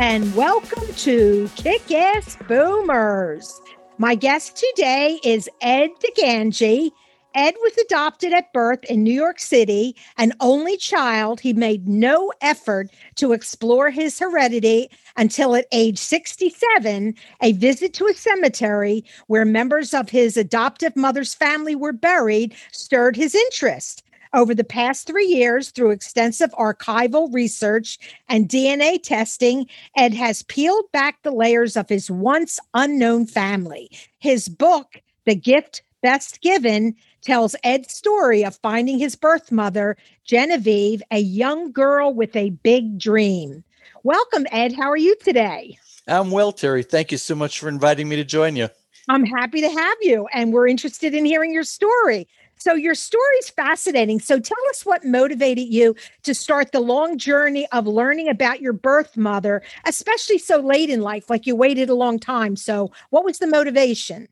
and 0.00 0.34
welcome 0.34 0.94
to 0.94 1.46
Kick 1.56 1.92
Ass 1.92 2.38
Boomers. 2.48 3.60
My 3.98 4.14
guest 4.14 4.56
today 4.56 5.20
is 5.22 5.46
Ed 5.60 5.90
DeGangi. 6.02 6.90
Ed 7.34 7.54
was 7.60 7.76
adopted 7.76 8.32
at 8.32 8.50
birth 8.54 8.82
in 8.84 9.02
New 9.02 9.12
York 9.12 9.38
City, 9.38 9.94
an 10.16 10.32
only 10.40 10.78
child. 10.78 11.38
He 11.38 11.52
made 11.52 11.86
no 11.86 12.32
effort 12.40 12.88
to 13.16 13.34
explore 13.34 13.90
his 13.90 14.18
heredity 14.18 14.90
until 15.18 15.54
at 15.54 15.66
age 15.70 15.98
67, 15.98 17.14
a 17.42 17.52
visit 17.52 17.92
to 17.92 18.06
a 18.06 18.14
cemetery 18.14 19.04
where 19.26 19.44
members 19.44 19.92
of 19.92 20.08
his 20.08 20.38
adoptive 20.38 20.96
mother's 20.96 21.34
family 21.34 21.74
were 21.74 21.92
buried 21.92 22.54
stirred 22.72 23.16
his 23.16 23.34
interest. 23.34 24.02
Over 24.32 24.54
the 24.54 24.62
past 24.62 25.08
three 25.08 25.26
years, 25.26 25.70
through 25.70 25.90
extensive 25.90 26.52
archival 26.52 27.32
research 27.34 27.98
and 28.28 28.48
DNA 28.48 29.02
testing, 29.02 29.66
Ed 29.96 30.14
has 30.14 30.44
peeled 30.44 30.84
back 30.92 31.22
the 31.22 31.32
layers 31.32 31.76
of 31.76 31.88
his 31.88 32.12
once 32.12 32.60
unknown 32.72 33.26
family. 33.26 33.90
His 34.20 34.48
book, 34.48 35.02
The 35.24 35.34
Gift 35.34 35.82
Best 36.00 36.40
Given, 36.42 36.94
tells 37.22 37.56
Ed's 37.64 37.92
story 37.92 38.44
of 38.44 38.56
finding 38.62 39.00
his 39.00 39.16
birth 39.16 39.50
mother, 39.50 39.96
Genevieve, 40.24 41.02
a 41.10 41.18
young 41.18 41.72
girl 41.72 42.14
with 42.14 42.34
a 42.36 42.50
big 42.50 43.00
dream. 43.00 43.64
Welcome, 44.04 44.46
Ed. 44.52 44.72
How 44.72 44.88
are 44.90 44.96
you 44.96 45.16
today? 45.24 45.76
I'm 46.06 46.30
well, 46.30 46.52
Terry. 46.52 46.84
Thank 46.84 47.10
you 47.10 47.18
so 47.18 47.34
much 47.34 47.58
for 47.58 47.68
inviting 47.68 48.08
me 48.08 48.14
to 48.14 48.24
join 48.24 48.54
you. 48.54 48.68
I'm 49.08 49.24
happy 49.24 49.60
to 49.60 49.68
have 49.68 49.98
you, 50.02 50.28
and 50.32 50.52
we're 50.52 50.68
interested 50.68 51.14
in 51.14 51.24
hearing 51.24 51.52
your 51.52 51.64
story. 51.64 52.28
So 52.60 52.74
your 52.74 52.94
story's 52.94 53.48
fascinating. 53.48 54.20
So 54.20 54.38
tell 54.38 54.58
us 54.68 54.84
what 54.84 55.02
motivated 55.02 55.68
you 55.68 55.96
to 56.24 56.34
start 56.34 56.72
the 56.72 56.80
long 56.80 57.16
journey 57.16 57.66
of 57.72 57.86
learning 57.86 58.28
about 58.28 58.60
your 58.60 58.74
birth 58.74 59.16
mother, 59.16 59.62
especially 59.86 60.36
so 60.36 60.58
late 60.58 60.90
in 60.90 61.00
life, 61.00 61.30
like 61.30 61.46
you 61.46 61.56
waited 61.56 61.88
a 61.88 61.94
long 61.94 62.18
time. 62.18 62.56
So 62.56 62.92
what 63.08 63.24
was 63.24 63.38
the 63.38 63.46
motivation? 63.46 64.28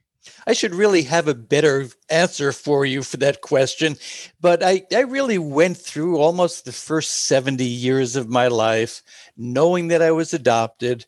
I 0.47 0.53
should 0.53 0.75
really 0.75 1.03
have 1.05 1.27
a 1.27 1.35
better 1.35 1.89
answer 2.11 2.53
for 2.53 2.85
you 2.85 3.03
for 3.03 3.17
that 3.17 3.41
question. 3.41 3.97
But 4.43 4.63
I, 4.63 4.83
I 4.95 5.01
really 5.01 5.39
went 5.39 5.79
through 5.79 6.19
almost 6.19 6.67
the 6.67 6.73
first 6.73 7.27
70 7.27 7.65
years 7.65 8.15
of 8.15 8.29
my 8.29 8.49
life 8.49 9.03
knowing 9.39 9.89
that 9.89 10.03
I 10.03 10.11
was 10.11 10.35
adopted. 10.35 11.07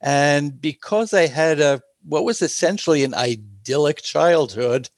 And 0.00 0.60
because 0.60 1.12
I 1.12 1.26
had 1.26 1.60
a 1.60 1.82
what 2.04 2.24
was 2.24 2.40
essentially 2.40 3.02
an 3.02 3.14
idyllic 3.14 4.02
childhood 4.02 4.90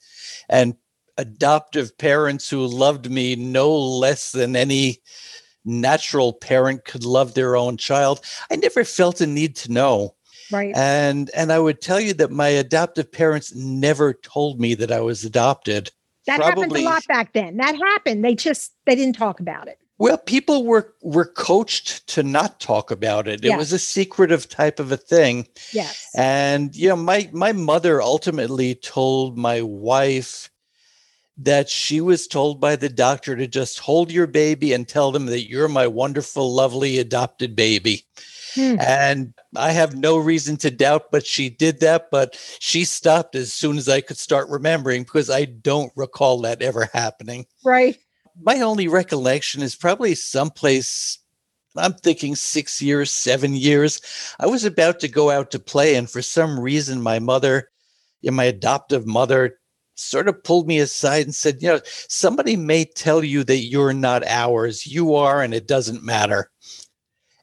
and 0.49 0.75
adoptive 1.17 1.97
parents 1.97 2.49
who 2.49 2.65
loved 2.65 3.09
me 3.09 3.35
no 3.35 3.75
less 3.75 4.31
than 4.31 4.55
any 4.55 5.01
natural 5.65 6.33
parent 6.33 6.85
could 6.85 7.03
love 7.03 7.33
their 7.33 7.55
own 7.55 7.77
child. 7.77 8.21
I 8.51 8.55
never 8.55 8.83
felt 8.83 9.21
a 9.21 9.27
need 9.27 9.55
to 9.57 9.71
know. 9.71 10.15
Right. 10.51 10.75
And 10.75 11.31
and 11.33 11.51
i 11.51 11.57
would 11.57 11.81
tell 11.81 11.99
you 11.99 12.13
that 12.13 12.29
my 12.29 12.49
adoptive 12.49 13.11
parents 13.11 13.55
never 13.55 14.13
told 14.13 14.59
me 14.59 14.75
that 14.75 14.91
i 14.91 15.01
was 15.01 15.25
adopted. 15.25 15.91
That 16.27 16.37
Probably, 16.37 16.61
happened 16.61 16.77
a 16.77 16.89
lot 16.89 17.07
back 17.07 17.33
then. 17.33 17.57
That 17.57 17.75
happened. 17.75 18.23
They 18.23 18.35
just 18.35 18.73
they 18.85 18.95
didn't 18.95 19.15
talk 19.15 19.39
about 19.39 19.67
it. 19.67 19.79
Well 19.97 20.19
people 20.19 20.63
were 20.63 20.93
were 21.01 21.25
coached 21.25 22.05
to 22.09 22.21
not 22.21 22.59
talk 22.59 22.91
about 22.91 23.27
it. 23.27 23.43
It 23.43 23.57
was 23.57 23.73
a 23.73 23.79
secretive 23.79 24.47
type 24.47 24.79
of 24.79 24.91
a 24.91 24.97
thing. 24.97 25.47
Yes. 25.71 26.09
And 26.15 26.75
you 26.75 26.89
know 26.89 26.95
my 26.95 27.27
my 27.31 27.51
mother 27.51 27.99
ultimately 28.01 28.75
told 28.75 29.39
my 29.39 29.63
wife 29.63 30.51
that 31.37 31.69
she 31.69 31.99
was 31.99 32.27
told 32.27 32.61
by 32.61 32.75
the 32.75 32.89
doctor 32.89 33.35
to 33.35 33.47
just 33.47 33.79
hold 33.79 34.11
your 34.11 34.27
baby 34.27 34.73
and 34.73 34.87
tell 34.87 35.11
them 35.11 35.25
that 35.27 35.49
you're 35.49 35.67
my 35.67 35.85
wonderful, 35.87 36.53
lovely 36.53 36.97
adopted 36.97 37.55
baby. 37.55 38.05
Hmm. 38.53 38.77
And 38.79 39.33
I 39.55 39.71
have 39.71 39.95
no 39.95 40.17
reason 40.17 40.55
to 40.57 40.71
doubt, 40.71 41.11
but 41.11 41.25
she 41.25 41.49
did 41.49 41.81
that. 41.81 42.07
But 42.09 42.39
she 42.59 42.85
stopped 42.85 43.35
as 43.35 43.51
soon 43.51 43.77
as 43.77 43.89
I 43.89 43.99
could 43.99 44.17
start 44.17 44.47
remembering 44.49 45.03
because 45.03 45.29
I 45.29 45.45
don't 45.45 45.91
recall 45.95 46.41
that 46.41 46.61
ever 46.61 46.89
happening. 46.93 47.45
Right. 47.65 47.97
My 48.41 48.61
only 48.61 48.87
recollection 48.87 49.61
is 49.61 49.75
probably 49.75 50.15
someplace 50.15 51.19
I'm 51.77 51.93
thinking 51.93 52.35
six 52.35 52.81
years, 52.81 53.11
seven 53.11 53.53
years. 53.53 53.99
I 54.39 54.47
was 54.47 54.63
about 54.63 54.99
to 55.01 55.07
go 55.07 55.29
out 55.29 55.51
to 55.51 55.59
play, 55.59 55.95
and 55.95 56.09
for 56.09 56.21
some 56.21 56.59
reason, 56.59 57.01
my 57.01 57.19
mother, 57.19 57.69
my 58.23 58.45
adoptive 58.45 59.05
mother, 59.05 59.57
sort 59.95 60.27
of 60.27 60.43
pulled 60.43 60.67
me 60.67 60.79
aside 60.79 61.23
and 61.25 61.33
said, 61.33 61.61
you 61.61 61.69
know, 61.69 61.79
somebody 61.85 62.55
may 62.55 62.85
tell 62.85 63.23
you 63.23 63.43
that 63.45 63.59
you're 63.59 63.93
not 63.93 64.25
ours. 64.27 64.85
You 64.85 65.15
are, 65.15 65.41
and 65.41 65.53
it 65.53 65.67
doesn't 65.67 66.03
matter. 66.03 66.51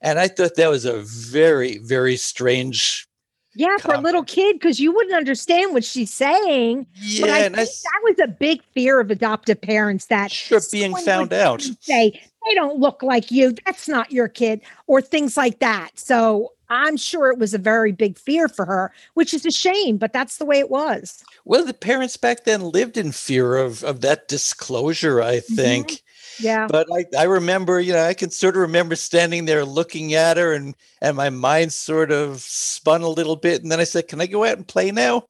And 0.00 0.18
I 0.18 0.28
thought 0.28 0.56
that 0.56 0.70
was 0.70 0.84
a 0.84 1.00
very, 1.02 1.78
very 1.78 2.16
strange. 2.16 3.06
Yeah, 3.54 3.76
comment. 3.78 3.82
for 3.82 3.94
a 3.94 4.00
little 4.00 4.24
kid, 4.24 4.54
because 4.54 4.80
you 4.80 4.92
wouldn't 4.94 5.14
understand 5.14 5.74
what 5.74 5.84
she's 5.84 6.12
saying. 6.12 6.86
Yeah, 6.94 7.20
but 7.20 7.30
I 7.30 7.38
and 7.40 7.54
think 7.54 7.68
I, 7.68 7.72
that 7.72 8.00
was 8.02 8.18
a 8.24 8.28
big 8.28 8.62
fear 8.72 8.98
of 8.98 9.10
adoptive 9.10 9.60
parents 9.60 10.06
that 10.06 10.30
sure 10.30 10.60
being 10.72 10.94
found 10.96 11.34
out. 11.34 11.62
Say 11.80 12.18
they 12.46 12.54
don't 12.54 12.78
look 12.78 13.02
like 13.02 13.30
you. 13.30 13.54
That's 13.66 13.88
not 13.88 14.10
your 14.10 14.28
kid, 14.28 14.62
or 14.86 15.02
things 15.02 15.36
like 15.36 15.58
that. 15.58 15.90
So 15.98 16.52
I'm 16.72 16.96
sure 16.96 17.30
it 17.30 17.38
was 17.38 17.52
a 17.52 17.58
very 17.58 17.92
big 17.92 18.18
fear 18.18 18.48
for 18.48 18.64
her, 18.64 18.92
which 19.12 19.34
is 19.34 19.44
a 19.44 19.50
shame, 19.50 19.98
but 19.98 20.12
that's 20.12 20.38
the 20.38 20.46
way 20.46 20.58
it 20.58 20.70
was. 20.70 21.22
Well, 21.44 21.66
the 21.66 21.74
parents 21.74 22.16
back 22.16 22.44
then 22.44 22.62
lived 22.62 22.96
in 22.96 23.12
fear 23.12 23.56
of 23.56 23.84
of 23.84 24.00
that 24.00 24.26
disclosure, 24.26 25.20
I 25.20 25.40
think. 25.40 25.88
Mm-hmm. 25.88 26.44
Yeah. 26.44 26.66
But 26.66 26.88
I, 26.90 27.04
I 27.16 27.24
remember, 27.24 27.78
you 27.78 27.92
know, 27.92 28.04
I 28.04 28.14
can 28.14 28.30
sort 28.30 28.56
of 28.56 28.62
remember 28.62 28.96
standing 28.96 29.44
there 29.44 29.66
looking 29.66 30.14
at 30.14 30.38
her 30.38 30.54
and 30.54 30.74
and 31.02 31.14
my 31.16 31.28
mind 31.28 31.74
sort 31.74 32.10
of 32.10 32.40
spun 32.40 33.02
a 33.02 33.08
little 33.08 33.36
bit. 33.36 33.62
And 33.62 33.70
then 33.70 33.80
I 33.80 33.84
said, 33.84 34.08
Can 34.08 34.20
I 34.22 34.26
go 34.26 34.44
out 34.44 34.56
and 34.56 34.66
play 34.66 34.90
now? 34.90 35.24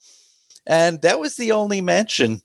And 0.65 1.03
that 1.03 1.19
was 1.19 1.37
the 1.37 1.53
only 1.53 1.81
mention. 1.81 2.41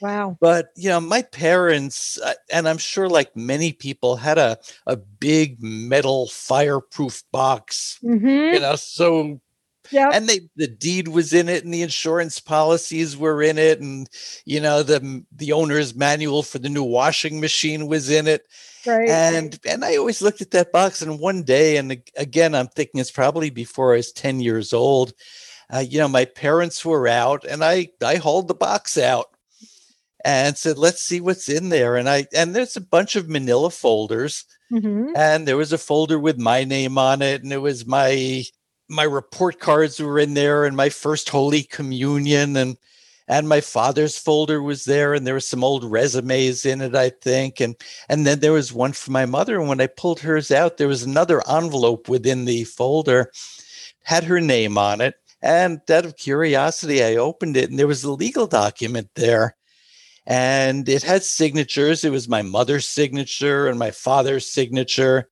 Wow. 0.00 0.38
But, 0.40 0.70
you 0.76 0.88
know, 0.88 1.00
my 1.00 1.22
parents, 1.22 2.18
uh, 2.18 2.34
and 2.50 2.68
I'm 2.68 2.78
sure 2.78 3.08
like 3.08 3.36
many 3.36 3.72
people, 3.72 4.16
had 4.16 4.38
a, 4.38 4.58
a 4.86 4.96
big 4.96 5.62
metal 5.62 6.28
fireproof 6.28 7.22
box, 7.32 7.98
mm-hmm. 8.02 8.54
you 8.54 8.60
know, 8.60 8.76
so. 8.76 9.40
Yeah. 9.92 10.10
And 10.12 10.28
they 10.28 10.42
the 10.54 10.68
deed 10.68 11.08
was 11.08 11.32
in 11.32 11.48
it 11.48 11.64
and 11.64 11.74
the 11.74 11.82
insurance 11.82 12.38
policies 12.38 13.16
were 13.16 13.42
in 13.42 13.58
it 13.58 13.80
and 13.80 14.08
you 14.44 14.60
know 14.60 14.84
the 14.84 15.24
the 15.34 15.50
owner's 15.50 15.96
manual 15.96 16.44
for 16.44 16.60
the 16.60 16.68
new 16.68 16.84
washing 16.84 17.40
machine 17.40 17.88
was 17.88 18.08
in 18.08 18.28
it. 18.28 18.46
Right. 18.86 19.08
And 19.08 19.58
and 19.66 19.84
I 19.84 19.96
always 19.96 20.22
looked 20.22 20.42
at 20.42 20.52
that 20.52 20.70
box 20.70 21.02
and 21.02 21.18
one 21.18 21.42
day 21.42 21.76
and 21.76 22.00
again 22.16 22.54
I'm 22.54 22.68
thinking 22.68 23.00
it's 23.00 23.10
probably 23.10 23.50
before 23.50 23.94
I 23.94 23.96
was 23.96 24.12
10 24.12 24.38
years 24.38 24.72
old. 24.72 25.12
Uh, 25.72 25.78
you 25.80 25.98
know, 25.98 26.08
my 26.08 26.24
parents 26.24 26.84
were 26.84 27.08
out 27.08 27.44
and 27.44 27.64
I 27.64 27.88
I 28.00 28.14
hauled 28.14 28.46
the 28.46 28.54
box 28.54 28.96
out 28.96 29.34
and 30.24 30.56
said, 30.56 30.78
let's 30.78 31.00
see 31.00 31.20
what's 31.20 31.48
in 31.48 31.68
there. 31.70 31.96
And 31.96 32.08
I 32.08 32.26
and 32.34 32.54
there's 32.54 32.76
a 32.76 32.80
bunch 32.80 33.16
of 33.16 33.28
manila 33.28 33.70
folders. 33.70 34.44
Mm-hmm. 34.72 35.12
And 35.16 35.48
there 35.48 35.56
was 35.56 35.72
a 35.72 35.78
folder 35.78 36.18
with 36.18 36.38
my 36.38 36.64
name 36.64 36.98
on 36.98 37.22
it, 37.22 37.42
and 37.42 37.52
it 37.52 37.58
was 37.58 37.86
my 37.86 38.44
my 38.88 39.04
report 39.04 39.60
cards 39.60 40.00
were 40.00 40.18
in 40.18 40.34
there, 40.34 40.64
and 40.64 40.76
my 40.76 40.88
first 40.88 41.28
Holy 41.28 41.62
Communion, 41.62 42.56
and 42.56 42.76
and 43.26 43.48
my 43.48 43.60
father's 43.60 44.18
folder 44.18 44.62
was 44.62 44.84
there, 44.84 45.14
and 45.14 45.26
there 45.26 45.34
was 45.34 45.46
some 45.46 45.64
old 45.64 45.84
resumes 45.84 46.66
in 46.66 46.80
it, 46.80 46.94
I 46.94 47.10
think, 47.10 47.60
and 47.60 47.74
and 48.08 48.26
then 48.26 48.40
there 48.40 48.52
was 48.52 48.72
one 48.72 48.92
for 48.92 49.10
my 49.10 49.26
mother. 49.26 49.58
And 49.58 49.68
when 49.68 49.80
I 49.80 49.86
pulled 49.86 50.20
hers 50.20 50.50
out, 50.50 50.76
there 50.76 50.88
was 50.88 51.02
another 51.02 51.42
envelope 51.48 52.08
within 52.08 52.44
the 52.44 52.64
folder, 52.64 53.32
had 54.04 54.24
her 54.24 54.40
name 54.40 54.78
on 54.78 55.00
it. 55.00 55.14
And 55.42 55.80
out 55.90 56.04
of 56.04 56.16
curiosity, 56.16 57.02
I 57.02 57.16
opened 57.16 57.56
it, 57.56 57.70
and 57.70 57.78
there 57.78 57.86
was 57.86 58.04
a 58.04 58.12
legal 58.12 58.46
document 58.46 59.08
there 59.14 59.56
and 60.26 60.88
it 60.88 61.02
had 61.02 61.22
signatures. 61.22 62.04
It 62.04 62.12
was 62.12 62.28
my 62.28 62.42
mother's 62.42 62.86
signature 62.86 63.66
and 63.66 63.78
my 63.78 63.90
father's 63.90 64.46
signature, 64.46 65.28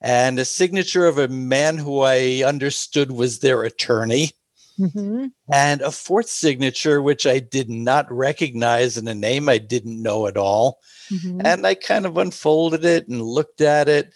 and 0.00 0.38
a 0.38 0.44
signature 0.44 1.06
of 1.06 1.18
a 1.18 1.28
man 1.28 1.78
who 1.78 2.00
I 2.00 2.42
understood 2.44 3.12
was 3.12 3.38
their 3.38 3.62
attorney. 3.62 4.32
Mm-hmm. 4.78 5.26
And 5.52 5.82
a 5.82 5.90
fourth 5.90 6.28
signature, 6.30 7.02
which 7.02 7.26
I 7.26 7.38
did 7.38 7.68
not 7.68 8.10
recognize, 8.10 8.96
and 8.96 9.06
a 9.10 9.14
name 9.14 9.46
I 9.46 9.58
didn't 9.58 10.00
know 10.00 10.26
at 10.26 10.38
all. 10.38 10.78
Mm-hmm. 11.10 11.42
And 11.44 11.66
I 11.66 11.74
kind 11.74 12.06
of 12.06 12.16
unfolded 12.16 12.82
it 12.86 13.06
and 13.06 13.20
looked 13.20 13.60
at 13.60 13.90
it 13.90 14.14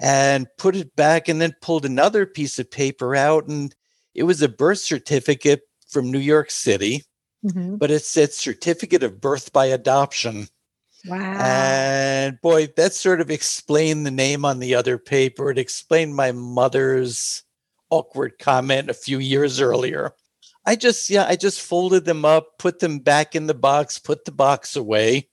and 0.00 0.48
put 0.58 0.74
it 0.74 0.96
back, 0.96 1.28
and 1.28 1.40
then 1.40 1.54
pulled 1.62 1.84
another 1.84 2.26
piece 2.26 2.58
of 2.58 2.68
paper 2.68 3.14
out. 3.14 3.46
And 3.46 3.72
It 4.14 4.24
was 4.24 4.42
a 4.42 4.48
birth 4.48 4.78
certificate 4.78 5.62
from 5.88 6.10
New 6.10 6.18
York 6.18 6.50
City, 6.50 7.02
Mhm. 7.44 7.78
but 7.78 7.90
it 7.90 8.04
said 8.04 8.32
certificate 8.32 9.02
of 9.02 9.20
birth 9.20 9.52
by 9.52 9.66
adoption. 9.66 10.48
Wow. 11.06 11.38
And 11.40 12.40
boy, 12.40 12.68
that 12.76 12.94
sort 12.94 13.20
of 13.20 13.30
explained 13.30 14.06
the 14.06 14.10
name 14.12 14.44
on 14.44 14.60
the 14.60 14.74
other 14.76 14.98
paper. 14.98 15.50
It 15.50 15.58
explained 15.58 16.14
my 16.14 16.30
mother's 16.32 17.42
awkward 17.90 18.38
comment 18.38 18.88
a 18.90 18.94
few 18.94 19.18
years 19.18 19.60
earlier. 19.60 20.12
I 20.64 20.76
just, 20.76 21.10
yeah, 21.10 21.26
I 21.28 21.34
just 21.36 21.60
folded 21.60 22.04
them 22.04 22.24
up, 22.24 22.58
put 22.58 22.78
them 22.78 23.00
back 23.00 23.34
in 23.34 23.48
the 23.48 23.54
box, 23.54 23.98
put 23.98 24.24
the 24.24 24.32
box 24.32 24.76
away. 24.76 25.28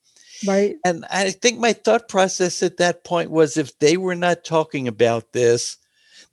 right. 0.48 0.76
And 0.86 1.06
I 1.12 1.32
think 1.32 1.60
my 1.60 1.74
thought 1.74 2.08
process 2.10 2.64
at 2.64 2.78
that 2.78 3.04
point 3.04 3.30
was 3.30 3.58
if 3.58 3.78
they 3.80 3.98
were 3.98 4.16
not 4.16 4.44
talking 4.44 4.88
about 4.88 5.34
this, 5.34 5.78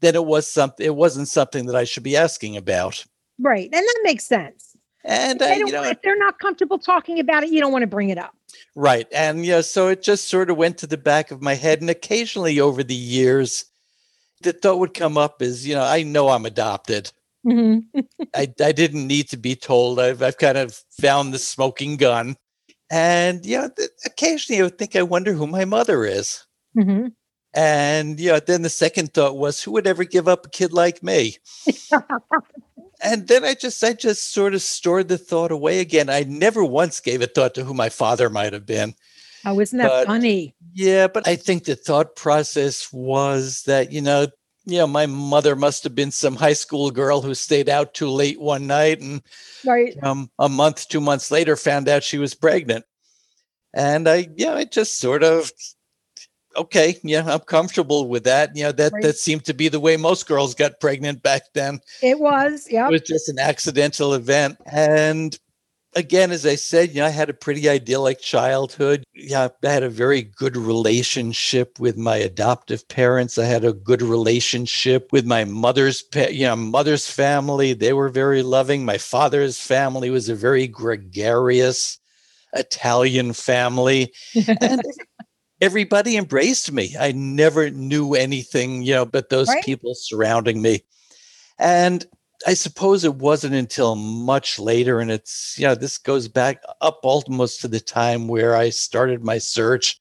then 0.01 0.15
it 0.15 0.25
was 0.25 0.47
something 0.47 0.87
it 0.87 0.95
wasn't 0.97 1.29
something 1.29 1.67
that 1.67 1.77
I 1.77 1.85
should 1.85 2.03
be 2.05 2.17
asking 2.17 2.57
about. 2.57 3.05
Right. 3.39 3.69
And 3.73 3.85
that 3.87 4.01
makes 4.03 4.25
sense. 4.27 4.66
And 5.07 5.39
They 5.39 5.59
you 5.59 5.67
know, 5.67 5.85
if 5.85 6.03
they're 6.03 6.19
not 6.19 6.39
comfortable 6.41 6.79
talking 6.79 7.21
about 7.21 7.45
it, 7.45 7.51
you 7.51 7.61
don't 7.61 7.73
want 7.73 7.83
to 7.83 7.87
bring 7.87 8.11
it 8.11 8.19
up. 8.19 8.35
Right. 8.75 9.07
And 9.13 9.47
yeah, 9.47 9.61
so 9.61 9.89
it 9.89 10.03
just 10.03 10.29
sort 10.29 10.51
of 10.51 10.57
went 10.57 10.79
to 10.79 10.87
the 10.87 10.97
back 10.97 11.31
of 11.31 11.41
my 11.41 11.55
head. 11.55 11.81
And 11.81 11.89
occasionally 11.89 12.59
over 12.59 12.83
the 12.83 12.95
years, 12.95 13.65
the 14.43 14.53
thought 14.53 14.81
would 14.81 14.95
come 14.95 15.17
up 15.17 15.41
is, 15.41 15.67
you 15.67 15.75
know, 15.75 15.83
I 15.85 16.03
know 16.03 16.29
I'm 16.29 16.45
adopted. 16.45 17.13
Mhm. 17.47 17.85
I, 18.35 18.53
I 18.61 18.73
didn't 18.73 19.07
need 19.07 19.29
to 19.29 19.37
be 19.37 19.55
told. 19.55 20.01
I've, 20.01 20.21
I've 20.23 20.39
kind 20.39 20.59
of 20.59 20.75
found 21.01 21.33
the 21.33 21.39
smoking 21.39 21.97
gun. 21.97 22.37
And, 22.91 23.47
you 23.47 23.59
know, 23.59 23.71
th- 23.77 23.91
occasionally 24.05 24.61
I 24.61 24.65
would 24.65 24.79
think, 24.79 24.97
I 24.97 25.03
wonder 25.03 25.33
who 25.33 25.47
my 25.47 25.65
mother 25.65 26.05
is. 26.05 26.45
Mhm. 26.77 27.13
And, 27.55 28.19
you 28.21 28.33
know, 28.33 28.41
then 28.41 28.63
the 28.63 28.69
second 28.69 29.15
thought 29.15 29.37
was, 29.37 29.63
who 29.63 29.71
would 29.73 29.87
ever 29.87 30.05
give 30.05 30.27
up 30.29 30.45
a 30.47 30.51
kid 30.51 30.73
like 30.73 31.03
me? 31.03 31.37
and 33.03 33.29
then 33.29 33.45
I 33.45 33.55
just, 33.55 33.83
I 33.85 33.93
just 33.93 34.33
sort 34.33 34.55
of 34.55 34.63
stored 34.63 35.09
the 35.09 35.19
thought 35.19 35.51
away 35.53 35.81
again. 35.81 36.09
I 36.09 36.25
never 36.25 36.65
once 36.65 37.01
gave 37.01 37.23
a 37.23 37.27
thought 37.27 37.55
to 37.55 37.65
who 37.65 37.75
my 37.75 37.89
father 37.89 38.29
might 38.31 38.53
have 38.53 38.67
been. 38.67 38.95
Oh, 39.45 39.61
isn't 39.61 39.79
that 39.79 39.89
But- 39.89 40.07
funny? 40.07 40.55
Yeah, 40.75 41.07
but 41.07 41.27
I 41.27 41.37
think 41.37 41.65
the 41.65 41.77
thought 41.77 42.17
process 42.17 42.93
was 42.93 43.63
that, 43.67 43.93
you 43.93 44.03
know, 44.03 44.27
you 44.69 44.79
know, 44.79 44.87
my 44.89 45.07
mother 45.07 45.55
must 45.55 45.85
have 45.85 45.95
been 45.95 46.11
some 46.11 46.35
high 46.35 46.53
school 46.53 46.91
girl 46.91 47.23
who 47.23 47.35
stayed 47.35 47.69
out 47.69 47.95
too 47.95 48.09
late 48.11 48.41
one 48.41 48.67
night 48.67 49.01
and 49.01 49.23
Right. 49.65 49.97
um, 50.03 50.29
a 50.41 50.49
month, 50.49 50.89
two 50.89 51.01
months 51.01 51.31
later 51.31 51.57
found 51.57 51.89
out 51.89 52.03
she 52.03 52.19
was 52.19 52.35
pregnant. 52.35 52.85
And 53.73 54.09
I, 54.09 54.29
yeah, 54.37 54.55
I 54.55 54.65
just 54.65 54.99
sort 54.99 55.23
of, 55.23 55.53
okay, 56.57 56.99
yeah, 57.03 57.25
I'm 57.27 57.41
comfortable 57.41 58.09
with 58.09 58.25
that. 58.25 58.57
You 58.57 58.65
know, 58.65 58.73
that 58.73 58.93
Right. 58.93 59.03
that 59.03 59.17
seemed 59.17 59.45
to 59.47 59.55
be 59.55 59.69
the 59.69 59.81
way 59.81 59.97
most 59.97 60.27
girls 60.27 60.55
got 60.55 60.81
pregnant 60.81 61.23
back 61.23 61.43
then. 61.55 61.81
It 62.03 62.19
was. 62.19 62.67
yeah. 62.71 62.87
It 62.89 62.93
was 62.93 63.03
just 63.03 63.29
an 63.29 63.39
accidental 63.39 64.15
event. 64.15 64.59
And 64.67 65.39
again, 65.95 66.31
as 66.31 66.45
I 66.45 66.57
said, 66.57 66.91
you 66.91 67.01
know, 67.01 67.07
I 67.07 67.11
had 67.11 67.31
a 67.31 67.35
pretty 67.35 67.69
idyllic 67.69 68.21
childhood. 68.21 69.03
Yeah, 69.15 69.49
I 69.65 69.69
had 69.69 69.83
a 69.83 69.89
very 69.89 70.23
good 70.23 70.57
relationship 70.57 71.79
with 71.81 71.97
my 71.97 72.17
adoptive 72.17 72.87
parents. 72.89 73.39
I 73.39 73.45
had 73.47 73.65
a 73.65 73.73
good 73.73 74.03
relationship 74.03 75.11
with 75.13 75.25
my 75.25 75.45
mother's, 75.45 76.05
you 76.31 76.47
know, 76.47 76.57
mother's 76.57 77.09
family. 77.09 77.73
They 77.73 77.93
were 77.95 78.11
very 78.11 78.43
loving. 78.43 78.85
My 78.85 78.99
father's 78.99 79.59
family 79.59 80.11
was 80.11 80.29
a 80.29 80.35
very 80.35 80.67
gregarious 80.69 81.99
Italian 82.53 83.33
family. 83.33 84.13
And 84.61 84.83
everybody 85.61 86.17
embraced 86.17 86.73
me. 86.73 86.95
I 86.99 87.13
never 87.13 87.71
knew 87.71 88.15
anything, 88.15 88.83
you 88.83 88.95
know, 88.95 89.07
but 89.07 89.29
those 89.29 89.49
Right. 89.49 89.65
people 89.65 89.95
surrounding 89.95 90.61
me. 90.61 90.83
And 91.59 92.07
I 92.47 92.55
suppose 92.55 93.05
it 93.05 93.15
wasn't 93.15 93.55
until 93.55 93.95
much 93.95 94.59
later, 94.59 95.01
and 95.01 95.11
it's, 95.11 95.55
you 95.59 95.67
know, 95.67 95.75
this 95.75 95.97
goes 95.97 96.29
back 96.29 96.63
up 96.83 97.01
almost 97.03 97.61
to 97.63 97.69
the 97.69 97.81
time 97.81 98.29
where 98.29 98.55
I 98.55 98.71
started 98.71 99.25
my 99.25 99.39
search. 99.39 99.99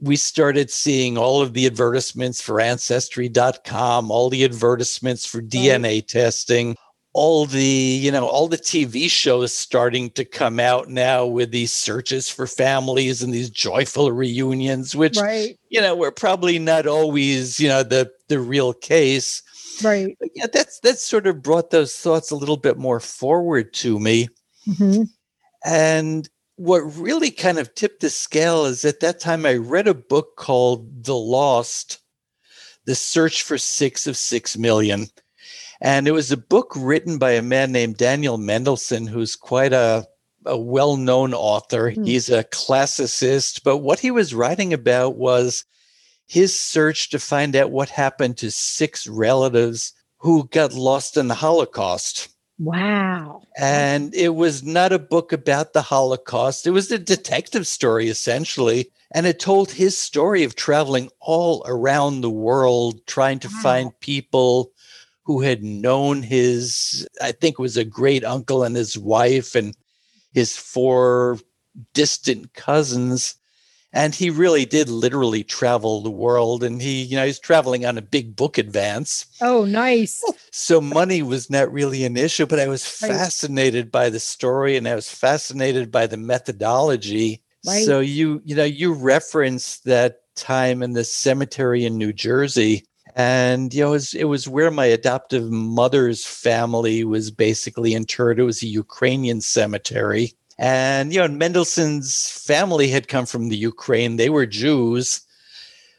We 0.00 0.16
started 0.16 0.70
seeing 0.70 1.18
all 1.18 1.42
of 1.42 1.52
the 1.52 1.66
advertisements 1.66 2.40
for 2.40 2.58
Ancestry.com, 2.58 4.10
all 4.10 4.30
the 4.30 4.44
advertisements 4.44 5.26
for 5.26 5.42
DNA 5.42 6.04
testing, 6.06 6.76
all 7.14 7.44
the, 7.44 7.62
you 7.62 8.10
know, 8.10 8.26
all 8.26 8.48
the 8.48 8.56
TV 8.56 9.08
shows 9.08 9.52
starting 9.52 10.10
to 10.10 10.24
come 10.24 10.58
out 10.58 10.88
now 10.88 11.26
with 11.26 11.50
these 11.50 11.72
searches 11.72 12.28
for 12.30 12.46
families 12.46 13.22
and 13.22 13.34
these 13.34 13.50
joyful 13.50 14.10
reunions, 14.12 14.96
which, 14.96 15.18
right. 15.18 15.58
you 15.68 15.80
know, 15.80 15.94
were 15.94 16.10
probably 16.10 16.58
not 16.58 16.86
always, 16.86 17.60
you 17.60 17.68
know, 17.68 17.82
the 17.82 18.10
the 18.28 18.40
real 18.40 18.72
case 18.72 19.42
Right. 19.82 20.16
but 20.20 20.28
yeah, 20.34 20.46
that's 20.52 20.80
that's 20.80 21.04
sort 21.04 21.26
of 21.26 21.42
brought 21.42 21.70
those 21.70 21.96
thoughts 21.96 22.30
a 22.30 22.36
little 22.36 22.56
bit 22.56 22.76
more 22.76 23.00
forward 23.00 23.72
to 23.74 23.98
me. 23.98 24.28
Mhm. 24.66 25.08
And 25.64 26.28
what 26.56 26.80
really 26.80 27.30
kind 27.30 27.58
of 27.58 27.74
tipped 27.74 28.00
the 28.00 28.10
scale 28.10 28.66
is 28.66 28.84
at 28.84 29.00
that 29.00 29.20
time 29.20 29.46
I 29.46 29.54
read 29.54 29.88
a 29.88 29.94
book 29.94 30.36
called 30.36 31.04
The 31.04 31.16
Lost, 31.16 32.00
The 32.84 32.94
Search 32.94 33.42
for 33.42 33.58
Six 33.58 34.06
of 34.06 34.16
Six 34.16 34.56
Million. 34.56 35.06
And 35.82 36.06
it 36.06 36.12
was 36.12 36.30
a 36.30 36.36
book 36.36 36.72
written 36.76 37.18
by 37.18 37.32
a 37.32 37.42
man 37.42 37.72
named 37.72 37.96
Daniel 37.96 38.38
Mendelsohn, 38.38 39.08
who's 39.08 39.34
quite 39.34 39.72
a, 39.72 40.06
a 40.46 40.56
well 40.56 40.96
known 40.96 41.34
author. 41.34 41.90
Hmm. 41.90 42.04
He's 42.04 42.30
a 42.30 42.44
classicist, 42.44 43.62
but 43.64 43.78
what 43.78 43.98
he 43.98 44.12
was 44.12 44.32
writing 44.32 44.72
about 44.72 45.16
was 45.16 45.64
his 46.28 46.58
search 46.58 47.10
to 47.10 47.18
find 47.18 47.56
out 47.56 47.72
what 47.72 47.88
happened 47.90 48.38
to 48.38 48.50
six 48.52 49.08
relatives 49.08 49.92
who 50.18 50.46
got 50.48 50.72
lost 50.72 51.16
in 51.16 51.26
the 51.26 51.34
Holocaust. 51.34 52.28
Wow. 52.60 53.42
And 53.58 54.14
it 54.14 54.36
was 54.36 54.62
not 54.62 54.92
a 54.92 54.98
book 55.00 55.32
about 55.32 55.72
the 55.72 55.82
Holocaust. 55.82 56.64
It 56.64 56.70
was 56.70 56.92
a 56.92 56.98
detective 56.98 57.66
story, 57.66 58.08
essentially. 58.08 58.92
And 59.14 59.26
it 59.26 59.40
told 59.40 59.72
his 59.72 59.98
story 59.98 60.44
of 60.44 60.54
traveling 60.54 61.10
all 61.20 61.64
around 61.66 62.20
the 62.20 62.30
world, 62.30 63.04
trying 63.06 63.40
to 63.40 63.48
Wow. 63.48 63.60
find 63.62 64.00
people 64.00 64.71
who 65.24 65.40
had 65.40 65.62
known 65.62 66.22
his, 66.22 67.06
I 67.20 67.32
think 67.32 67.58
was 67.58 67.76
a 67.76 67.84
great 67.84 68.24
uncle 68.24 68.64
and 68.64 68.74
his 68.74 68.98
wife 68.98 69.54
and 69.54 69.74
his 70.32 70.56
four 70.56 71.38
distant 71.94 72.54
cousins. 72.54 73.36
And 73.94 74.14
he 74.14 74.30
really 74.30 74.64
did 74.64 74.88
literally 74.88 75.44
travel 75.44 76.00
the 76.00 76.10
world. 76.10 76.64
And 76.64 76.80
he, 76.80 77.02
you 77.02 77.14
know, 77.14 77.26
he's 77.26 77.38
traveling 77.38 77.84
on 77.84 77.98
a 77.98 78.02
big 78.02 78.34
book 78.34 78.56
advance. 78.56 79.26
Oh, 79.42 79.66
nice. 79.66 80.24
So 80.50 80.80
money 80.80 81.22
was 81.22 81.50
not 81.50 81.70
really 81.70 82.04
an 82.04 82.16
issue, 82.16 82.46
but 82.46 82.58
I 82.58 82.68
was 82.68 82.86
fascinated 82.86 83.92
by 83.92 84.08
the 84.08 84.20
story 84.20 84.76
and 84.76 84.88
I 84.88 84.94
was 84.94 85.10
fascinated 85.10 85.92
by 85.92 86.06
the 86.06 86.16
methodology. 86.16 87.42
Right. 87.66 87.84
So 87.84 88.00
you, 88.00 88.40
you 88.44 88.56
know, 88.56 88.64
you 88.64 88.94
referenced 88.94 89.84
that 89.84 90.20
time 90.36 90.82
in 90.82 90.94
the 90.94 91.04
cemetery 91.04 91.84
in 91.84 91.98
New 91.98 92.12
Jersey. 92.12 92.86
And 93.14 93.74
you 93.74 93.82
know, 93.82 93.88
it 93.88 93.92
was, 93.92 94.14
it 94.14 94.24
was 94.24 94.48
where 94.48 94.70
my 94.70 94.86
adoptive 94.86 95.50
mother's 95.50 96.24
family 96.24 97.04
was 97.04 97.30
basically 97.30 97.94
interred. 97.94 98.38
It 98.38 98.44
was 98.44 98.62
a 98.62 98.66
Ukrainian 98.66 99.40
cemetery. 99.40 100.32
And 100.58 101.12
you 101.12 101.20
know, 101.20 101.28
Mendelsohn's 101.28 102.28
family 102.30 102.88
had 102.88 103.08
come 103.08 103.26
from 103.26 103.48
the 103.48 103.56
Ukraine. 103.56 104.16
They 104.16 104.30
were 104.30 104.46
Jews. 104.46 105.20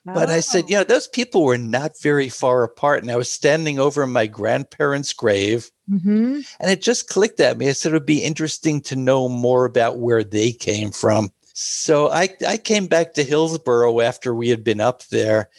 But 0.05 0.29
I 0.29 0.41
said, 0.41 0.65
Oh. 0.65 0.67
you 0.67 0.75
know, 0.75 0.83
those 0.83 1.07
people 1.07 1.43
were 1.45 1.57
not 1.57 1.99
very 2.01 2.27
far 2.27 2.63
apart. 2.63 3.03
And 3.03 3.11
I 3.11 3.15
was 3.15 3.29
standing 3.29 3.79
over 3.79 4.05
my 4.05 4.27
grandparents' 4.27 5.13
grave, 5.13 5.71
Mhm. 5.89 6.45
and 6.59 6.71
it 6.71 6.81
just 6.81 7.07
clicked 7.07 7.39
at 7.39 7.57
me. 7.57 7.69
I 7.69 7.71
said 7.71 7.91
it 7.91 7.95
would 7.95 8.05
be 8.05 8.21
interesting 8.23 8.81
to 8.81 8.97
know 8.97 9.29
more 9.29 9.63
about 9.63 9.99
where 9.99 10.23
they 10.23 10.51
came 10.51 10.91
from. 10.91 11.31
So 11.53 12.09
I, 12.09 12.29
I 12.45 12.57
came 12.57 12.87
back 12.87 13.13
to 13.13 13.23
Hillsborough 13.23 14.01
after 14.01 14.35
we 14.35 14.49
had 14.49 14.63
been 14.63 14.81
up 14.81 15.03
there 15.07 15.49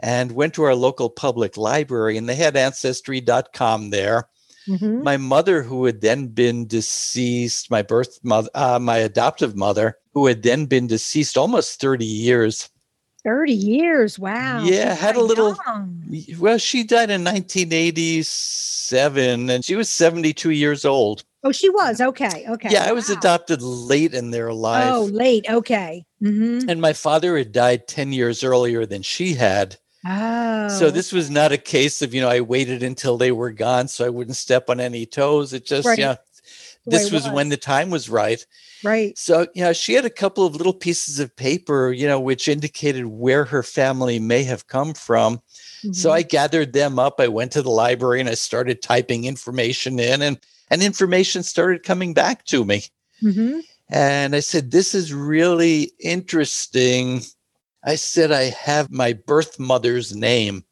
and 0.00 0.32
went 0.32 0.54
to 0.54 0.62
our 0.64 0.74
local 0.74 1.10
public 1.10 1.56
library, 1.56 2.16
and 2.16 2.28
they 2.28 2.34
had 2.34 2.56
ancestry.com 2.56 3.90
there. 3.90 4.24
Mhm. 4.68 5.02
My 5.02 5.16
mother, 5.16 5.62
who 5.62 5.84
had 5.86 6.00
then 6.00 6.28
been 6.28 6.66
deceased, 6.66 7.70
my 7.70 7.82
birth 7.82 8.18
mother, 8.22 8.50
uh, 8.54 8.78
my 8.78 8.98
adoptive 8.98 9.56
mother, 9.56 9.96
who 10.12 10.26
had 10.26 10.42
then 10.42 10.66
been 10.66 10.86
deceased 10.86 11.36
almost 11.38 11.80
30 11.80 12.04
years. 12.06 12.68
30 13.24 13.52
years. 13.52 14.18
Wow. 14.18 14.62
Yeah, 14.64 14.94
had 14.94 15.16
a 15.16 15.22
little- 15.22 15.56
young. 15.66 16.02
Well, 16.38 16.58
she 16.58 16.84
died 16.84 17.10
in 17.10 17.22
1987 17.22 19.50
and 19.50 19.64
she 19.64 19.76
was 19.76 19.88
72 19.88 20.50
years 20.50 20.84
old. 20.84 21.24
Oh, 21.42 21.52
she 21.52 21.70
was. 21.70 22.00
Okay. 22.00 22.44
Okay. 22.48 22.68
Yeah, 22.70 22.84
I 22.84 22.92
was 22.92 23.08
Wow. 23.08 23.16
adopted 23.18 23.62
late 23.62 24.12
in 24.14 24.30
their 24.30 24.52
life. 24.52 24.90
Oh, 24.92 25.04
late. 25.04 25.46
Okay. 25.48 26.04
hmm 26.20 26.60
And 26.68 26.80
my 26.82 26.92
father 26.92 27.38
had 27.38 27.52
died 27.52 27.88
10 27.88 28.12
years 28.12 28.44
earlier 28.44 28.84
than 28.84 29.02
she 29.02 29.34
had. 29.34 29.76
Oh. 30.06 30.68
So 30.68 30.90
this 30.90 31.12
was 31.12 31.30
not 31.30 31.52
a 31.52 31.58
case 31.58 32.00
of, 32.02 32.14
you 32.14 32.20
know, 32.20 32.28
I 32.28 32.40
waited 32.40 32.82
until 32.82 33.18
they 33.18 33.32
were 33.32 33.50
gone 33.50 33.86
so 33.88 34.04
I 34.06 34.08
wouldn't 34.08 34.36
step 34.36 34.70
on 34.70 34.80
any 34.80 35.04
toes. 35.06 35.52
It 35.52 35.66
just, 35.66 35.86
Right. 35.86 35.98
you 35.98 36.04
know, 36.06 36.16
this 36.86 37.06
it 37.08 37.12
was 37.12 37.28
when 37.28 37.50
the 37.50 37.56
time 37.58 37.90
was 37.90 38.08
right. 38.08 38.44
right. 38.82 39.16
So, 39.18 39.46
you 39.54 39.62
know, 39.62 39.74
she 39.74 39.92
had 39.92 40.06
a 40.06 40.10
couple 40.10 40.46
of 40.46 40.56
little 40.56 40.72
pieces 40.72 41.18
of 41.20 41.34
paper, 41.36 41.92
you 41.92 42.06
know, 42.06 42.18
which 42.18 42.48
indicated 42.48 43.06
where 43.06 43.44
her 43.44 43.62
family 43.62 44.18
may 44.18 44.42
have 44.44 44.66
come 44.68 44.94
from. 44.94 45.42
So 45.92 46.08
Mhm. 46.10 46.12
I 46.14 46.22
gathered 46.22 46.72
them 46.72 46.98
up. 46.98 47.20
I 47.20 47.28
went 47.28 47.52
to 47.52 47.62
the 47.62 47.70
library 47.70 48.20
and 48.20 48.28
I 48.28 48.34
started 48.34 48.80
typing 48.82 49.24
information 49.26 49.98
in 50.00 50.22
and 50.22 50.38
and 50.72 50.82
information 50.84 51.42
started 51.42 51.82
coming 51.82 52.14
back 52.14 52.44
to 52.46 52.64
me. 52.64 52.84
Mhm. 53.22 53.62
And 53.90 54.36
I 54.36 54.40
said, 54.40 54.70
This 54.70 54.94
is 54.94 55.12
really 55.12 55.92
interesting. 55.98 57.22
I 57.84 57.94
said, 57.96 58.30
I 58.32 58.44
have 58.50 58.90
my 58.90 59.12
birth 59.14 59.58
mother's 59.58 60.14
name. 60.14 60.64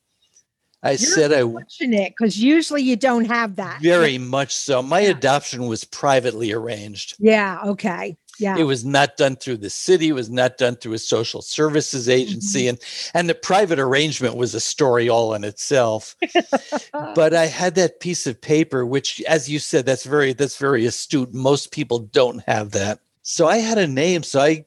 I 0.83 0.91
You're 0.91 0.99
said, 0.99 1.33
I 1.33 1.41
fortunate 1.43 2.13
because 2.17 2.39
usually 2.39 2.83
you 2.83 2.95
don't 2.95 3.25
have 3.25 3.57
that. 3.57 3.81
very 3.83 4.17
much 4.19 4.55
so. 4.55 4.81
My 4.83 5.01
Yeah. 5.01 5.11
adoption 5.11 5.67
was 5.67 5.83
privately 5.85 6.53
arranged. 6.53 7.17
Yeah. 7.19 7.59
Okay. 7.65 8.17
Yeah. 8.39 8.57
It 8.57 8.63
was 8.63 8.85
not 8.85 9.17
done 9.17 9.35
through 9.35 9.57
the 9.57 9.71
city. 9.71 10.11
It 10.11 10.13
was 10.13 10.31
not 10.31 10.57
done 10.57 10.77
through 10.77 10.93
a 10.93 10.99
social 10.99 11.43
services 11.43 12.09
agency, 12.09 12.61
Mm-hmm. 12.67 12.69
and 12.69 12.79
and 13.15 13.29
the 13.29 13.35
private 13.35 13.81
arrangement 13.81 14.37
was 14.37 14.55
a 14.55 14.61
story 14.61 15.09
all 15.09 15.35
in 15.35 15.43
itself. 15.43 16.15
but 17.17 17.35
I 17.35 17.47
had 17.47 17.75
that 17.75 17.99
piece 17.99 18.29
of 18.29 18.41
paper, 18.41 18.87
which, 18.87 19.21
as 19.23 19.49
you 19.51 19.59
said, 19.59 19.85
that's 19.87 20.05
very 20.05 20.33
that's 20.35 20.57
very 20.59 20.87
astute. 20.87 21.35
Most 21.35 21.73
people 21.73 21.99
don't 21.99 22.45
have 22.47 22.71
that. 22.73 23.01
So 23.23 23.49
I 23.49 23.57
had 23.57 23.79
a 23.79 23.89
name. 23.89 24.23
So 24.23 24.39
I 24.41 24.65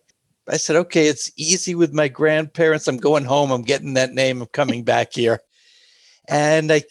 I 0.50 0.58
said, 0.58 0.76
okay, 0.76 1.08
it's 1.08 1.32
easy 1.38 1.76
with 1.76 1.94
my 1.94 2.08
grandparents. 2.08 2.88
I'm 2.88 2.98
going 2.98 3.26
home. 3.26 3.52
I'm 3.52 3.62
getting 3.62 3.94
that 3.94 4.14
name. 4.14 4.42
I'm 4.42 4.48
coming 4.48 4.84
back 4.84 5.14
here, 5.14 5.42
and 6.28 6.72
I 6.72 6.84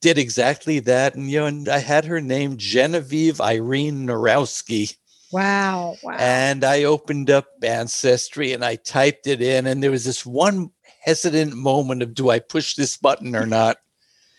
did 0.00 0.18
exactly 0.18 0.78
that. 0.80 1.14
And 1.14 1.30
you 1.30 1.40
know, 1.40 1.46
and 1.46 1.68
I 1.68 1.78
had 1.78 2.04
her 2.04 2.20
name 2.20 2.56
Genevieve 2.56 3.40
Irene 3.40 4.06
Narowski. 4.06 4.96
wow. 5.32 5.96
Wow. 6.02 6.16
And 6.18 6.64
I 6.64 6.84
opened 6.84 7.30
up 7.30 7.46
Ancestry 7.62 8.52
and 8.52 8.64
I 8.64 8.76
typed 8.76 9.26
it 9.26 9.42
in, 9.42 9.66
and 9.66 9.82
there 9.82 9.90
was 9.90 10.04
this 10.04 10.24
one 10.24 10.70
hesitant 11.00 11.54
moment 11.54 12.02
of 12.02 12.14
do 12.14 12.30
I 12.30 12.38
push 12.38 12.74
this 12.74 12.96
button 12.96 13.36
or 13.36 13.46
not? 13.46 13.78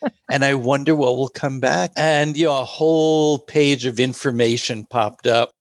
and 0.31 0.45
I 0.45 0.53
wonder 0.53 0.95
what 0.95 1.17
will 1.17 1.29
come 1.29 1.59
back. 1.59 1.91
And 1.95 2.37
you 2.37 2.45
know, 2.45 2.61
a 2.61 2.65
whole 2.65 3.39
page 3.39 3.85
of 3.85 3.99
information 3.99 4.85
popped 4.85 5.27
up. 5.27 5.51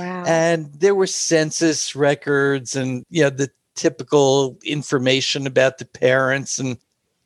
Wow. 0.00 0.24
And 0.26 0.72
there 0.74 0.94
were 0.94 1.06
census 1.06 1.94
records 1.96 2.76
and 2.76 3.04
you 3.10 3.22
know, 3.22 3.30
the 3.30 3.50
typical 3.76 4.58
information 4.64 5.46
about 5.46 5.78
the 5.78 5.84
parents 5.86 6.58
and 6.58 6.76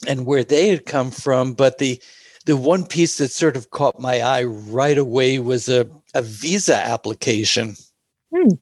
and 0.06 0.26
where 0.26 0.44
they 0.44 0.68
had 0.68 0.86
come 0.86 1.10
from. 1.10 1.54
But 1.54 1.78
the 1.78 2.00
the 2.46 2.56
one 2.56 2.84
piece 2.86 3.18
that 3.18 3.30
sort 3.30 3.56
of 3.56 3.70
caught 3.70 3.98
my 4.00 4.20
eye 4.20 4.44
right 4.44 4.98
away 4.98 5.38
was 5.38 5.68
a, 5.68 5.88
a 6.14 6.22
visa 6.22 6.76
application 6.76 7.76
Hmm. 8.34 8.54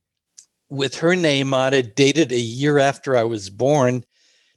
with 0.68 0.94
her 0.96 1.16
name 1.16 1.54
on 1.54 1.74
it, 1.74 1.96
dated 1.96 2.30
a 2.32 2.38
year 2.38 2.78
after 2.78 3.16
I 3.16 3.24
was 3.24 3.50
born, 3.50 4.04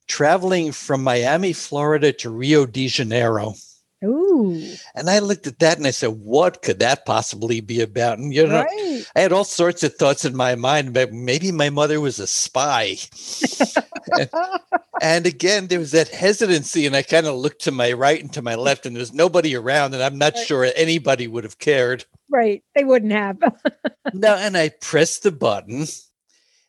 traveling 0.07 0.71
from 0.71 1.03
Miami, 1.03 1.53
Florida 1.53 2.12
to 2.13 2.29
Rio 2.29 2.65
de 2.65 2.88
Janeiro. 2.88 3.55
Ooh. 4.04 4.62
And 4.94 5.10
I 5.10 5.20
looked 5.20 5.48
at 5.48 5.60
that 5.60 5.78
and 5.78 5.88
I 5.88 5.92
said, 5.92 6.10
what 6.10 6.62
could 6.62 6.80
that 6.80 7.06
possibly 7.06 7.60
be 7.62 7.82
about? 7.82 8.18
And 8.20 8.34
you 8.34 8.46
know, 8.46 8.64
Right. 8.64 9.06
I 9.16 9.22
had 9.22 9.32
all 9.32 9.44
sorts 9.46 9.84
of 9.84 9.96
thoughts 9.96 10.25
in 10.25 10.36
my 10.36 10.56
mind 10.56 10.90
about 10.90 11.12
maybe 11.12 11.52
my 11.52 11.70
mother 11.70 12.00
was 12.02 12.20
a 12.20 12.28
spy. 12.28 12.98
and 15.02 15.25
again, 15.25 15.68
there 15.68 15.80
was 15.80 15.92
that 15.92 16.10
hesitancy, 16.10 16.86
and 16.86 16.96
I 16.96 17.02
kind 17.02 17.25
of 17.25 17.36
looked 17.36 17.62
to 17.64 17.72
my 17.72 17.94
right 17.94 18.22
and 18.22 18.32
to 18.34 18.42
my 18.42 18.56
left, 18.56 18.86
and 18.86 18.96
there 18.96 19.02
was 19.02 19.14
nobody 19.14 19.56
around, 19.56 19.94
and 19.94 20.04
I'm 20.04 20.18
not 20.18 20.34
Right. 20.36 20.46
sure 20.48 20.68
anybody 20.75 21.28
would 21.28 21.44
have 21.44 21.60
cared. 21.60 22.06
right. 22.30 22.64
They 22.75 22.84
wouldn't 22.84 23.12
have. 23.14 23.38
no, 24.14 24.36
and 24.36 24.58
I 24.58 24.70
pressed 24.70 25.24
the 25.24 25.32
button, 25.32 25.86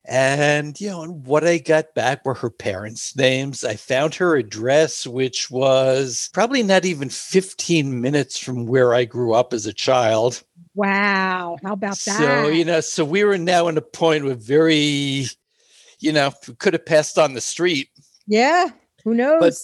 and 0.09 0.81
you 0.81 0.89
know, 0.89 1.03
and 1.03 1.27
what 1.27 1.45
I 1.47 1.59
got 1.59 1.95
back 1.95 2.25
were 2.25 2.35
her 2.35 2.51
parents' 2.51 3.17
names. 3.17 3.65
I 3.65 3.77
found 3.77 4.15
her 4.17 4.37
address, 4.37 5.07
which 5.07 5.51
was 5.51 6.31
probably 6.33 6.63
not 6.63 6.85
even 6.85 7.09
15 7.09 8.01
minutes 8.01 8.39
from 8.39 8.67
where 8.67 8.95
I 8.95 9.05
grew 9.05 9.35
up 9.35 9.53
as 9.53 9.67
a 9.67 9.73
child. 9.73 10.43
wow. 10.75 11.57
How 11.63 11.73
about 11.73 11.99
that? 12.01 12.19
So, 12.19 12.49
you 12.49 12.65
know, 12.65 12.81
so 12.81 13.05
we 13.05 13.25
were 13.25 13.39
now 13.39 13.69
in 13.69 13.77
a 13.77 13.83
point 13.83 14.25
with 14.25 14.41
very, 14.41 15.27
you 15.99 16.13
know, 16.13 16.33
could 16.59 16.75
have 16.75 16.87
passed 16.87 17.19
on 17.19 17.35
the 17.35 17.41
street. 17.41 17.89
yeah. 18.27 18.69
Who 19.05 19.15
knows? 19.15 19.41
But, 19.41 19.55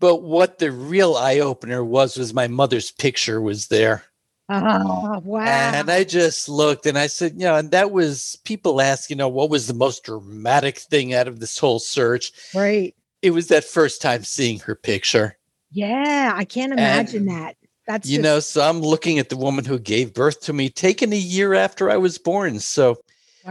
But 0.00 0.22
what 0.22 0.58
the 0.58 0.72
real 0.72 1.16
eye 1.16 1.38
opener 1.38 1.84
was 1.84 2.16
was 2.16 2.32
my 2.32 2.48
mother's 2.48 2.90
picture 2.90 3.40
was 3.40 3.68
there. 3.68 4.04
Oh, 4.48 5.20
wow. 5.24 5.44
And 5.44 5.90
I 5.90 6.04
just 6.04 6.48
looked 6.48 6.86
and 6.86 6.96
I 6.98 7.06
said, 7.08 7.32
you 7.32 7.40
know, 7.46 7.56
and 7.56 7.70
that 7.72 7.90
was 7.90 8.38
people 8.44 8.80
ask, 8.80 9.10
you 9.10 9.16
know, 9.16 9.28
what 9.28 9.50
was 9.50 9.66
the 9.66 9.74
most 9.74 10.04
dramatic 10.04 10.78
thing 10.78 11.14
out 11.14 11.28
of 11.28 11.40
this 11.40 11.58
whole 11.58 11.78
search? 11.78 12.32
right. 12.54 12.94
It 13.22 13.30
was 13.30 13.48
that 13.48 13.64
first 13.64 14.02
time 14.02 14.22
seeing 14.22 14.60
her 14.60 14.74
picture. 14.76 15.36
Yeah. 15.72 16.32
I 16.36 16.44
can't 16.44 16.72
imagine 16.72 17.26
that. 17.26 17.56
That's 17.86 18.08
You 18.08 18.18
just- 18.18 18.22
know, 18.24 18.40
so 18.40 18.60
I'm 18.62 18.80
looking 18.82 19.18
at 19.18 19.30
the 19.30 19.36
woman 19.36 19.64
who 19.64 19.78
gave 19.78 20.14
birth 20.14 20.40
to 20.42 20.52
me, 20.52 20.68
taken 20.68 21.12
a 21.12 21.16
year 21.16 21.54
after 21.54 21.90
I 21.90 21.96
was 21.96 22.18
born. 22.18 22.60
So 22.60 22.98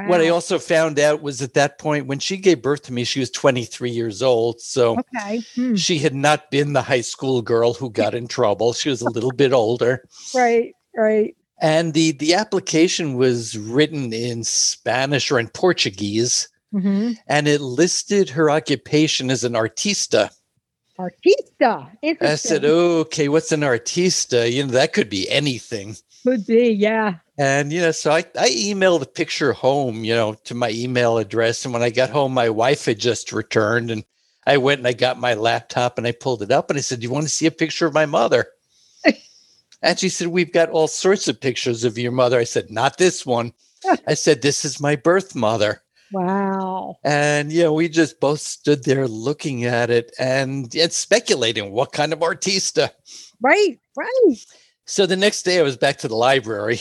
What 0.08 0.20
I 0.22 0.28
also 0.28 0.60
found 0.60 1.00
out 1.00 1.22
was 1.22 1.42
at 1.42 1.54
that 1.54 1.80
point 1.80 2.06
when 2.06 2.20
she 2.20 2.36
gave 2.38 2.62
birth 2.62 2.84
to 2.84 2.94
me, 2.94 3.06
she 3.06 3.20
was 3.22 3.32
23 3.32 3.90
years 3.92 4.22
old. 4.22 4.60
So 4.62 4.98
Okay. 5.16 5.42
Hmm. 5.56 5.76
she 5.76 5.98
had 6.00 6.14
not 6.14 6.52
been 6.52 6.74
the 6.74 6.82
high 6.82 7.00
school 7.02 7.42
girl 7.42 7.74
who 7.74 7.90
got 7.90 8.14
in 8.14 8.28
trouble. 8.28 8.74
She 8.74 8.90
was 8.90 9.02
a 9.02 9.10
little 9.10 9.32
bit 9.32 9.52
older. 9.54 10.04
Right. 10.34 10.74
Right. 10.96 11.36
And 11.62 11.94
the 11.94 12.12
the 12.12 12.34
application 12.34 13.16
was 13.16 13.58
written 13.58 14.14
in 14.14 14.44
Spanish 14.44 15.32
or 15.32 15.40
in 15.40 15.48
Portuguese, 15.50 16.50
hmm 16.72 17.14
and 17.28 17.48
it 17.48 17.62
listed 17.62 18.30
her 18.30 18.50
occupation 18.50 19.30
as 19.32 19.44
an 19.44 19.54
artista. 19.54 20.30
Artista. 21.00 21.90
I 22.22 22.36
said, 22.36 22.64
okay, 22.64 23.28
what's 23.28 23.52
an 23.52 23.62
artista? 23.62 24.52
You 24.52 24.66
know, 24.66 24.72
that 24.72 24.94
could 24.94 25.10
be 25.10 25.30
anything. 25.30 25.96
Could 26.24 26.46
be. 26.46 26.70
Yeah. 26.70 27.16
And 27.38 27.72
you 27.72 27.82
know, 27.82 27.92
so 27.92 28.12
I, 28.12 28.20
I 28.40 28.50
emailed 28.50 29.02
a 29.02 29.06
picture 29.06 29.54
home, 29.54 30.04
you 30.04 30.16
know, 30.16 30.36
to 30.46 30.56
my 30.56 30.70
email 30.72 31.18
address. 31.18 31.66
And 31.66 31.74
when 31.74 31.84
I 31.84 31.90
got 31.90 32.10
home, 32.10 32.34
my 32.34 32.50
wife 32.50 32.86
had 32.86 33.00
just 33.00 33.32
returned 33.32 33.92
and 33.92 34.04
I 34.48 34.58
went 34.58 34.80
and 34.80 34.88
I 34.88 34.94
got 34.94 35.20
my 35.20 35.34
laptop 35.34 35.98
and 35.98 36.08
I 36.08 36.14
pulled 36.14 36.42
it 36.42 36.52
up 36.52 36.70
and 36.70 36.78
I 36.78 36.82
said, 36.82 37.00
Do 37.00 37.04
you 37.04 37.12
want 37.12 37.24
to 37.26 37.30
see 37.30 37.46
a 37.46 37.52
picture 37.52 37.86
of 37.86 37.94
my 37.94 38.06
mother? 38.06 38.48
And 39.86 40.00
she 40.00 40.10
said, 40.10 40.28
We've 40.28 40.52
got 40.52 40.70
all 40.70 40.88
sorts 40.88 41.28
of 41.28 41.40
pictures 41.40 41.84
of 41.84 41.98
your 41.98 42.12
mother. 42.12 42.40
I 42.40 42.44
said, 42.44 42.72
Not 42.72 42.98
this 42.98 43.26
one. 43.26 43.54
I 44.08 44.16
said, 44.16 44.42
This 44.42 44.66
is 44.66 44.82
my 44.82 44.96
birth 44.96 45.36
mother. 45.36 45.82
Wow. 46.12 46.98
And 47.04 47.52
you 47.54 47.64
know, 47.64 47.74
we 47.74 47.88
just 47.88 48.20
both 48.20 48.40
stood 48.42 48.84
there 48.84 49.08
looking 49.08 49.66
at 49.66 49.90
it 49.90 50.12
and, 50.20 50.74
and 50.76 50.92
speculating 50.92 51.72
what 51.72 51.92
kind 51.94 52.14
of 52.14 52.20
artista. 52.20 52.90
Right. 53.42 53.80
Right. 53.96 54.36
So 54.86 55.06
the 55.06 55.16
next 55.16 55.44
day 55.44 55.60
I 55.60 55.64
was 55.64 55.78
back 55.78 55.98
to 56.00 56.08
the 56.08 56.16
library 56.16 56.80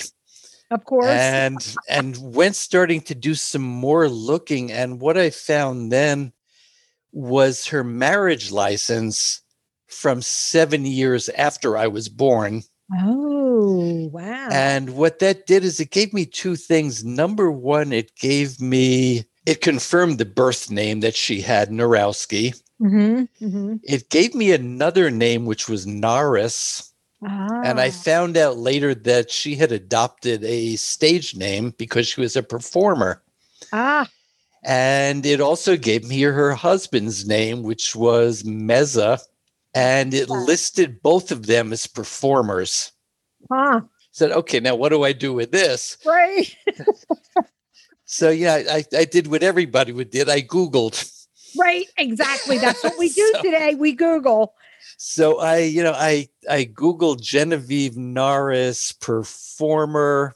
Of 0.71 0.85
course. 0.85 1.07
and 1.07 1.77
and 1.89 2.17
went 2.35 2.57
starting 2.57 3.01
to 3.03 3.15
do 3.15 3.35
some 3.35 3.63
more 3.63 4.09
looking 4.09 4.73
and 4.73 5.01
what 5.01 5.17
i 5.17 5.31
found 5.31 5.91
then 5.93 6.33
was 7.13 7.67
her 7.67 7.85
marriage 7.85 8.51
license 8.51 9.43
from 9.89 10.21
seven 10.23 10.85
years 10.85 11.29
after 11.31 11.77
i 11.77 11.87
was 11.87 12.09
born 12.09 12.63
oh, 12.93 14.09
wow. 14.13 14.49
and 14.51 14.91
what 14.97 15.19
that 15.21 15.47
did 15.47 15.65
is 15.65 15.81
it 15.81 15.91
gave 15.91 16.13
me 16.13 16.27
two 16.27 16.57
things 16.57 17.05
number 17.05 17.51
one 17.51 17.93
it 17.93 18.15
gave 18.17 18.61
me 18.61 19.25
it 19.47 19.61
confirmed 19.61 20.19
the 20.19 20.25
birth 20.25 20.71
name 20.71 21.01
that 21.01 21.15
she 21.15 21.41
had 21.41 21.71
narowski 21.71 22.59
hmm 22.79 23.23
hmm 23.39 23.77
it 23.83 24.09
gave 24.11 24.35
me 24.35 24.53
another 24.53 25.11
name 25.11 25.47
which 25.47 25.69
was 25.69 25.87
Norris 25.87 26.91
and 27.23 27.81
I 27.81 27.89
Ah. 27.89 27.91
found 27.91 28.37
out 28.37 28.59
later 28.59 28.95
that 28.95 29.31
she 29.31 29.55
had 29.55 29.73
adopted 29.73 30.45
a 30.45 30.77
stage 30.77 31.35
name 31.35 31.71
because 31.79 32.07
she 32.07 32.21
was 32.21 32.37
a 32.37 32.43
performer. 32.43 33.23
Ah. 33.73 34.07
And 34.63 35.25
it 35.25 35.41
also 35.41 35.77
gave 35.79 36.07
me 36.07 36.21
her 36.21 36.53
husband's 36.53 37.27
name, 37.27 37.63
which 37.63 37.97
was 37.97 38.43
Meza. 38.43 39.19
And 39.75 40.15
it 40.15 40.31
listed 40.31 41.03
both 41.03 41.33
of 41.33 41.47
them 41.47 41.73
as 41.73 41.87
performers. 41.87 42.93
Huh. 43.51 43.81
Said, 44.13 44.31
okay, 44.31 44.61
now 44.61 44.77
what 44.77 44.91
do 44.91 45.03
I 45.03 45.13
do 45.13 45.33
with 45.33 45.51
this? 45.53 45.99
Right. 46.07 46.55
So 48.07 48.31
yeah, 48.31 48.63
I, 48.71 48.85
I 48.97 49.05
did 49.07 49.27
what 49.29 49.43
everybody 49.43 49.91
would 49.91 50.11
did. 50.11 50.29
I 50.29 50.43
Googled. 50.43 51.11
Right. 51.59 51.87
Exactly. 51.97 52.59
That's 52.59 52.83
what 52.85 52.99
we 52.99 53.09
do 53.13 53.33
So- 53.35 53.43
today. 53.43 53.75
We 53.75 53.93
Google. 53.93 54.55
So 54.99 55.39
I, 55.41 55.59
you 55.61 55.83
know, 55.83 55.95
I 55.97 56.29
I 56.49 56.67
Googled 56.67 57.23
Genevieve 57.23 57.97
Norris 57.97 58.93
performer, 58.93 60.35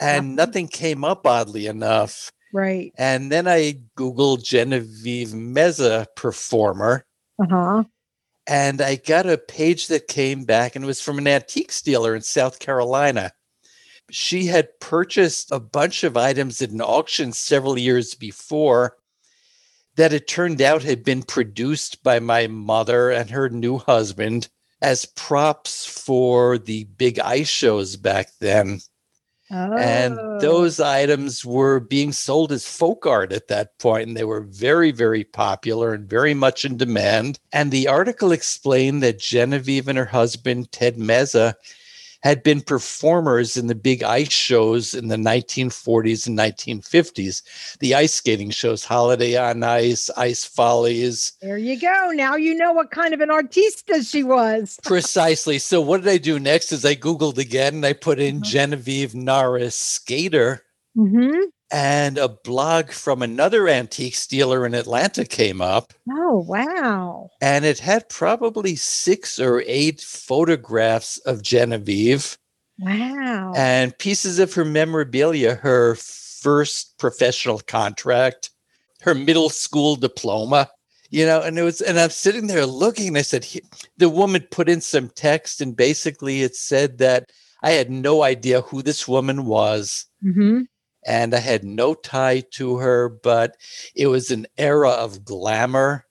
and 0.00 0.26
Uh-huh. 0.26 0.34
nothing 0.46 0.68
came 0.68 1.04
up 1.04 1.26
oddly 1.26 1.66
enough. 1.66 2.30
Right. 2.52 2.92
And 2.98 3.30
then 3.32 3.46
I 3.48 3.78
Googled 3.96 4.44
Genevieve 4.44 5.28
Meza 5.28 6.06
performer, 6.16 7.06
Uh 7.40 7.46
huh. 7.48 7.84
And 8.46 8.80
I 8.80 8.96
got 8.96 9.26
a 9.28 9.38
page 9.38 9.88
that 9.88 10.08
came 10.08 10.44
back, 10.44 10.76
and 10.76 10.84
it 10.84 10.86
was 10.86 11.00
from 11.00 11.18
an 11.18 11.26
antiques 11.26 11.82
dealer 11.82 12.14
in 12.14 12.22
South 12.22 12.58
Carolina. 12.58 13.32
she 14.10 14.46
had 14.46 14.78
purchased 14.80 15.50
a 15.52 15.60
bunch 15.60 16.04
of 16.04 16.16
items 16.16 16.62
at 16.62 16.70
an 16.70 16.80
auction 16.80 17.32
several 17.32 17.78
years 17.78 18.14
before 18.14 18.96
that 19.96 20.12
it 20.12 20.28
turned 20.28 20.60
out 20.62 20.82
had 20.82 21.02
been 21.04 21.22
produced 21.22 22.02
by 22.02 22.18
my 22.20 22.46
mother 22.46 23.10
and 23.10 23.30
her 23.30 23.48
new 23.48 23.78
husband 23.78 24.48
as 24.82 25.06
props 25.06 25.84
for 25.86 26.58
the 26.58 26.84
big 26.84 27.18
ice 27.18 27.48
shows 27.48 27.96
back 27.96 28.30
then. 28.40 28.80
Oh. 29.50 29.76
And 29.76 30.16
those 30.40 30.80
items 30.80 31.44
were 31.44 31.78
being 31.78 32.12
sold 32.12 32.50
as 32.50 32.66
folk 32.66 33.06
art 33.06 33.32
at 33.32 33.46
that 33.48 33.78
point, 33.78 34.08
and 34.08 34.16
they 34.16 34.24
were 34.24 34.40
very, 34.40 34.90
very 34.90 35.22
popular 35.22 35.94
and 35.94 36.08
very 36.08 36.34
much 36.34 36.64
in 36.64 36.76
demand. 36.76 37.38
And 37.52 37.70
the 37.70 37.86
article 37.86 38.32
explained 38.32 39.02
that 39.04 39.20
Genevieve 39.20 39.86
and 39.86 39.98
her 39.98 40.04
husband, 40.04 40.72
Ted 40.72 40.96
Meza, 40.96 41.54
had 42.22 42.42
been 42.42 42.60
performers 42.60 43.56
in 43.56 43.66
the 43.66 43.74
big 43.74 44.02
ice 44.02 44.32
shows 44.32 44.94
in 44.94 45.08
the 45.08 45.16
1940s 45.16 46.26
and 46.26 46.38
1950s. 46.38 47.42
The 47.80 47.94
ice 47.94 48.14
skating 48.14 48.50
shows, 48.50 48.84
Holiday 48.84 49.36
on 49.36 49.62
Ice, 49.62 50.10
Ice 50.16 50.44
Follies. 50.44 51.32
There 51.42 51.58
you 51.58 51.78
go. 51.78 52.10
Now 52.14 52.36
you 52.36 52.54
know 52.54 52.72
what 52.72 52.90
kind 52.90 53.14
of 53.14 53.20
an 53.20 53.28
artista 53.28 54.08
she 54.08 54.22
was. 54.22 54.78
Precisely. 54.84 55.58
So 55.58 55.80
what 55.80 56.02
did 56.02 56.10
I 56.10 56.18
do 56.18 56.38
next 56.38 56.72
is 56.72 56.84
I 56.84 56.94
Googled 56.96 57.38
again 57.38 57.74
and 57.76 57.86
I 57.86 57.92
put 57.92 58.18
in 58.18 58.40
Mhm. 58.40 58.44
Genevieve 58.44 59.14
Norris 59.14 59.76
skater 59.76 60.62
Mm-hmm. 60.96 61.40
And 61.72 62.16
a 62.18 62.28
blog 62.28 62.90
from 62.90 63.22
another 63.22 63.68
antique 63.68 64.16
dealer 64.28 64.64
in 64.66 64.74
Atlanta 64.74 65.24
came 65.24 65.60
up. 65.60 65.92
Oh, 66.10 66.44
wow. 66.46 67.30
and 67.40 67.64
it 67.64 67.78
had 67.78 68.08
probably 68.08 68.76
six 68.76 69.38
or 69.38 69.62
eight 69.66 70.00
photographs 70.00 71.18
of 71.18 71.42
Genevieve 71.42 72.38
Wow. 72.78 73.52
and 73.56 73.96
pieces 73.98 74.38
of 74.38 74.52
her 74.54 74.64
memorabilia, 74.64 75.54
her 75.56 75.94
first 75.96 76.98
professional 76.98 77.60
contract, 77.60 78.50
her 79.02 79.14
middle 79.14 79.48
school 79.50 79.96
diploma. 79.96 80.68
You 81.08 81.24
know, 81.24 81.40
and 81.40 81.56
it 81.58 81.62
was, 81.62 81.80
and 81.80 81.98
I'm 82.00 82.10
sitting 82.10 82.48
there 82.48 82.66
looking, 82.66 83.08
and 83.08 83.18
I 83.18 83.22
said, 83.22 83.44
"He-" 83.44 83.62
the 83.96 84.08
woman 84.08 84.44
put 84.50 84.68
in 84.68 84.80
some 84.80 85.08
text, 85.10 85.60
and 85.60 85.76
basically 85.76 86.42
it 86.42 86.56
said 86.56 86.98
that 86.98 87.30
I 87.62 87.70
had 87.70 87.90
no 87.90 88.24
idea 88.24 88.60
who 88.62 88.82
this 88.82 89.06
woman 89.06 89.46
was, 89.46 90.04
mm-hmm. 90.22 90.62
And 91.06 91.34
I 91.34 91.38
had 91.38 91.64
no 91.64 91.94
tie 91.94 92.40
to 92.52 92.78
her, 92.78 93.08
but 93.08 93.56
it 93.94 94.08
was 94.08 94.30
an 94.30 94.46
era 94.58 94.90
of 94.90 95.24
glamour. 95.24 96.04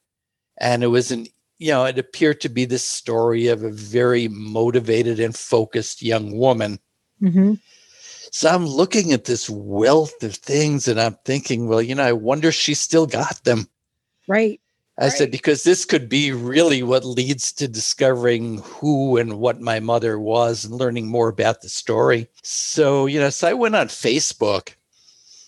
And 0.57 0.83
it 0.83 0.87
was 0.87 1.11
an, 1.11 1.27
you 1.59 1.71
know, 1.71 1.83
it 1.83 1.99
appeared 1.99 2.39
to 2.41 2.49
be 2.49 2.63
the 2.63 2.79
story 2.79 3.47
of 3.47 3.61
a 3.61 3.71
very 3.71 4.29
motivated 4.29 5.19
and 5.19 5.35
focused 5.35 6.01
young 6.01 6.37
woman. 6.37 6.79
Mm-hmm. 7.21 7.55
So 8.31 8.49
I'm 8.49 8.65
looking 8.65 9.11
at 9.11 9.25
this 9.25 9.49
wealth 9.49 10.23
of 10.23 10.35
things 10.35 10.87
and 10.87 10.99
I'm 10.99 11.17
thinking, 11.25 11.67
well, 11.67 11.81
you 11.81 11.93
know, 11.93 12.03
I 12.03 12.13
wonder 12.13 12.51
she 12.51 12.73
still 12.73 13.05
got 13.05 13.43
them. 13.43 13.67
Right. 14.27 14.61
I 14.97 15.09
said, 15.09 15.29
because 15.29 15.63
this 15.63 15.83
could 15.83 16.07
be 16.07 16.31
really 16.31 16.81
what 16.81 17.03
leads 17.03 17.51
to 17.53 17.67
discovering 17.67 18.59
who 18.59 19.17
and 19.17 19.39
what 19.39 19.59
my 19.59 19.81
mother 19.81 20.17
was 20.17 20.63
and 20.63 20.73
learning 20.73 21.07
more 21.07 21.27
about 21.27 21.61
the 21.61 21.67
story. 21.67 22.29
So, 22.43 23.05
you 23.05 23.19
know, 23.19 23.29
so 23.29 23.49
I 23.49 23.53
went 23.53 23.75
on 23.75 23.87
Facebook 23.87 24.75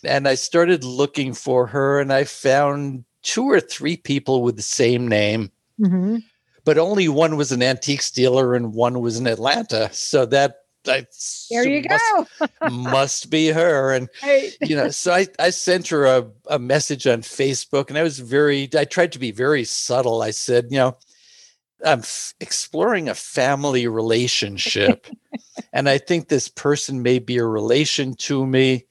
and 0.08 0.28
I 0.28 0.36
started 0.36 0.84
looking 0.84 1.34
for 1.34 1.68
her 1.68 2.00
and 2.00 2.12
I 2.14 2.24
found 2.24 3.04
two 3.24 3.46
or 3.46 3.60
three 3.60 3.98
people 3.98 4.42
with 4.44 4.56
the 4.56 4.62
same 4.62 5.08
name, 5.08 5.52
Mm-hmm. 5.80 6.18
but 6.66 6.78
only 6.78 7.08
one 7.08 7.38
was 7.38 7.52
an 7.52 7.62
antique 7.62 8.04
dealer 8.14 8.56
and 8.56 8.74
one 8.74 9.00
was 9.02 9.20
in 9.20 9.28
Atlanta. 9.28 9.90
So 9.94 10.26
that 10.28 10.56
I 10.88 11.06
There 11.52 11.68
you 11.68 11.84
must, 11.90 12.30
go. 12.40 12.48
must 12.70 13.30
be 13.30 13.50
her. 13.50 13.94
And 13.94 14.10
Right. 14.24 14.54
you 14.62 14.76
know, 14.76 14.90
so 14.90 15.14
I, 15.14 15.28
I 15.38 15.50
sent 15.52 15.90
her 15.90 16.06
a, 16.06 16.28
a 16.50 16.58
message 16.58 17.06
on 17.06 17.22
Facebook 17.22 17.90
and 17.90 17.98
I 17.98 18.04
was 18.04 18.20
very, 18.20 18.70
I 18.76 18.86
tried 18.86 19.12
to 19.12 19.20
be 19.20 19.32
very 19.32 19.66
subtle. 19.66 20.22
I 20.22 20.32
said, 20.32 20.68
you 20.72 20.78
know, 20.78 20.98
I'm 21.86 22.00
f- 22.00 22.34
exploring 22.40 23.08
a 23.10 23.14
family 23.16 23.88
relationship 23.88 25.06
and 25.74 25.88
I 25.90 25.98
think 26.00 26.28
this 26.30 26.48
person 26.50 27.04
may 27.04 27.20
be 27.20 27.38
a 27.38 27.46
relation 27.46 28.16
to 28.16 28.46
me. 28.48 28.86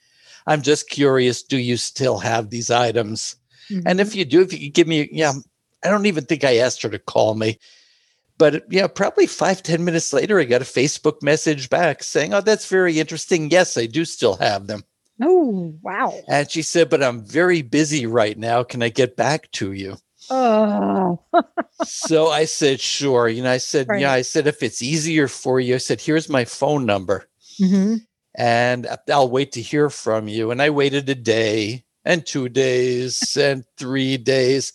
I'm 0.47 0.63
just 0.63 0.89
curious, 0.89 1.43
do 1.43 1.59
you 1.59 1.77
still 1.77 2.19
have 2.19 2.51
these 2.51 2.71
items? 2.71 3.37
And 3.85 4.01
if 4.01 4.15
you 4.15 4.25
do, 4.25 4.43
if 4.43 4.53
you 4.53 4.59
could 4.61 4.75
give 4.75 4.87
me, 4.87 5.09
yeah, 5.11 5.33
I 5.85 5.91
don't 5.91 6.07
even 6.07 6.25
think 6.25 6.45
I 6.45 6.59
asked 6.59 6.83
her 6.83 6.89
to 6.89 6.99
call 6.99 7.35
me. 7.35 7.59
But 8.39 8.65
yeah, 8.71 8.87
probably 8.87 9.27
five 9.27 9.63
ten 9.63 9.85
minutes 9.85 10.13
later, 10.13 10.39
I 10.39 10.45
got 10.45 10.63
a 10.63 10.67
Facebook 10.67 11.23
message 11.23 11.71
back 11.71 12.03
saying, 12.03 12.35
Oh, 12.35 12.43
that's 12.43 12.69
very 12.69 13.01
interesting. 13.01 13.51
Yes, 13.51 13.77
I 13.77 13.87
do 13.87 14.05
still 14.05 14.37
have 14.37 14.67
them. 14.67 14.85
oh, 15.23 15.75
wow. 15.83 16.15
And 16.29 16.51
she 16.51 16.63
said, 16.63 16.91
But 16.91 17.03
I'm 17.03 17.25
very 17.25 17.63
busy 17.63 18.05
right 18.07 18.39
now. 18.39 18.63
Can 18.63 18.83
I 18.83 18.91
get 18.91 19.17
back 19.17 19.51
to 19.53 19.73
you? 19.73 19.97
Oh, 20.29 21.19
so 21.85 22.29
I 22.29 22.45
said, 22.45 22.79
Sure. 22.79 23.27
You 23.29 23.43
know, 23.43 23.51
I 23.53 23.59
said, 23.59 23.89
Right. 23.89 24.03
Yeah, 24.03 24.13
I 24.13 24.23
said, 24.23 24.47
If 24.47 24.63
it's 24.63 24.83
easier 24.83 25.29
for 25.29 25.59
you, 25.59 25.77
I 25.77 25.79
said, 25.79 26.01
Here's 26.01 26.29
my 26.29 26.45
phone 26.45 26.85
number 26.85 27.27
mm-hmm. 27.59 27.97
And 28.37 28.87
I'll 29.11 29.31
wait 29.31 29.53
to 29.53 29.62
hear 29.62 29.90
from 29.90 30.29
you. 30.29 30.51
And 30.51 30.61
I 30.61 30.70
waited 30.70 31.09
a 31.09 31.14
day 31.14 31.85
and 32.05 32.25
two 32.25 32.49
days 32.49 33.37
and 33.40 33.64
three 33.77 34.16
days. 34.18 34.72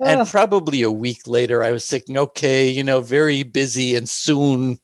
And 0.00 0.26
probably 0.26 0.82
a 0.82 0.90
week 0.90 1.26
later, 1.26 1.62
I 1.62 1.72
was 1.72 1.86
thinking, 1.86 2.18
okay, 2.18 2.68
you 2.68 2.82
know, 2.82 3.00
very 3.00 3.42
busy 3.42 3.94
and 3.94 4.08
soon 4.08 4.78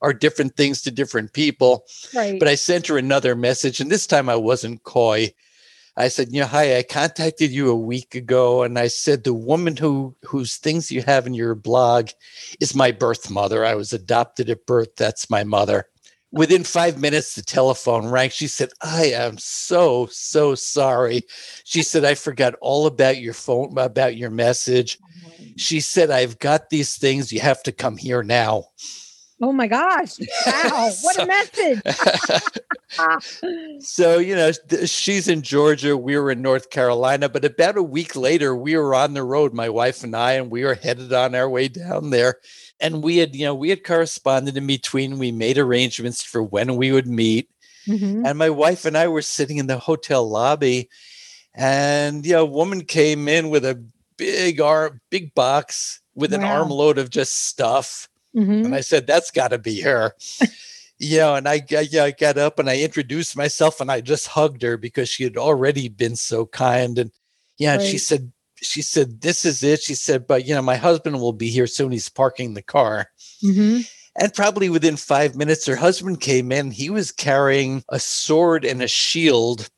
are 0.00 0.12
different 0.12 0.56
things 0.56 0.82
to 0.82 0.90
different 0.90 1.32
people. 1.32 1.84
right. 2.14 2.38
But 2.38 2.48
I 2.48 2.54
sent 2.54 2.86
her 2.86 2.98
another 2.98 3.34
message, 3.34 3.80
and 3.80 3.90
this 3.90 4.06
time 4.06 4.28
I 4.28 4.36
wasn't 4.36 4.84
coy. 4.84 5.32
I 5.96 6.06
said, 6.06 6.28
you 6.30 6.40
know, 6.40 6.46
hi, 6.46 6.78
I 6.78 6.84
contacted 6.84 7.50
you 7.50 7.68
a 7.70 7.74
week 7.74 8.14
ago, 8.14 8.62
and 8.62 8.78
I 8.78 8.86
said 8.86 9.24
the 9.24 9.34
woman 9.34 9.76
who 9.76 10.14
whose 10.22 10.56
things 10.56 10.92
you 10.92 11.02
have 11.02 11.26
in 11.26 11.34
your 11.34 11.56
blog 11.56 12.10
is 12.60 12.76
my 12.76 12.92
birth 12.92 13.28
mother. 13.28 13.64
I 13.64 13.74
was 13.74 13.92
adopted 13.92 14.48
at 14.48 14.66
birth. 14.66 14.94
That's 14.96 15.28
my 15.28 15.42
mother. 15.42 15.86
Within 16.30 16.62
five 16.62 17.00
minutes, 17.00 17.34
the 17.34 17.42
telephone 17.42 18.06
rang. 18.06 18.28
She 18.30 18.48
said, 18.48 18.68
I 18.82 19.06
am 19.06 19.38
so, 19.38 20.06
so 20.10 20.54
sorry. 20.54 21.22
She 21.64 21.82
said, 21.82 22.04
I 22.04 22.14
forgot 22.14 22.54
all 22.60 22.86
about 22.86 23.18
your 23.18 23.32
phone, 23.32 23.76
about 23.78 24.16
your 24.16 24.30
message. 24.30 24.98
Oh, 25.26 25.30
she 25.56 25.80
said, 25.80 26.10
I've 26.10 26.38
got 26.38 26.68
these 26.68 26.96
things. 26.96 27.32
You 27.32 27.40
have 27.40 27.62
to 27.62 27.72
come 27.72 27.96
here 27.96 28.22
now. 28.22 28.64
Oh 29.40 29.52
my 29.52 29.66
gosh. 29.66 30.18
Wow. 30.46 30.90
What 31.02 31.14
So- 31.16 31.22
a 31.22 31.26
message. 31.26 31.80
so, 33.80 34.18
you 34.18 34.34
know, 34.34 34.52
she's 34.86 35.28
in 35.28 35.42
Georgia. 35.42 35.96
We 35.96 36.16
were 36.18 36.30
in 36.30 36.42
North 36.42 36.70
Carolina. 36.70 37.28
But 37.28 37.44
about 37.44 37.76
a 37.76 37.82
week 37.82 38.16
later, 38.16 38.54
we 38.56 38.76
were 38.76 38.94
on 38.94 39.14
the 39.14 39.22
road, 39.24 39.52
my 39.54 39.68
wife 39.68 40.02
and 40.04 40.16
I, 40.16 40.32
and 40.32 40.50
we 40.50 40.64
were 40.64 40.74
headed 40.74 41.12
on 41.12 41.34
our 41.34 41.48
way 41.48 41.68
down 41.68 42.10
there. 42.10 42.36
And 42.80 43.02
we 43.02 43.18
had, 43.18 43.34
you 43.34 43.44
know, 43.44 43.54
we 43.54 43.70
had 43.70 43.84
corresponded 43.84 44.56
in 44.56 44.66
between. 44.66 45.18
We 45.18 45.32
made 45.32 45.58
arrangements 45.58 46.22
for 46.22 46.42
when 46.42 46.76
we 46.76 46.92
would 46.92 47.06
meet. 47.08 47.48
Mhm. 47.86 48.26
And 48.26 48.38
my 48.38 48.50
wife 48.50 48.84
and 48.84 48.96
I 48.96 49.08
were 49.08 49.22
sitting 49.22 49.56
in 49.56 49.66
the 49.66 49.78
hotel 49.78 50.28
lobby, 50.28 50.88
and 51.54 52.24
you 52.26 52.32
know, 52.34 52.42
a 52.42 52.46
woman 52.46 52.84
came 52.84 53.28
in 53.28 53.48
with 53.48 53.64
a 53.64 53.82
big 54.18 54.60
arm, 54.60 55.00
big 55.10 55.34
box 55.34 56.00
with 56.14 56.34
an 56.34 56.44
armload 56.44 56.98
of 56.98 57.08
just 57.08 57.46
stuff. 57.46 58.08
Mhm. 58.36 58.66
And 58.66 58.74
I 58.74 58.80
said, 58.80 59.06
"That's 59.06 59.30
got 59.30 59.48
to 59.48 59.58
be 59.58 59.80
her." 59.80 60.12
you 60.98 61.18
know, 61.18 61.34
and 61.36 61.48
I, 61.48 61.62
I, 61.70 61.88
yeah, 61.90 62.04
I 62.04 62.10
got 62.10 62.38
up 62.38 62.58
and 62.58 62.68
I 62.68 62.78
introduced 62.78 63.36
myself, 63.36 63.80
and 63.80 63.90
I 63.90 64.00
just 64.00 64.26
hugged 64.26 64.62
her 64.62 64.76
because 64.76 65.08
she 65.08 65.24
had 65.24 65.36
already 65.36 65.88
been 65.88 66.16
so 66.16 66.46
kind. 66.46 66.98
And 66.98 67.10
yeah, 67.58 67.74
and 67.74 67.82
she 67.82 67.98
said, 67.98 68.32
"She 68.56 68.82
said 68.82 69.20
this 69.20 69.44
is 69.44 69.62
it." 69.62 69.80
She 69.82 69.94
said, 69.94 70.26
"But 70.26 70.46
you 70.46 70.54
know, 70.54 70.62
my 70.62 70.76
husband 70.76 71.20
will 71.20 71.32
be 71.32 71.50
here 71.50 71.66
soon. 71.66 71.92
He's 71.92 72.08
parking 72.08 72.54
the 72.54 72.62
car." 72.62 73.08
Mhm. 73.42 73.88
And 74.20 74.34
probably 74.34 74.68
within 74.68 74.96
five 74.96 75.36
minutes, 75.36 75.64
her 75.66 75.76
husband 75.76 76.20
came 76.20 76.50
in. 76.50 76.72
He 76.72 76.90
was 76.90 77.12
carrying 77.12 77.84
a 77.88 78.00
sword 78.00 78.64
and 78.64 78.82
a 78.82 78.88
shield. 78.88 79.70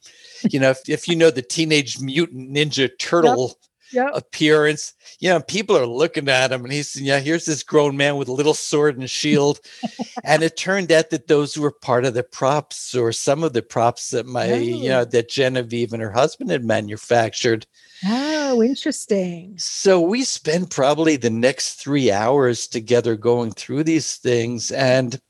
You 0.48 0.58
know, 0.60 0.70
if, 0.70 0.88
if 0.88 1.06
you 1.06 1.14
know 1.14 1.30
the 1.30 1.42
Teenage 1.42 2.00
Mutant 2.00 2.50
Ninja 2.50 2.88
Turtle 2.98 3.58
Yep. 3.92 4.10
appearance, 4.14 4.94
you 5.18 5.28
know, 5.28 5.40
people 5.40 5.76
are 5.76 5.86
looking 5.86 6.28
at 6.28 6.52
him 6.52 6.64
and 6.64 6.72
he's, 6.72 6.94
yeah, 7.00 7.18
here's 7.20 7.44
this 7.46 7.62
grown 7.62 7.96
man 7.96 8.16
with 8.16 8.28
a 8.28 8.32
little 8.32 8.54
sword 8.54 8.98
and 8.98 9.08
shield. 9.10 9.60
and 10.24 10.42
it 10.42 10.56
turned 10.56 10.92
out 10.92 11.10
that 11.10 11.26
those 11.28 11.56
were 11.56 11.70
part 11.72 12.04
of 12.04 12.14
the 12.14 12.22
props 12.22 12.94
or 12.94 13.12
some 13.12 13.42
of 13.42 13.52
the 13.52 13.62
props 13.62 14.10
that 14.10 14.26
my, 14.26 14.54
you 14.54 14.88
Oh. 14.88 14.88
know, 14.88 15.04
that 15.06 15.28
Genevieve 15.30 15.92
and 15.92 16.02
her 16.02 16.10
husband 16.12 16.50
had 16.50 16.64
manufactured. 16.64 17.66
Oh, 18.06 18.62
interesting. 18.62 19.54
So 19.58 20.00
we 20.00 20.24
spent 20.24 20.70
probably 20.70 21.16
the 21.16 21.30
next 21.30 21.74
three 21.74 22.10
hours 22.10 22.66
together 22.66 23.16
going 23.16 23.52
through 23.52 23.84
these 23.84 24.16
things. 24.16 24.70
And 24.70 25.20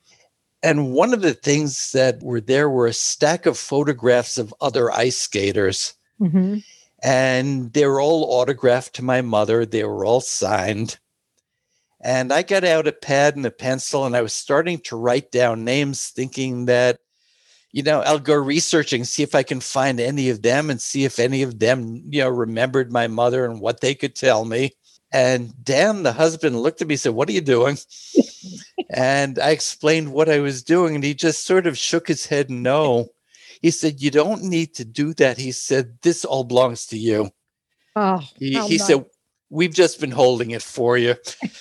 and 0.62 0.92
one 0.92 1.14
of 1.14 1.23
the 1.23 1.33
things 1.35 1.90
that 1.92 2.23
were 2.23 2.40
there 2.40 2.68
were 2.68 2.87
a 2.87 2.92
stack 2.92 3.46
of 3.46 3.57
photographs 3.59 4.37
of 4.38 4.55
other 4.61 4.90
ice 4.90 5.16
skaters. 5.16 5.94
hmm 6.18 6.59
And 7.03 7.73
they 7.73 7.87
were 7.87 8.01
all 8.01 8.25
autographed 8.25 8.95
to 8.97 9.05
my 9.05 9.23
mother. 9.23 9.65
They 9.65 9.85
were 9.85 10.05
all 10.05 10.21
signed. 10.21 10.99
And 12.03 12.33
I 12.33 12.43
got 12.43 12.65
out 12.65 12.89
a 12.89 12.93
pad 12.93 13.37
and 13.37 13.45
a 13.45 13.51
pencil 13.51 14.07
and 14.07 14.17
I 14.17 14.23
was 14.23 14.33
starting 14.33 14.79
to 14.81 14.97
write 14.97 15.31
down 15.31 15.65
names, 15.65 16.09
thinking 16.09 16.67
that, 16.67 16.99
you 17.73 17.83
know, 17.83 18.01
I'll 18.01 18.19
go 18.19 18.35
researching, 18.35 19.05
see 19.05 19.23
if 19.23 19.35
I 19.35 19.43
can 19.43 19.61
find 19.61 20.01
any 20.01 20.31
of 20.31 20.43
them 20.43 20.71
and 20.71 20.81
see 20.81 21.05
if 21.05 21.19
any 21.19 21.43
of 21.43 21.59
them, 21.59 22.03
you 22.09 22.23
know, 22.23 22.31
remembered 22.31 22.91
my 22.91 23.07
mother 23.07 23.45
and 23.45 23.61
what 23.61 23.81
they 23.81 23.95
could 23.95 24.15
tell 24.15 24.45
me. 24.45 24.73
And 25.13 25.53
Dan, 25.63 26.03
the 26.03 26.13
husband, 26.13 26.61
looked 26.61 26.81
at 26.81 26.89
me 26.89 26.95
and 26.95 27.01
said, 27.01 27.15
What 27.15 27.29
are 27.29 27.33
you 27.33 27.41
doing? 27.41 27.79
and 28.91 29.39
I 29.39 29.51
explained 29.51 30.13
what 30.13 30.29
I 30.29 30.39
was 30.39 30.63
doing, 30.63 30.95
and 30.95 31.03
he 31.03 31.15
just 31.15 31.45
sort 31.45 31.67
of 31.67 31.77
shook 31.77 32.07
his 32.07 32.27
head 32.27 32.49
no. 32.51 33.09
He 33.61 33.70
said, 33.70 34.01
You 34.01 34.11
don't 34.11 34.42
need 34.44 34.75
to 34.75 34.85
do 34.85 35.14
that. 35.14 35.38
He 35.38 35.53
said, 35.53 35.99
This 36.03 36.25
all 36.25 36.44
belongs 36.44 36.87
to 36.87 36.99
you. 36.99 37.31
Oh, 37.96 38.18
He, 38.38 38.51
he 38.51 38.55
nice. 38.55 38.87
said, 38.87 39.05
We've 39.51 39.75
just 39.75 40.01
been 40.01 40.12
holding 40.12 40.53
it 40.53 40.62
for 40.62 40.96
you. 40.96 41.16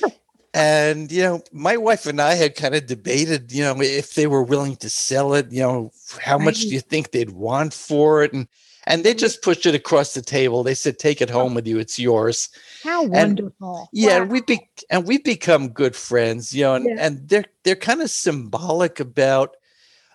and, 0.53 1.11
you 1.11 1.23
know, 1.23 1.41
my 1.51 1.77
wife 1.77 2.05
and 2.05 2.21
I 2.21 2.35
had 2.35 2.55
kind 2.55 2.75
of 2.75 2.85
debated, 2.85 3.51
you 3.51 3.63
know, 3.63 3.79
if 3.81 4.15
they 4.15 4.27
were 4.27 4.43
willing 4.43 4.75
to 4.77 4.89
sell 4.89 5.33
it, 5.33 5.51
you 5.51 5.61
know, 5.61 5.91
how 6.19 6.37
much 6.37 6.61
do 6.61 6.67
you 6.69 6.79
think 6.81 7.11
they'd 7.11 7.31
want 7.31 7.73
for 7.73 8.23
it? 8.23 8.33
And 8.33 8.47
and 8.87 9.03
they 9.03 9.13
just 9.13 9.43
pushed 9.43 9.65
it 9.67 9.75
across 9.75 10.13
the 10.15 10.21
table. 10.21 10.63
They 10.63 10.73
said, 10.73 10.97
Take 10.97 11.21
it 11.21 11.29
home 11.29 11.51
oh. 11.51 11.55
with 11.55 11.67
you. 11.67 11.77
It's 11.79 11.99
yours. 11.99 12.49
how 12.83 13.03
wonderful. 13.05 13.89
Yeah, 13.91 14.17
Wow. 14.17 14.21
and 14.23 14.31
we 14.31 14.41
be 14.41 14.59
and 14.89 15.05
we've 15.05 15.23
become 15.23 15.69
good 15.69 15.95
friends, 15.95 16.53
you 16.55 16.63
know, 16.63 16.75
and, 16.75 16.85
Yeah. 16.85 16.95
and 16.99 17.27
they're 17.29 17.45
they're 17.63 17.75
kind 17.75 18.01
of 18.01 18.09
symbolic 18.09 18.99
about 18.99 19.55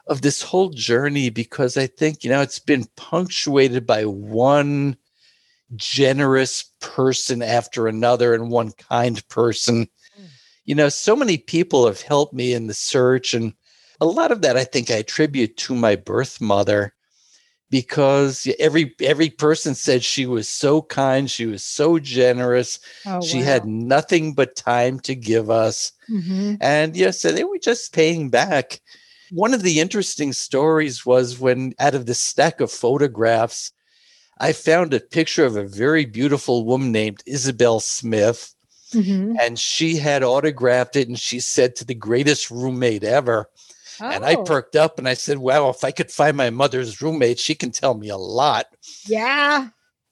of 0.07 0.23
this 0.23 0.43
whole 0.43 0.71
journey 0.71 1.31
because 1.31 1.77
I 1.77 1.87
think, 1.87 2.25
you 2.25 2.31
know, 2.31 2.43
it's 2.43 2.59
been 2.59 2.87
punctuated 2.97 3.87
by 3.87 4.05
one 4.05 4.97
generous 5.77 6.71
person 6.81 7.43
after 7.43 7.88
another 7.88 8.35
and 8.35 8.51
one 8.51 8.73
kind 8.73 9.27
person. 9.29 9.85
Mm. 10.19 10.27
You 10.64 10.75
know, 10.75 10.88
so 10.88 11.17
many 11.17 11.38
people 11.38 11.87
have 11.87 12.03
helped 12.03 12.35
me 12.35 12.53
in 12.53 12.67
the 12.67 12.75
search 12.75 13.35
and 13.35 13.55
a 14.01 14.07
lot 14.07 14.33
of 14.33 14.43
that 14.43 14.57
I 14.57 14.64
think 14.64 14.90
I 14.90 14.97
attribute 14.97 15.57
to 15.59 15.75
my 15.75 15.97
birth 15.97 16.40
mother 16.40 16.95
because 17.71 18.47
every 18.59 18.95
every 19.01 19.31
person 19.31 19.75
said 19.75 20.05
she 20.05 20.27
was 20.27 20.49
so 20.49 20.83
kind, 20.83 21.31
she 21.31 21.47
was 21.47 21.64
so 21.64 21.99
generous, 21.99 22.79
Oh, 23.07 23.21
she 23.21 23.38
had 23.38 23.64
nothing 23.67 24.35
but 24.35 24.57
time 24.57 25.01
to 25.01 25.14
give 25.14 25.51
us. 25.51 25.93
Mhm. 26.11 26.59
And 26.61 26.97
yes, 26.97 27.21
so 27.21 27.33
they 27.33 27.45
were 27.45 27.59
just 27.59 27.93
paying 27.93 28.31
back. 28.31 28.81
One 29.35 29.53
of 29.53 29.62
the 29.64 29.81
interesting 29.81 30.33
stories 30.33 31.05
was 31.05 31.40
when, 31.40 31.75
out 31.81 31.97
of 31.97 32.07
the 32.07 32.14
stack 32.14 32.61
of 32.61 32.70
photographs, 32.70 33.73
I 34.38 34.53
found 34.53 34.94
a 34.94 35.01
picture 35.01 35.44
of 35.44 35.57
a 35.57 35.66
very 35.66 36.05
beautiful 36.05 36.64
woman 36.64 36.92
named 36.92 37.23
Isabel 37.27 37.81
Smith, 37.81 38.55
Mhm. 38.92 39.35
and 39.40 39.59
she 39.59 39.97
had 39.97 40.23
autographed 40.23 40.94
it 40.94 41.09
and 41.09 41.18
she 41.18 41.40
said 41.40 41.75
to 41.77 41.85
the 41.85 41.94
greatest 41.94 42.49
roommate 42.49 43.03
ever. 43.03 43.51
And 44.01 44.25
I 44.25 44.37
Oh, 44.37 44.44
perked 44.44 44.77
up 44.77 44.99
and 44.99 45.09
I 45.09 45.14
said, 45.14 45.38
Wow, 45.38 45.68
if 45.70 45.83
I 45.83 45.90
could 45.90 46.12
find 46.12 46.37
my 46.37 46.51
mother's 46.51 47.03
roommate, 47.03 47.40
she 47.40 47.57
can 47.57 47.73
tell 47.73 47.94
me 47.94 48.09
a 48.11 48.16
lot. 48.16 48.66
yeah. 49.07 49.68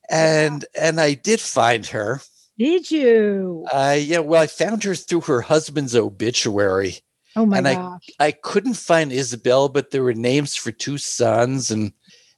And 0.09 0.65
and 0.75 0.99
I 0.99 1.13
did 1.13 1.39
find 1.39 1.85
her. 1.87 2.21
Did 2.57 2.91
you? 2.91 3.65
Uh, 3.71 3.97
yeah, 3.99 4.19
well, 4.19 4.41
I 4.41 4.47
found 4.47 4.83
her 4.83 4.95
through 4.95 5.21
her 5.21 5.41
husband's 5.41 5.95
obituary. 5.95 6.99
Oh 7.35 7.45
my 7.45 7.57
and 7.57 7.67
I- 7.67 7.75
gosh. 7.75 8.09
I 8.19 8.31
couldn't 8.31 8.75
find 8.75 9.11
Isabel, 9.11 9.69
but 9.69 9.91
there 9.91 10.03
were 10.03 10.13
names 10.13 10.55
for 10.55 10.71
two 10.71 10.97
sons, 10.97 11.71
and 11.71 11.91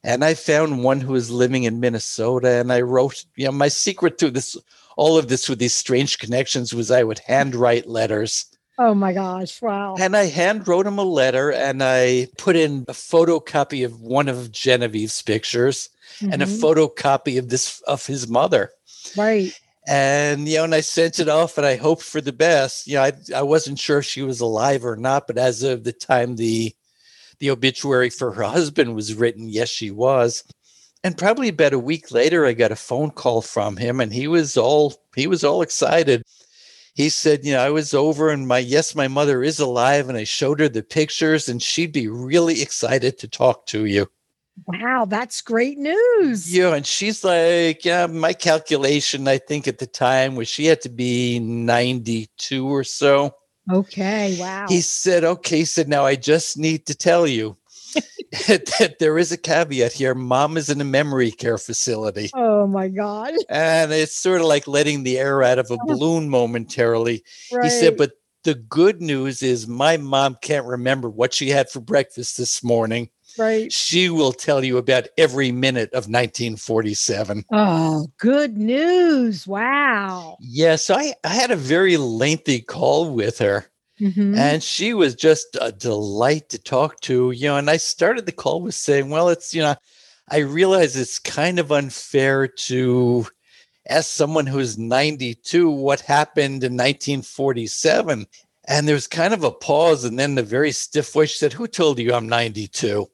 and 0.04 0.24
I 0.24 0.34
found 0.34 0.84
one 0.84 1.00
who 1.00 1.12
was 1.12 1.30
living 1.30 1.64
in 1.64 1.80
Minnesota. 1.80 2.60
And 2.60 2.72
I 2.72 2.80
wrote, 2.82 3.24
you 3.36 3.46
know, 3.46 3.52
my 3.52 3.66
secret 3.68 4.18
to 4.18 4.30
this, 4.30 4.56
all 4.96 5.18
of 5.18 5.26
this 5.28 5.48
with 5.48 5.58
these 5.58 5.74
strange 5.74 6.18
connections 6.18 6.72
was 6.72 6.90
I 6.92 7.02
would 7.02 7.18
handwrite 7.26 7.88
letters, 7.88 8.44
Oh 8.78 8.94
my 8.94 9.12
gosh. 9.12 9.60
Wow. 9.60 9.96
and 9.98 10.16
I 10.16 10.26
hand 10.26 10.68
wrote 10.68 10.86
him 10.86 10.98
a 10.98 11.02
letter, 11.04 11.50
and 11.50 11.82
I 11.82 12.28
put 12.38 12.54
in 12.56 12.84
a 12.88 12.92
photocopy 12.92 13.84
of 13.84 14.00
one 14.00 14.28
of 14.28 14.52
Genevieve's 14.52 15.22
pictures 15.22 15.88
and 16.20 16.40
a 16.42 16.46
Mhm. 16.46 16.60
photocopy 16.60 17.38
of 17.38 17.48
this 17.48 17.80
of 17.86 18.06
his 18.06 18.28
mother. 18.28 18.70
right. 19.16 19.52
And 19.86 20.48
you 20.48 20.56
know, 20.56 20.64
and 20.64 20.74
I 20.74 20.80
sent 20.80 21.18
it 21.20 21.28
off, 21.28 21.58
and 21.58 21.66
I 21.66 21.76
hoped 21.76 22.02
for 22.02 22.20
the 22.20 22.32
best. 22.32 22.86
You 22.86 22.96
know, 22.96 23.02
I, 23.04 23.12
I 23.36 23.42
wasn't 23.42 23.78
sure 23.78 23.98
if 23.98 24.04
she 24.04 24.22
was 24.22 24.40
alive 24.40 24.84
or 24.84 24.96
not, 24.96 25.26
but 25.26 25.38
as 25.38 25.62
of 25.62 25.84
the 25.84 25.92
time 25.92 26.36
the 26.36 26.74
the 27.40 27.50
obituary 27.50 28.10
for 28.10 28.32
her 28.32 28.44
husband 28.58 28.94
was 28.94 29.14
written, 29.14 29.48
yes, 29.48 29.68
she 29.70 29.90
was. 29.90 30.44
And 31.04 31.18
probably 31.18 31.48
about 31.48 31.72
a 31.74 31.78
week 31.78 32.10
later, 32.12 32.46
I 32.46 32.52
got 32.54 32.72
a 32.72 32.76
phone 32.76 33.10
call 33.12 33.42
from 33.42 33.76
him, 33.78 34.00
and 34.00 34.12
he 34.12 34.28
was 34.28 34.56
all 34.56 34.94
he 35.16 35.26
was 35.28 35.44
all 35.44 35.62
excited. 35.62 36.22
He 36.94 37.08
said, 37.10 37.44
"You 37.44 37.54
know, 37.54 37.60
I 37.62 37.70
was 37.70 37.94
over, 37.94 38.30
and 38.30 38.48
my 38.48 38.58
yes, 38.60 38.94
my 38.96 39.08
mother 39.08 39.42
is 39.44 39.60
alive, 39.60 40.08
and 40.08 40.18
I 40.18 40.24
showed 40.24 40.60
her 40.60 40.68
the 40.68 40.82
pictures, 40.82 41.48
and 41.48 41.62
she'd 41.62 41.92
be 41.92 42.08
really 42.08 42.62
excited 42.62 43.18
to 43.20 43.28
talk 43.28 43.66
to 43.68 43.84
you." 43.86 44.08
Wow. 44.64 45.04
That's 45.04 45.42
great 45.42 45.78
news. 45.78 46.52
Yeah, 46.52 46.74
and 46.74 46.86
she's 46.86 47.22
like, 47.22 47.84
yeah, 47.84 48.06
my 48.06 48.32
calculation, 48.32 49.28
I 49.28 49.38
think 49.38 49.68
at 49.68 49.78
the 49.78 49.86
time 49.86 50.34
was 50.34 50.48
she 50.48 50.66
had 50.66 50.80
to 50.82 50.88
be 50.88 51.38
92 51.38 52.66
or 52.66 52.84
so. 52.84 53.34
Okay. 53.70 54.36
Wow. 54.40 54.66
He 54.68 54.80
said, 54.80 55.24
okay, 55.24 55.58
he 55.58 55.64
said, 55.64 55.88
now 55.88 56.04
I 56.04 56.16
just 56.16 56.56
need 56.56 56.86
to 56.86 56.94
tell 56.94 57.26
you 57.26 57.56
that 58.48 58.96
there 58.98 59.18
is 59.18 59.32
a 59.32 59.36
caveat 59.36 59.92
here. 59.92 60.14
Mom 60.14 60.56
is 60.56 60.68
in 60.68 60.80
a 60.80 60.84
memory 60.84 61.30
care 61.30 61.58
facility. 61.58 62.30
oh 62.34 62.66
my 62.66 62.88
God. 62.88 63.34
And 63.48 63.92
it's 63.92 64.16
sort 64.16 64.40
of 64.40 64.46
like 64.46 64.66
letting 64.66 65.02
the 65.02 65.18
air 65.18 65.42
out 65.42 65.58
of 65.58 65.70
a 65.70 65.78
balloon 65.86 66.28
momentarily. 66.28 67.22
Right. 67.52 67.64
He 67.64 67.70
said, 67.70 67.96
but 67.96 68.12
the 68.44 68.54
good 68.54 69.02
news 69.02 69.42
is 69.42 69.66
my 69.66 69.96
mom 69.96 70.36
can't 70.40 70.66
remember 70.66 71.10
what 71.10 71.34
she 71.34 71.50
had 71.50 71.68
for 71.68 71.80
breakfast 71.80 72.36
this 72.36 72.62
morning. 72.62 73.10
Right. 73.38 73.72
She 73.72 74.08
will 74.10 74.32
tell 74.32 74.64
you 74.64 74.78
about 74.78 75.08
every 75.18 75.52
minute 75.52 75.90
of 75.92 76.08
1947. 76.08 77.44
Oh, 77.52 78.08
good 78.18 78.56
news. 78.56 79.46
Wow. 79.46 80.36
Yeah, 80.40 80.76
so 80.76 80.94
I, 80.94 81.14
I 81.24 81.28
had 81.28 81.50
a 81.50 81.56
very 81.56 81.96
lengthy 81.96 82.60
call 82.60 83.10
with 83.12 83.38
her, 83.38 83.66
Mhm. 84.00 84.36
and 84.36 84.62
she 84.62 84.92
was 84.94 85.14
just 85.14 85.56
a 85.60 85.72
delight 85.72 86.48
to 86.50 86.58
talk 86.58 87.00
to. 87.02 87.30
You 87.30 87.48
know, 87.48 87.56
and 87.56 87.70
I 87.70 87.76
started 87.78 88.26
the 88.26 88.32
call 88.32 88.60
with 88.62 88.74
saying, 88.74 89.10
Well, 89.10 89.28
it's, 89.28 89.54
you 89.54 89.62
know, 89.62 89.74
I 90.28 90.38
realize 90.38 90.96
it's 90.96 91.18
kind 91.18 91.58
of 91.58 91.70
unfair 91.72 92.48
to 92.48 93.26
ask 93.88 94.10
someone 94.10 94.46
who's 94.46 94.76
92 94.76 95.70
what 95.70 96.00
happened 96.00 96.64
in 96.64 96.76
1947. 96.76 98.26
And 98.68 98.88
there 98.88 98.96
was 98.96 99.06
kind 99.06 99.32
of 99.32 99.44
a 99.44 99.52
pause, 99.52 100.04
and 100.04 100.18
then 100.18 100.34
the 100.34 100.42
very 100.42 100.72
stiff 100.72 101.12
voice 101.12 101.38
said, 101.38 101.52
Who 101.52 101.68
told 101.68 102.00
you 102.00 102.12
I'm 102.12 102.28
92? 102.28 103.08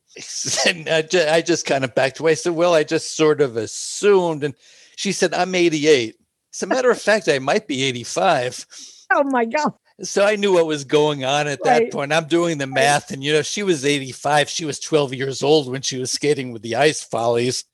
And 0.66 0.88
I 0.90 1.02
ju- 1.02 1.26
I 1.28 1.42
just 1.42 1.66
kind 1.66 1.84
of 1.84 1.94
backed 1.94 2.20
away. 2.20 2.32
I 2.32 2.34
said, 2.34 2.54
Well, 2.54 2.74
I 2.74 2.84
just 2.84 3.16
sort 3.16 3.40
of 3.40 3.56
assumed. 3.56 4.44
And 4.44 4.54
she 4.96 5.12
said, 5.12 5.34
I'm 5.34 5.54
88. 5.54 6.16
As 6.54 6.62
a 6.62 6.66
matter 6.66 6.90
of 6.90 7.00
fact, 7.00 7.28
I 7.28 7.38
might 7.38 7.66
be 7.66 7.82
85. 7.84 8.66
Oh 9.12 9.24
my 9.24 9.44
God. 9.44 9.72
So 10.02 10.24
I 10.24 10.36
knew 10.36 10.54
what 10.54 10.66
was 10.66 10.84
going 10.84 11.24
on 11.24 11.46
at 11.46 11.62
that 11.64 11.92
point. 11.92 12.12
I'm 12.12 12.26
doing 12.26 12.58
the 12.58 12.66
math, 12.66 13.10
and 13.10 13.22
you 13.22 13.32
know, 13.32 13.42
she 13.42 13.62
was 13.62 13.84
85. 13.84 14.48
She 14.48 14.64
was 14.64 14.80
12 14.80 15.14
years 15.14 15.42
old 15.42 15.70
when 15.70 15.82
she 15.82 15.98
was 15.98 16.10
skating 16.10 16.50
with 16.50 16.62
the 16.62 16.76
ice 16.76 17.02
follies. 17.02 17.64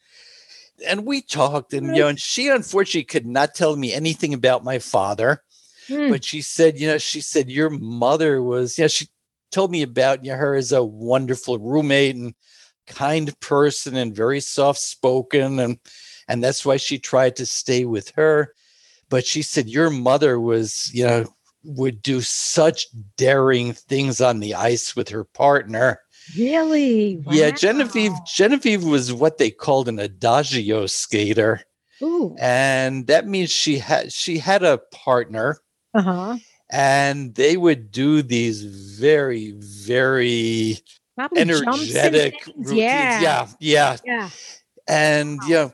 And 0.87 1.07
we 1.07 1.23
talked, 1.23 1.73
and 1.73 1.97
you 1.97 2.03
know, 2.03 2.09
and 2.09 2.21
she 2.21 2.49
unfortunately 2.49 3.05
could 3.05 3.27
not 3.27 3.55
tell 3.55 3.77
me 3.77 3.93
anything 3.93 4.35
about 4.35 4.63
my 4.63 4.79
father. 4.79 5.43
Hmm. 5.89 6.11
But 6.11 6.25
she 6.25 6.43
said, 6.43 6.79
you 6.79 6.87
know, 6.89 6.99
she 6.99 7.21
said 7.21 7.51
your 7.51 7.71
mother 7.71 8.43
was, 8.43 8.79
yeah, 8.79 8.89
she 8.89 9.09
told 9.51 9.71
me 9.71 9.83
about 9.83 10.25
you 10.25 10.33
know, 10.33 10.39
her 10.39 10.55
as 10.55 10.73
a 10.73 10.85
wonderful 10.85 11.59
roommate 11.59 12.17
and 12.17 12.35
kind 12.87 13.39
person 13.41 13.97
and 13.97 14.15
very 14.15 14.41
soft 14.41 14.81
spoken, 14.81 15.59
and 15.59 15.79
and 16.29 16.43
that's 16.43 16.65
why 16.65 16.77
she 16.77 16.99
tried 16.99 17.37
to 17.37 17.47
stay 17.47 17.85
with 17.85 18.11
her. 18.17 18.55
But 19.09 19.27
she 19.27 19.43
said 19.43 19.69
your 19.69 19.91
mother 19.91 20.39
was, 20.39 20.91
you 20.93 21.07
know, 21.07 21.27
would 21.65 22.03
do 22.03 22.21
such 22.21 22.87
daring 23.17 23.73
things 23.73 24.21
on 24.21 24.41
the 24.41 24.55
ice 24.55 24.95
with 24.95 25.09
her 25.09 25.25
partner. 25.25 26.01
Really? 26.37 27.23
Yeah, 27.31 27.51
Genevieve 27.51 28.13
Genevieve 28.27 28.85
was 28.85 29.13
what 29.13 29.39
they 29.39 29.51
called 29.51 29.89
an 29.89 29.99
adagio 29.99 30.87
skater, 30.87 31.63
Ooh. 32.03 32.37
and 32.39 33.07
that 33.07 33.27
means 33.27 33.51
she 33.51 33.79
had 33.79 34.13
she 34.13 34.39
had 34.39 34.63
a 34.63 34.79
partner 34.93 35.59
Uh 35.95 36.03
huh. 36.03 36.39
And 36.71 37.35
they 37.35 37.57
would 37.57 37.91
do 37.91 38.23
these 38.23 38.63
very 38.99 39.53
very 39.53 40.79
Probably 41.17 41.41
energetic 41.41 42.35
routines. 42.47 42.73
Yeah. 42.73 43.21
yeah 43.21 43.49
yeah 43.61 43.97
Yeah. 44.05 44.31
and 44.87 45.41
yeah 45.49 45.71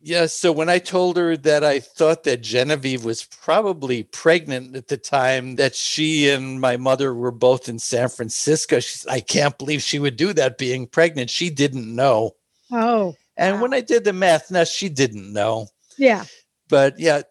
yeah 0.00 0.26
so 0.26 0.52
when 0.52 0.68
i 0.68 0.78
told 0.78 1.16
her 1.16 1.36
that 1.36 1.64
i 1.64 1.80
thought 1.80 2.24
that 2.24 2.40
genevieve 2.42 3.04
was 3.04 3.24
probably 3.24 4.04
pregnant 4.04 4.76
at 4.76 4.88
the 4.88 4.96
time 4.96 5.56
that 5.56 5.74
she 5.74 6.30
and 6.30 6.60
my 6.60 6.76
mother 6.76 7.12
were 7.14 7.32
both 7.32 7.68
in 7.68 7.78
san 7.78 8.08
francisco 8.08 8.78
she 8.80 9.06
i 9.10 9.20
can't 9.20 9.58
believe 9.58 9.82
she 9.82 9.98
would 9.98 10.16
do 10.16 10.32
that 10.32 10.58
being 10.58 10.86
pregnant 10.86 11.28
she 11.30 11.50
didn't 11.50 11.92
know 11.94 12.32
Oh. 12.70 13.14
and 13.36 13.56
Wow. 13.56 13.62
when 13.62 13.74
i 13.74 13.80
did 13.80 14.04
the 14.04 14.12
math 14.12 14.50
now 14.50 14.64
she 14.64 14.88
didn't 14.88 15.32
know 15.32 15.68
Yeah. 15.98 16.24
but 16.68 16.98
yeah 16.98 17.22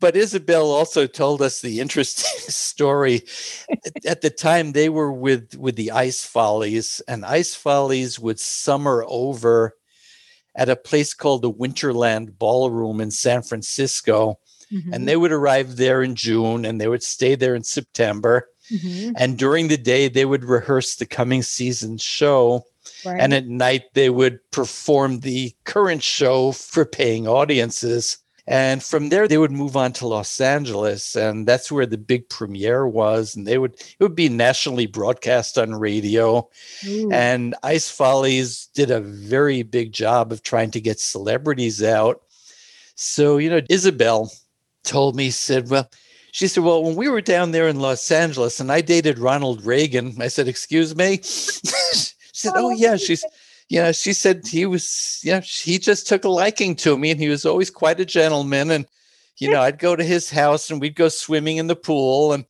but 0.00 0.16
Isabel 0.16 0.70
also 0.70 1.06
told 1.06 1.42
us 1.42 1.60
the 1.60 1.80
interesting 1.80 2.40
story. 2.52 3.22
At 4.06 4.20
the 4.20 4.30
time, 4.30 4.72
they 4.72 4.88
were 4.88 5.12
with 5.12 5.56
with 5.56 5.76
the 5.76 5.90
Ice 5.90 6.24
Follies, 6.24 7.02
and 7.08 7.24
Ice 7.24 7.54
Follies 7.54 8.18
would 8.18 8.38
summer 8.40 9.04
over 9.08 9.74
at 10.54 10.68
a 10.68 10.76
place 10.76 11.14
called 11.14 11.42
the 11.42 11.52
Winterland 11.52 12.38
Ballroom 12.38 13.00
in 13.00 13.10
San 13.10 13.42
Francisco, 13.42 14.38
Mhm. 14.70 14.92
and 14.94 15.08
they 15.08 15.16
would 15.16 15.32
arrive 15.32 15.76
there 15.76 16.02
in 16.02 16.14
June, 16.14 16.64
and 16.64 16.80
they 16.80 16.88
would 16.88 17.02
stay 17.02 17.34
there 17.34 17.54
in 17.54 17.64
September. 17.64 18.48
Mhm. 18.70 19.12
And 19.16 19.36
during 19.38 19.68
the 19.68 19.76
day, 19.76 20.08
they 20.08 20.24
would 20.24 20.44
rehearse 20.44 20.94
the 20.94 21.06
coming 21.06 21.42
season 21.42 21.98
show, 21.98 22.64
Right. 23.04 23.20
and 23.20 23.34
at 23.34 23.46
night 23.48 23.84
they 23.94 24.08
would 24.10 24.38
perform 24.50 25.20
the 25.20 25.54
current 25.64 26.02
show 26.02 26.52
for 26.52 26.84
paying 26.84 27.26
audiences. 27.26 28.18
And 28.46 28.82
from 28.82 29.08
there, 29.08 29.28
they 29.28 29.38
would 29.38 29.52
move 29.52 29.76
on 29.76 29.92
to 29.94 30.06
Los 30.08 30.40
Angeles, 30.40 31.14
and 31.14 31.46
that's 31.46 31.70
where 31.70 31.86
the 31.86 31.98
big 31.98 32.28
premiere 32.28 32.86
was. 32.88 33.36
And 33.36 33.46
they 33.46 33.56
would 33.56 33.74
it 33.74 33.96
would 34.00 34.16
be 34.16 34.28
nationally 34.28 34.86
broadcast 34.86 35.58
on 35.58 35.74
radio. 35.74 36.48
And 37.12 37.54
Ice 37.62 37.88
Follies 37.88 38.68
did 38.74 38.90
a 38.90 39.00
very 39.00 39.62
big 39.62 39.92
job 39.92 40.32
of 40.32 40.42
trying 40.42 40.72
to 40.72 40.80
get 40.80 40.98
celebrities 40.98 41.82
out. 41.82 42.22
So, 42.96 43.38
you 43.38 43.50
know, 43.50 43.60
Isabel 43.68 44.30
told 44.84 45.16
me, 45.16 45.30
said, 45.30 45.70
Well, 45.70 45.88
she 46.32 46.48
said, 46.48 46.64
Well, 46.64 46.82
when 46.82 46.96
we 46.96 47.08
were 47.08 47.20
down 47.20 47.52
there 47.52 47.68
in 47.68 47.80
Los 47.80 48.10
Angeles 48.10 48.60
and 48.60 48.72
I 48.72 48.80
dated 48.80 49.18
Ronald 49.18 49.64
Reagan, 49.64 50.20
I 50.20 50.28
said, 50.28 50.48
Excuse 50.48 50.96
me. 50.96 51.18
she 51.22 52.12
said, 52.32 52.52
Oh, 52.56 52.70
yeah. 52.70 52.96
She's, 52.96 53.24
you 53.68 53.80
know, 53.80 53.92
she 53.92 54.12
said 54.12 54.46
he 54.46 54.66
was, 54.66 55.20
yeah, 55.22 55.40
he 55.40 55.78
just 55.78 56.06
took 56.06 56.24
a 56.24 56.28
liking 56.28 56.76
to 56.76 56.96
me 56.98 57.10
and 57.10 57.20
he 57.20 57.28
was 57.28 57.46
always 57.46 57.70
quite 57.70 58.00
a 58.00 58.04
gentleman. 58.04 58.70
And, 58.70 58.86
you 59.38 59.50
know, 59.50 59.60
I'd 59.62 59.78
go 59.78 59.96
to 59.96 60.04
his 60.04 60.30
house 60.30 60.70
and 60.70 60.80
we'd 60.80 60.94
go 60.94 61.08
swimming 61.08 61.56
in 61.56 61.66
the 61.68 61.76
pool. 61.76 62.32
And, 62.32 62.44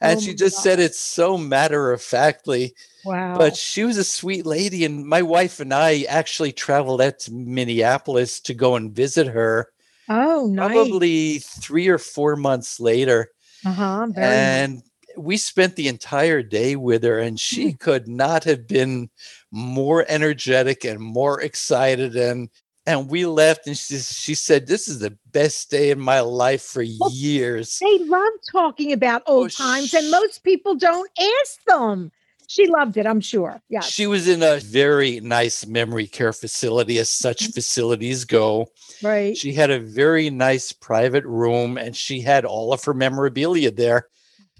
and 0.00 0.18
Oh 0.18 0.20
she 0.20 0.34
just 0.34 0.56
God. 0.56 0.62
said 0.62 0.80
it 0.80 0.94
so 0.94 1.36
matter 1.36 1.92
of 1.92 2.00
factly 2.00 2.74
wow. 3.04 3.36
but 3.36 3.54
she 3.56 3.84
was 3.84 3.98
a 3.98 4.04
sweet 4.04 4.46
lady 4.46 4.84
and 4.86 5.06
my 5.06 5.20
wife 5.20 5.60
and 5.60 5.74
i 5.74 6.02
actually 6.08 6.52
traveled 6.52 7.02
out 7.02 7.18
to 7.18 7.32
minneapolis 7.32 8.40
to 8.40 8.54
go 8.54 8.76
and 8.76 8.94
visit 8.96 9.26
her 9.26 9.68
oh, 10.08 10.46
nice. 10.50 10.72
probably 10.72 11.38
three 11.40 11.88
or 11.88 11.98
four 11.98 12.34
months 12.36 12.80
later 12.80 13.30
Uh-huh. 13.66 14.06
Nice. 14.06 14.82
We 15.20 15.36
spent 15.36 15.76
the 15.76 15.88
entire 15.88 16.42
day 16.42 16.76
with 16.76 17.02
her 17.04 17.18
and 17.18 17.32
Hmm. 17.32 17.36
she 17.36 17.72
could 17.72 18.08
not 18.08 18.44
have 18.44 18.66
been 18.66 19.10
more 19.50 20.04
energetic 20.08 20.84
and 20.84 21.00
more 21.00 21.40
excited 21.40 22.16
and 22.16 22.48
and 22.86 23.08
we 23.10 23.26
left 23.26 23.66
and 23.66 23.76
she, 23.76 23.98
she 23.98 24.34
said 24.34 24.66
this 24.66 24.88
is 24.88 24.98
the 25.00 25.16
best 25.32 25.70
day 25.70 25.90
in 25.90 26.00
my 26.00 26.20
life 26.20 26.62
for 26.62 26.82
Well, 26.82 27.10
years 27.10 27.78
They 27.80 27.98
love 28.04 28.32
talking 28.50 28.92
about 28.92 29.22
old 29.26 29.46
Oh, 29.46 29.48
times, 29.48 29.94
and 29.94 30.10
most 30.10 30.42
people 30.42 30.74
don't 30.74 31.10
ask 31.18 31.62
them. 31.66 32.10
She 32.46 32.66
loved 32.66 32.96
it, 32.96 33.06
I'm 33.06 33.20
sure. 33.20 33.60
Yeah. 33.68 33.80
She 33.80 34.06
was 34.08 34.26
in 34.26 34.42
a 34.42 34.58
very 34.58 35.20
nice 35.20 35.66
memory 35.66 36.06
care 36.08 36.32
facility, 36.32 36.98
as 36.98 37.08
such 37.10 37.44
Mm-hmm. 37.44 37.52
facilities 37.52 38.24
go. 38.24 38.66
Right. 39.02 39.36
She 39.36 39.52
had 39.52 39.70
a 39.70 39.78
very 39.78 40.30
nice 40.30 40.72
private 40.72 41.24
room 41.24 41.78
and 41.78 41.94
she 41.94 42.20
had 42.22 42.44
all 42.44 42.72
of 42.72 42.82
her 42.84 42.94
memorabilia 42.94 43.70
there. 43.70 44.08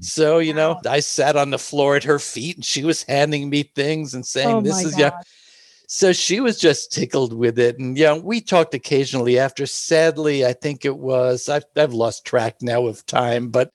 So, 0.00 0.38
you 0.38 0.54
know, 0.54 0.80
I 0.88 1.00
sat 1.00 1.36
on 1.36 1.50
the 1.50 1.58
floor 1.58 1.96
at 1.96 2.04
her 2.04 2.18
feet 2.18 2.56
and 2.56 2.64
she 2.64 2.84
was 2.84 3.02
handing 3.02 3.50
me 3.50 3.62
things 3.62 4.14
and 4.14 4.24
saying, 4.24 4.56
oh 4.56 4.60
This 4.60 4.84
is, 4.84 4.92
God. 4.92 5.00
yeah. 5.00 5.20
So 5.86 6.12
she 6.12 6.40
was 6.40 6.58
just 6.58 6.92
tickled 6.92 7.32
with 7.32 7.58
it. 7.58 7.78
And, 7.78 7.98
yeah, 7.98 8.16
we 8.16 8.40
talked 8.40 8.74
occasionally 8.74 9.38
after. 9.38 9.66
Sadly, 9.66 10.46
I 10.46 10.52
think 10.52 10.84
it 10.84 10.96
was, 10.98 11.48
I've, 11.48 11.64
I've 11.76 11.92
lost 11.92 12.24
track 12.24 12.62
now 12.62 12.86
of 12.86 13.04
time, 13.06 13.48
but 13.48 13.72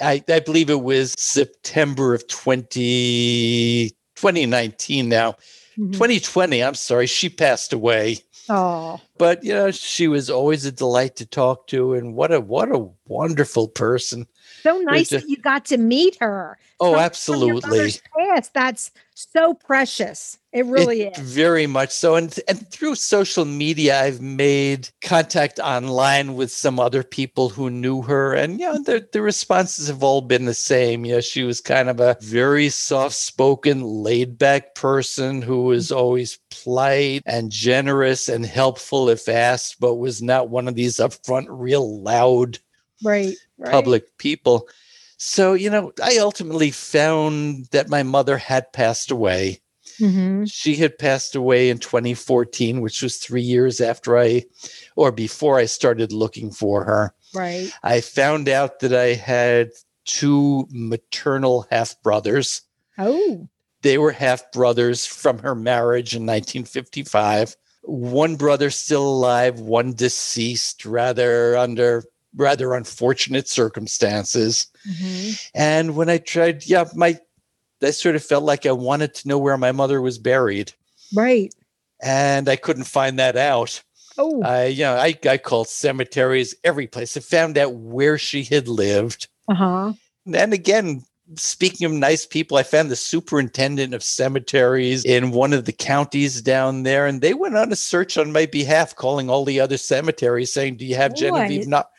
I, 0.00 0.22
I 0.28 0.40
believe 0.40 0.70
it 0.70 0.82
was 0.82 1.14
September 1.18 2.14
of 2.14 2.26
20, 2.28 3.90
2019 4.14 5.08
now. 5.08 5.32
Mhm. 5.78 5.92
2020, 5.92 6.62
I'm 6.62 6.74
sorry, 6.74 7.06
she 7.06 7.28
passed 7.28 7.72
away. 7.72 8.18
Oh, 8.48 9.00
But 9.18 9.42
you 9.42 9.52
know, 9.52 9.70
she 9.70 10.08
was 10.08 10.30
always 10.30 10.64
a 10.64 10.72
delight 10.72 11.16
to 11.16 11.26
talk 11.26 11.66
to, 11.68 11.94
and 11.94 12.14
what 12.14 12.32
a 12.32 12.40
what 12.40 12.70
a 12.70 12.88
wonderful 13.06 13.68
person. 13.68 14.26
So 14.66 14.78
nice 14.80 15.08
just- 15.08 15.24
that 15.26 15.30
you 15.30 15.36
got 15.36 15.64
to 15.66 15.76
meet 15.76 16.16
her. 16.20 16.58
Oh, 16.78 16.96
absolutely. 16.96 17.94
Yes. 18.18 18.50
That's 18.52 18.90
so 19.14 19.54
precious. 19.54 20.36
It 20.52 20.66
really 20.66 21.02
It- 21.04 21.16
is. 21.18 21.32
Very 21.34 21.66
much 21.66 21.90
so. 21.90 22.16
And 22.16 22.38
and 22.48 22.70
through 22.70 22.96
social 22.96 23.46
media, 23.46 23.98
I've 24.02 24.20
made 24.20 24.90
contact 25.02 25.58
online 25.58 26.34
with 26.34 26.50
some 26.50 26.78
other 26.78 27.02
people 27.02 27.48
who 27.48 27.70
knew 27.70 28.02
her. 28.02 28.34
And 28.34 28.60
you 28.60 28.66
know, 28.66 28.82
the, 28.82 29.08
the 29.10 29.22
responses 29.22 29.88
have 29.88 30.02
all 30.02 30.20
been 30.20 30.44
the 30.44 30.52
same. 30.54 31.06
You 31.06 31.14
know, 31.14 31.20
she 31.22 31.44
was 31.44 31.62
kind 31.62 31.88
of 31.88 31.98
a 31.98 32.18
very 32.20 32.68
soft-spoken, 32.68 33.82
laid-back 33.82 34.74
person 34.74 35.40
who 35.40 35.62
was 35.62 35.90
always 35.90 36.38
polite 36.50 37.22
and 37.24 37.50
generous 37.50 38.28
and 38.28 38.44
helpful 38.44 39.08
if 39.08 39.28
asked, 39.30 39.80
but 39.80 39.94
was 39.94 40.20
not 40.20 40.50
one 40.50 40.68
of 40.68 40.74
these 40.74 40.96
upfront, 40.96 41.46
real 41.48 42.02
loud 42.02 42.58
Right. 43.04 43.34
right. 43.58 43.72
public 43.72 44.16
people. 44.18 44.68
So, 45.18 45.54
you 45.54 45.70
know, 45.70 45.92
I 46.02 46.18
ultimately 46.18 46.70
found 46.70 47.66
that 47.72 47.88
my 47.88 48.02
mother 48.02 48.36
had 48.36 48.72
passed 48.72 49.10
away. 49.10 49.60
Mhm. 49.98 50.50
She 50.50 50.76
had 50.76 50.98
passed 50.98 51.34
away 51.34 51.70
in 51.70 51.78
2014, 51.78 52.80
which 52.82 53.02
was 53.02 53.16
three 53.16 53.42
years 53.42 53.80
after 53.80 54.18
I, 54.18 54.44
or 54.94 55.10
before 55.12 55.58
I 55.58 55.64
started 55.66 56.12
looking 56.12 56.50
for 56.50 56.84
her. 56.84 57.14
Right. 57.34 57.70
I 57.82 58.02
found 58.02 58.48
out 58.48 58.80
that 58.80 58.94
I 58.94 59.14
had 59.14 59.70
two 60.04 60.66
maternal 60.70 61.66
half 61.70 62.00
brothers. 62.02 62.62
Oh. 62.98 63.48
They 63.82 63.98
were 63.98 64.12
half 64.12 64.50
brothers 64.52 65.06
from 65.06 65.38
her 65.38 65.54
marriage 65.54 66.14
in 66.14 66.26
1955. 66.26 67.56
One 67.82 68.36
brother 68.36 68.70
still 68.70 69.06
alive, 69.06 69.60
one 69.60 69.92
deceased, 69.94 70.84
rather 70.84 71.56
under 71.56 72.04
rather 72.36 72.74
unfortunate 72.74 73.48
circumstances. 73.48 74.66
Mhm. 74.88 75.48
And 75.54 75.96
when 75.96 76.08
I 76.08 76.18
tried, 76.18 76.66
yeah, 76.66 76.84
my 76.94 77.18
I 77.82 77.90
sort 77.90 78.16
of 78.16 78.24
felt 78.24 78.44
like 78.44 78.64
I 78.66 78.72
wanted 78.72 79.14
to 79.14 79.28
know 79.28 79.38
where 79.38 79.58
my 79.58 79.70
mother 79.72 80.00
was 80.00 80.18
buried, 80.18 80.72
Right. 81.14 81.54
and 82.02 82.48
I 82.48 82.56
couldn't 82.56 82.84
find 82.84 83.18
that 83.18 83.36
out. 83.36 83.82
Oh. 84.18 84.42
I, 84.42 84.66
you 84.66 84.84
know, 84.84 84.94
I, 84.96 85.14
I 85.28 85.36
called 85.36 85.68
cemeteries 85.68 86.54
every 86.64 86.86
place. 86.86 87.16
I 87.18 87.20
found 87.20 87.58
out 87.58 87.74
where 87.74 88.16
she 88.16 88.44
had 88.44 88.66
lived. 88.66 89.28
Uh 89.48 89.54
huh. 89.54 89.92
And 90.32 90.54
again, 90.54 91.02
speaking 91.34 91.84
of 91.84 91.92
nice 91.92 92.24
people, 92.24 92.56
I 92.56 92.62
found 92.62 92.90
the 92.90 92.96
superintendent 92.96 93.92
of 93.92 94.02
cemeteries 94.02 95.04
in 95.04 95.32
one 95.32 95.52
of 95.52 95.66
the 95.66 95.72
counties 95.72 96.40
down 96.40 96.82
there, 96.84 97.06
and 97.06 97.20
they 97.20 97.34
went 97.34 97.58
on 97.58 97.70
a 97.70 97.76
search 97.76 98.16
on 98.16 98.32
my 98.32 98.46
behalf, 98.46 98.96
calling 98.96 99.28
all 99.28 99.44
the 99.44 99.60
other 99.60 99.76
cemeteries, 99.76 100.50
saying, 100.52 100.78
"Do 100.78 100.86
you 100.86 100.94
have 100.94 101.14
Genevieve?" 101.14 101.68
Not 101.68 101.90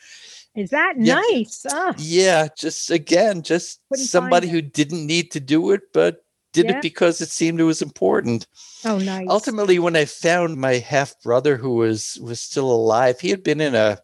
Is 0.58 0.70
that 0.70 0.94
Yeah. 0.98 1.20
nice? 1.30 1.64
Ah, 1.70 1.94
Yeah, 1.98 2.48
just 2.58 2.90
again, 2.90 3.42
just 3.42 3.78
Couldn't 3.90 4.06
somebody 4.06 4.48
who 4.48 4.60
didn't 4.60 5.06
need 5.06 5.30
to 5.32 5.40
do 5.40 5.70
it, 5.70 5.82
but 5.92 6.24
did 6.52 6.66
Yeah. 6.66 6.76
it 6.78 6.82
because 6.82 7.20
it 7.20 7.28
seemed 7.30 7.60
it 7.60 7.64
was 7.64 7.80
important. 7.82 8.46
oh, 8.84 8.98
nice. 8.98 9.26
Ultimately, 9.28 9.78
when 9.78 9.94
I 9.96 10.04
found 10.04 10.56
my 10.56 10.74
half 10.78 11.14
brother 11.22 11.56
who 11.56 11.74
was 11.74 12.18
was 12.20 12.40
still 12.40 12.70
alive, 12.70 13.20
he 13.20 13.30
had 13.30 13.42
been 13.44 13.60
in 13.60 13.74
a 13.74 13.98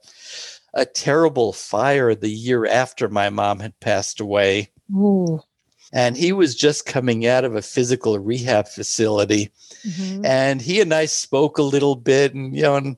a 0.74 0.84
terrible 0.84 1.52
fire 1.52 2.14
the 2.14 2.28
year 2.30 2.66
after 2.66 3.08
my 3.08 3.30
mom 3.30 3.60
had 3.60 3.78
passed 3.80 4.20
away. 4.20 4.70
Ooh. 4.94 5.40
And 5.92 6.16
he 6.16 6.32
was 6.32 6.56
just 6.56 6.84
coming 6.86 7.24
out 7.26 7.44
of 7.44 7.54
a 7.54 7.62
physical 7.62 8.18
rehab 8.18 8.66
facility. 8.68 9.50
Mhm. 9.86 10.24
And 10.26 10.60
he 10.60 10.80
and 10.80 10.92
I 10.92 11.06
spoke 11.06 11.58
a 11.58 11.62
little 11.62 11.94
bit 11.94 12.34
and 12.34 12.54
you 12.56 12.62
know, 12.62 12.74
and 12.76 12.96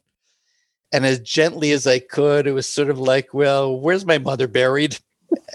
and 0.97 1.07
as 1.07 1.21
gently 1.21 1.73
as 1.73 1.87
I 1.87 1.99
could, 1.99 2.47
it 2.47 2.53
was 2.53 2.67
sort 2.69 2.91
of 2.91 2.99
like, 2.99 3.35
well, 3.35 3.79
where's 3.79 4.07
my 4.07 4.19
mother 4.19 4.49
buried? 4.49 4.99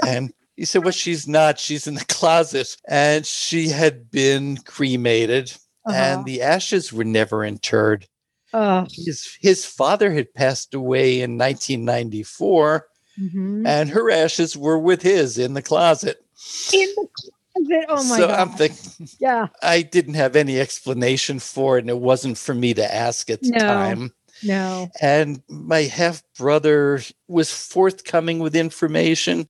And 0.06 0.34
he 0.56 0.65
said, 0.65 0.84
Well, 0.84 0.91
she's 0.91 1.27
not. 1.27 1.60
She's 1.60 1.88
in 1.88 1.95
the 1.95 2.06
closet. 2.06 2.75
And 2.88 3.25
she 3.25 3.69
had 3.69 4.12
been 4.12 4.58
cremated, 4.58 5.51
Uh-huh. 5.86 5.95
and 5.97 6.25
the 6.25 6.41
ashes 6.41 6.93
were 6.93 7.04
never 7.06 7.43
interred. 7.43 8.08
Oh. 8.54 8.86
His 8.91 9.38
his 9.39 9.65
father 9.65 10.12
had 10.12 10.34
passed 10.34 10.73
away 10.73 11.21
in 11.21 11.38
1994, 11.38 12.88
Mhm. 13.19 13.65
and 13.67 13.89
her 13.89 14.12
ashes 14.12 14.56
were 14.58 14.77
with 14.80 15.01
his 15.01 15.38
in 15.38 15.54
the 15.54 15.62
closet. 15.62 16.23
In 16.73 16.89
the 16.95 17.08
closet. 17.13 17.34
Oh 17.89 18.04
my 18.04 18.17
god. 18.17 18.17
so 18.17 18.27
god. 18.27 18.39
I'm 18.39 18.49
thinking 18.58 19.08
yeah. 19.19 19.47
I 19.62 19.82
didn't 19.82 20.13
have 20.15 20.36
any 20.36 20.60
explanation 20.60 21.39
for 21.39 21.77
it, 21.77 21.82
and 21.82 21.89
it 21.89 21.99
wasn't 21.99 22.38
for 22.38 22.54
me 22.56 22.73
to 22.73 22.93
ask 22.95 23.30
at 23.30 23.41
the 23.41 23.51
No. 23.51 23.60
time. 23.60 24.13
No. 24.43 24.89
And 25.01 25.41
my 25.49 25.84
half 25.84 26.23
brother 26.38 27.01
was 27.27 27.51
forthcoming 27.54 28.39
with 28.39 28.56
information, 28.56 29.47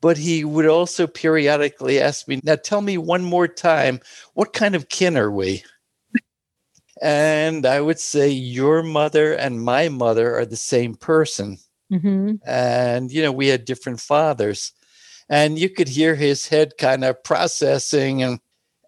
but 0.00 0.16
he 0.18 0.44
would 0.44 0.66
also 0.66 1.06
periodically 1.06 2.00
ask 2.00 2.28
me, 2.28 2.40
Now 2.44 2.56
tell 2.56 2.80
me 2.82 2.98
one 2.98 3.22
more 3.24 3.48
time, 3.48 4.00
what 4.34 4.52
kind 4.52 4.74
of 4.74 4.88
kin 4.88 5.16
are 5.16 5.30
we? 5.30 5.62
and 7.02 7.64
I 7.66 7.80
would 7.80 7.98
say, 7.98 8.28
Your 8.28 8.82
mother 8.82 9.32
and 9.32 9.62
my 9.62 9.88
mother 9.88 10.36
are 10.36 10.46
the 10.46 10.56
same 10.56 10.94
person. 10.94 11.58
hmm 11.90 12.32
and 12.46 13.10
you 13.12 13.22
know 13.22 13.32
we 13.32 13.48
had 13.48 13.64
different 13.66 14.00
fathers 14.00 14.72
and 15.28 15.58
you 15.58 15.68
could 15.68 15.88
hear 15.88 16.14
his 16.14 16.48
head 16.48 16.72
kind 16.78 17.04
of 17.04 17.22
processing 17.24 18.22
and 18.22 18.40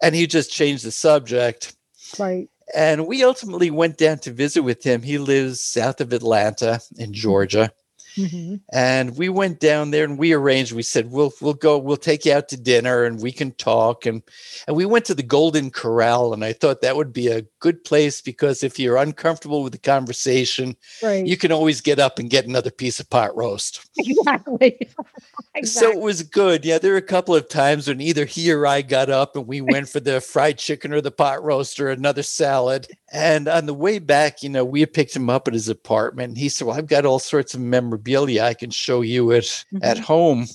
and 0.02 0.14
he 0.14 0.26
just 0.26 0.50
changed 0.52 0.84
the 0.84 0.90
subject 0.92 1.74
Right. 2.18 2.48
And 2.74 3.06
we 3.06 3.22
ultimately 3.22 3.70
went 3.70 3.98
down 3.98 4.18
to 4.20 4.32
visit 4.32 4.62
with 4.62 4.82
him. 4.82 5.02
He 5.02 5.18
lives 5.18 5.62
south 5.62 6.00
of 6.00 6.12
atlanta 6.12 6.80
in 6.98 7.08
hmm. 7.08 7.12
georgia 7.12 7.72
hmm 8.14 8.56
and 8.72 9.16
we 9.16 9.28
went 9.28 9.60
down 9.60 9.90
there 9.90 10.04
and 10.04 10.18
we 10.18 10.32
arranged 10.32 10.72
we 10.72 10.82
said 10.82 11.10
we'll 11.10 11.32
we'll 11.40 11.54
go 11.54 11.78
we'll 11.78 11.96
take 11.96 12.24
you 12.24 12.32
out 12.32 12.48
to 12.48 12.56
dinner 12.56 13.04
and 13.04 13.20
we 13.22 13.32
can 13.32 13.52
talk. 13.52 14.06
And 14.06 14.22
and 14.66 14.76
we 14.76 14.84
went 14.86 15.04
to 15.06 15.14
the 15.14 15.22
golden 15.22 15.70
corral 15.70 16.32
and 16.34 16.44
i 16.44 16.52
thought 16.52 16.80
that 16.82 16.96
would 16.96 17.12
be 17.12 17.28
a 17.28 17.42
good 17.60 17.82
place 17.84 18.20
because 18.20 18.62
if 18.62 18.78
you're 18.78 18.96
uncomfortable 18.96 19.62
with 19.62 19.72
the 19.72 19.78
conversation 19.78 20.76
Right. 21.02 21.26
you 21.26 21.36
can 21.36 21.52
always 21.52 21.80
get 21.80 21.98
up 21.98 22.18
and 22.18 22.30
get 22.30 22.46
another 22.46 22.70
piece 22.70 23.00
of 23.00 23.08
pot 23.10 23.36
roast. 23.36 23.80
Exactly. 23.98 24.78
so 25.64 25.90
it 25.90 25.98
was 26.00 26.22
good. 26.22 26.64
Yeah 26.64 26.78
there 26.78 26.92
were 26.92 26.98
a 26.98 27.02
couple 27.02 27.34
of 27.34 27.48
times 27.48 27.88
when 27.88 28.00
either 28.00 28.24
he 28.24 28.50
or 28.52 28.66
i 28.66 28.82
got 28.82 29.10
up 29.10 29.36
and 29.36 29.46
we 29.46 29.60
went 29.60 29.88
for 29.88 30.00
the 30.00 30.20
fried 30.20 30.58
chicken 30.58 30.92
or 30.92 31.00
the 31.00 31.10
pot 31.10 31.42
roast 31.42 31.78
or 31.80 31.88
another 31.90 32.22
salad. 32.22 32.86
And 33.12 33.48
on 33.48 33.66
the 33.66 33.74
way 33.74 33.98
back 33.98 34.42
you 34.42 34.48
know 34.48 34.64
we 34.64 34.80
had 34.80 34.92
picked 34.92 35.14
him 35.16 35.28
up 35.30 35.46
at 35.48 35.54
his 35.54 35.68
apartment 35.68 36.30
and 36.30 36.38
he 36.38 36.48
said 36.48 36.66
well 36.66 36.76
i've 36.76 36.86
got 36.86 37.04
all 37.06 37.18
sorts 37.18 37.54
of 37.54 37.60
memorabilia 38.02 38.42
i 38.44 38.54
can 38.54 38.70
show 38.70 39.00
you 39.02 39.30
it 39.30 39.64
at 39.82 39.96
Mhm. 39.98 40.00
home 40.00 40.46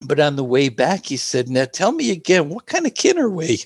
but 0.00 0.20
on 0.20 0.36
the 0.36 0.44
way 0.44 0.68
back 0.68 1.06
he 1.06 1.16
said 1.16 1.48
now 1.48 1.64
tell 1.64 1.92
me 1.92 2.10
again 2.10 2.48
what 2.48 2.66
kind 2.66 2.86
of 2.86 2.94
kin 2.94 3.18
are 3.18 3.28
we 3.30 3.64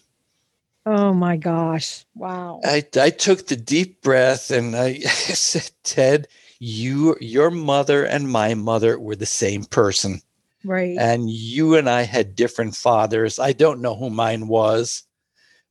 oh 0.87 1.12
my 1.12 1.37
gosh. 1.37 2.05
Wow. 2.14 2.61
i, 2.64 2.85
I 2.96 3.11
took 3.11 3.46
the 3.46 3.57
deep 3.57 4.03
breath 4.03 4.51
and 4.51 4.77
i 4.77 4.99
said 5.01 5.70
ted 5.85 6.29
you 6.59 7.16
your 7.20 7.51
mother 7.51 8.05
and 8.05 8.31
my 8.31 8.55
mother 8.55 8.99
were 8.99 9.16
the 9.16 9.27
same 9.27 9.64
person 9.64 10.20
right. 10.64 10.96
and 10.99 11.31
you 11.31 11.77
and 11.77 11.88
I 11.88 12.03
had 12.03 12.35
different 12.35 12.75
fathers. 12.75 13.38
I 13.38 13.53
don't 13.53 13.83
know 13.83 13.94
who 13.94 14.09
mine 14.09 14.49
was, 14.49 15.03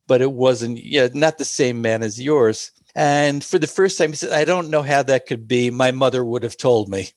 but 0.06 0.22
it 0.22 0.32
wasn't, 0.32 0.78
yeah, 0.84 1.08
not 1.14 1.40
the 1.40 1.46
same 1.46 1.82
man 1.82 2.04
as 2.04 2.22
yours. 2.22 2.72
And 2.94 3.44
for 3.44 3.58
the 3.58 3.66
first 3.68 3.98
time, 3.98 4.12
he 4.12 4.16
said, 4.16 4.32
I 4.32 4.46
don't 4.46 4.70
know 4.70 4.84
how 4.84 5.02
that 5.04 5.26
could 5.26 5.48
be. 5.48 5.72
My 5.72 5.90
mother 5.92 6.24
would 6.24 6.44
have 6.44 6.56
told 6.56 6.88
me. 6.88 7.10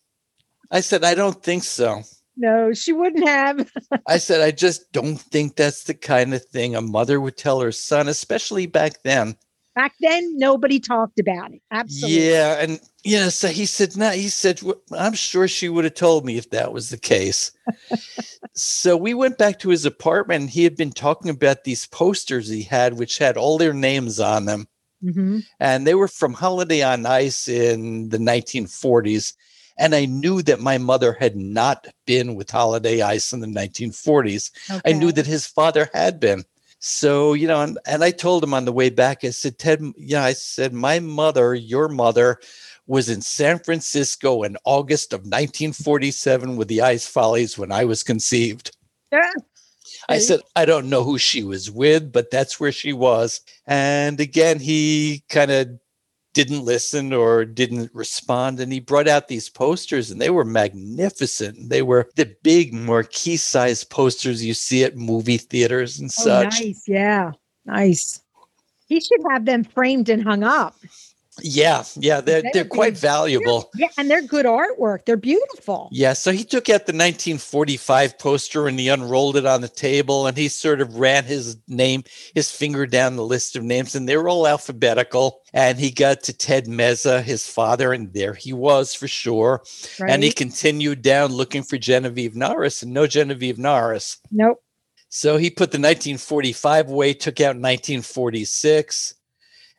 I 0.70 0.80
said, 0.80 1.04
I 1.04 1.14
don't 1.14 1.42
think 1.42 1.64
so. 1.64 2.02
no, 2.36 2.72
she 2.72 2.92
wouldn't 2.92 3.26
have. 3.28 3.70
I 4.06 4.18
said, 4.18 4.40
I 4.40 4.50
just 4.50 4.92
don't 4.92 5.16
think 5.18 5.56
that's 5.56 5.84
the 5.84 5.94
kind 5.94 6.34
of 6.34 6.44
thing 6.44 6.74
a 6.76 6.80
mother 6.80 7.20
would 7.20 7.36
tell 7.36 7.60
her 7.60 7.72
son, 7.72 8.08
especially 8.08 8.66
back 8.66 9.02
then. 9.02 9.36
Back 9.74 9.94
then, 10.00 10.36
nobody 10.38 10.80
talked 10.80 11.20
about 11.20 11.52
it. 11.52 11.62
Absolutely. 11.70 12.30
Yeah. 12.30 12.54
And, 12.60 12.80
you 13.04 13.16
know, 13.18 13.28
so 13.28 13.46
he 13.48 13.64
said, 13.64 13.96
no, 13.96 14.10
he 14.10 14.28
said, 14.28 14.60
"Well, 14.60 14.74
I'm 14.90 15.14
sure 15.14 15.46
she 15.46 15.68
would 15.68 15.84
have 15.84 15.94
told 15.94 16.24
me 16.24 16.36
if 16.36 16.50
that 16.50 16.72
was 16.72 16.90
the 16.90 16.98
case. 16.98 17.52
so 18.54 18.96
we 18.96 19.14
went 19.14 19.38
back 19.38 19.60
to 19.60 19.68
his 19.68 19.84
apartment 19.84 20.40
and 20.42 20.50
he 20.50 20.64
had 20.64 20.76
been 20.76 20.90
talking 20.92 21.30
about 21.30 21.62
these 21.64 21.86
posters 21.86 22.48
he 22.48 22.62
had, 22.62 22.94
which 22.98 23.18
had 23.18 23.36
all 23.36 23.56
their 23.56 23.72
names 23.74 24.18
on 24.18 24.46
them. 24.46 24.66
hmm 25.00 25.38
And 25.60 25.86
they 25.86 25.94
were 25.94 26.08
from 26.08 26.32
Holiday 26.34 26.82
on 26.82 27.06
Ice 27.06 27.46
in 27.48 28.08
the 28.08 28.18
1940s. 28.18 29.34
And 29.78 29.94
I 29.94 30.04
knew 30.04 30.42
that 30.42 30.60
my 30.60 30.76
mother 30.76 31.12
had 31.12 31.36
not 31.36 31.86
been 32.06 32.34
with 32.34 32.50
Holiday 32.50 33.00
Ice 33.00 33.32
in 33.32 33.40
the 33.40 33.46
1940s. 33.46 34.50
I 34.84 34.92
knew 34.92 35.12
that 35.12 35.26
his 35.26 35.46
father 35.46 35.88
had 35.94 36.18
been. 36.18 36.44
So, 36.80 37.34
you 37.34 37.48
know, 37.48 37.60
and, 37.62 37.78
and 37.86 38.04
I 38.04 38.10
told 38.10 38.44
him 38.44 38.54
on 38.54 38.64
the 38.64 38.72
way 38.72 38.90
back, 38.90 39.24
I 39.24 39.30
said, 39.30 39.58
Ted, 39.58 39.82
yeah, 39.96 40.24
I 40.24 40.32
said, 40.32 40.72
my 40.72 41.00
mother, 41.00 41.54
your 41.54 41.88
mother, 41.88 42.38
was 42.86 43.08
in 43.08 43.20
San 43.20 43.58
Francisco 43.58 44.42
in 44.44 44.56
August 44.64 45.12
of 45.12 45.20
1947 45.20 46.56
with 46.56 46.68
the 46.68 46.82
Ice 46.82 47.06
Follies 47.06 47.58
when 47.58 47.70
I 47.72 47.84
was 47.84 48.02
conceived. 48.02 48.76
Yeah. 49.12 49.30
I 50.08 50.18
said, 50.18 50.40
I 50.56 50.64
don't 50.64 50.88
know 50.88 51.04
who 51.04 51.18
she 51.18 51.44
was 51.44 51.70
with, 51.70 52.12
but 52.12 52.30
that's 52.30 52.58
where 52.58 52.72
she 52.72 52.92
was. 52.94 53.42
And 53.66 54.20
again, 54.20 54.58
he 54.58 55.22
kind 55.28 55.50
of 55.50 55.68
didn't 56.38 56.64
listen 56.64 57.12
or 57.12 57.44
didn't 57.44 57.90
respond. 57.92 58.60
And 58.60 58.72
he 58.72 58.78
brought 58.78 59.08
out 59.08 59.26
these 59.26 59.48
posters, 59.48 60.12
and 60.12 60.20
they 60.20 60.30
were 60.30 60.44
magnificent. 60.44 61.68
They 61.68 61.82
were 61.82 62.08
the 62.14 62.32
big 62.44 62.72
marquee 62.72 63.36
sized 63.36 63.90
posters 63.90 64.44
you 64.44 64.54
see 64.54 64.84
at 64.84 64.96
movie 64.96 65.38
theaters 65.38 65.98
and 65.98 66.10
Oh, 66.20 66.22
such. 66.22 66.60
nice. 66.60 66.84
Yeah. 66.86 67.32
Nice. 67.66 68.22
He 68.86 69.00
should 69.00 69.20
have 69.32 69.46
them 69.46 69.64
framed 69.64 70.08
and 70.08 70.22
hung 70.22 70.44
up. 70.44 70.76
Yeah, 71.42 71.84
yeah, 71.96 72.20
they're, 72.20 72.42
They 72.42 72.50
they're 72.52 72.64
quite 72.64 72.96
valuable. 72.96 73.70
Yeah. 73.74 73.88
And 73.96 74.10
they're 74.10 74.22
good 74.22 74.46
artwork. 74.46 75.04
They're 75.04 75.16
beautiful. 75.16 75.88
Yeah, 75.92 76.12
so 76.12 76.32
he 76.32 76.44
took 76.44 76.68
out 76.68 76.86
the 76.86 76.92
1945 76.92 78.18
poster 78.18 78.68
and 78.68 78.78
he 78.78 78.88
unrolled 78.88 79.36
it 79.36 79.46
on 79.46 79.60
the 79.60 79.68
table 79.68 80.26
and 80.26 80.36
he 80.36 80.48
sort 80.48 80.80
of 80.80 80.96
ran 80.96 81.24
his 81.24 81.56
name, 81.68 82.04
his 82.34 82.50
finger 82.50 82.86
down 82.86 83.16
the 83.16 83.24
list 83.24 83.56
of 83.56 83.62
names, 83.62 83.94
and 83.94 84.08
they 84.08 84.16
were 84.16 84.28
all 84.28 84.46
alphabetical. 84.46 85.40
And 85.54 85.78
he 85.78 85.90
got 85.90 86.22
to 86.24 86.32
Ted 86.32 86.66
Meza, 86.66 87.22
his 87.22 87.48
father, 87.48 87.92
and 87.92 88.12
there 88.12 88.34
he 88.34 88.52
was 88.52 88.94
for 88.94 89.08
sure. 89.08 89.62
Right. 89.98 90.10
And 90.10 90.22
he 90.22 90.30
continued 90.30 91.02
down 91.02 91.32
looking 91.32 91.62
for 91.62 91.78
Genevieve 91.78 92.36
Norris 92.36 92.82
and 92.82 92.92
no 92.92 93.06
Genevieve 93.06 93.58
Norris. 93.58 94.18
nope. 94.30 94.62
So 95.10 95.38
he 95.38 95.48
put 95.48 95.70
the 95.70 95.78
1945 95.78 96.90
away, 96.90 97.14
took 97.14 97.40
out 97.40 97.56
1946, 97.56 99.14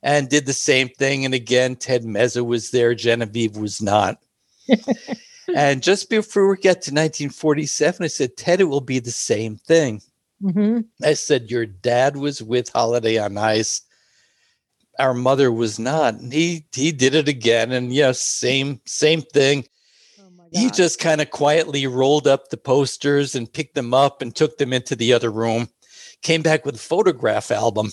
and 0.02 0.30
did 0.30 0.46
the 0.46 0.54
same 0.54 0.90
thing. 0.90 1.26
And 1.26 1.34
again, 1.34 1.76
Ted 1.76 2.04
Meza 2.04 2.46
was 2.46 2.72
there, 2.72 2.96
Genevieve 2.96 3.58
was 3.58 3.82
not. 3.82 4.20
and 5.56 5.84
just 5.84 6.10
before 6.10 6.50
we 6.50 6.56
get 6.56 6.82
to 6.84 6.92
1947, 6.92 8.04
I 8.04 8.08
said, 8.08 8.38
Ted, 8.38 8.62
it 8.62 8.66
will 8.66 8.82
be 8.82 9.00
the 9.00 9.12
same 9.12 9.58
thing. 9.58 10.02
hmm 10.42 10.80
I 11.04 11.14
said, 11.14 11.52
Your 11.52 11.66
dad 11.66 12.18
was 12.18 12.42
with 12.42 12.70
Holiday 12.70 13.18
on 13.18 13.38
Ice. 13.38 13.82
Our 15.00 15.14
mother 15.14 15.52
was 15.52 15.80
not. 15.80 16.16
And 16.16 16.32
he 16.34 16.66
he 16.74 16.92
did 16.92 17.16
it 17.16 17.30
again. 17.30 17.72
And 17.72 17.94
yeah, 17.94 18.12
same, 18.12 18.82
same 18.86 19.22
thing. 19.22 19.66
Oh 20.20 20.30
He 20.52 20.70
just 20.72 21.00
kind 21.00 21.22
of 21.22 21.32
quietly 21.32 21.88
rolled 21.88 22.28
up 22.28 22.50
the 22.50 22.58
posters 22.58 23.34
and 23.34 23.52
picked 23.52 23.76
them 23.76 23.94
up 23.94 24.22
and 24.22 24.36
took 24.36 24.58
them 24.58 24.74
into 24.74 24.96
the 24.96 25.14
other 25.14 25.32
room. 25.32 25.70
Came 26.22 26.42
back 26.42 26.66
with 26.66 26.76
a 26.76 26.80
photograph 26.80 27.50
album. 27.50 27.92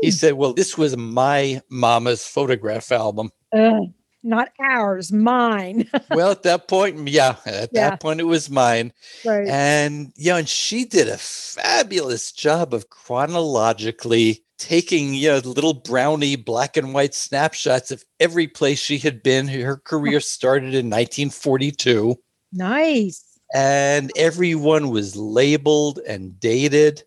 He 0.00 0.08
Hmm. 0.08 0.10
said, 0.10 0.32
Well, 0.34 0.52
this 0.54 0.76
was 0.78 0.96
my 0.96 1.60
mama's 1.68 2.24
photograph 2.26 2.90
album. 2.92 3.30
Ugh, 3.52 3.84
not 4.22 4.50
ours, 4.60 5.12
mine. 5.12 5.88
well, 6.10 6.30
at 6.30 6.42
that 6.44 6.68
point, 6.68 7.08
yeah, 7.08 7.36
at 7.46 7.70
Yeah. 7.72 7.90
that 7.90 8.00
point, 8.00 8.20
it 8.20 8.24
was 8.24 8.48
mine. 8.50 8.92
right. 9.24 9.46
And, 9.48 10.12
yeah, 10.16 10.36
and 10.36 10.48
she 10.48 10.84
did 10.84 11.08
a 11.08 11.18
fabulous 11.18 12.32
job 12.32 12.72
of 12.74 12.88
chronologically 12.90 14.42
taking, 14.58 15.14
you 15.14 15.28
know, 15.28 15.38
little 15.38 15.74
brownie 15.74 16.36
black 16.36 16.76
and 16.76 16.94
white 16.94 17.14
snapshots 17.14 17.90
of 17.90 18.04
every 18.20 18.46
place 18.48 18.78
she 18.80 18.98
had 18.98 19.22
been. 19.22 19.48
Her 19.48 19.76
career 19.84 20.20
started 20.20 20.74
in 20.74 20.88
1942. 20.90 22.16
nice. 22.52 23.22
and 23.54 24.10
everyone 24.16 24.88
was 24.90 25.14
labeled 25.16 25.98
and 26.08 26.40
dated 26.40 27.02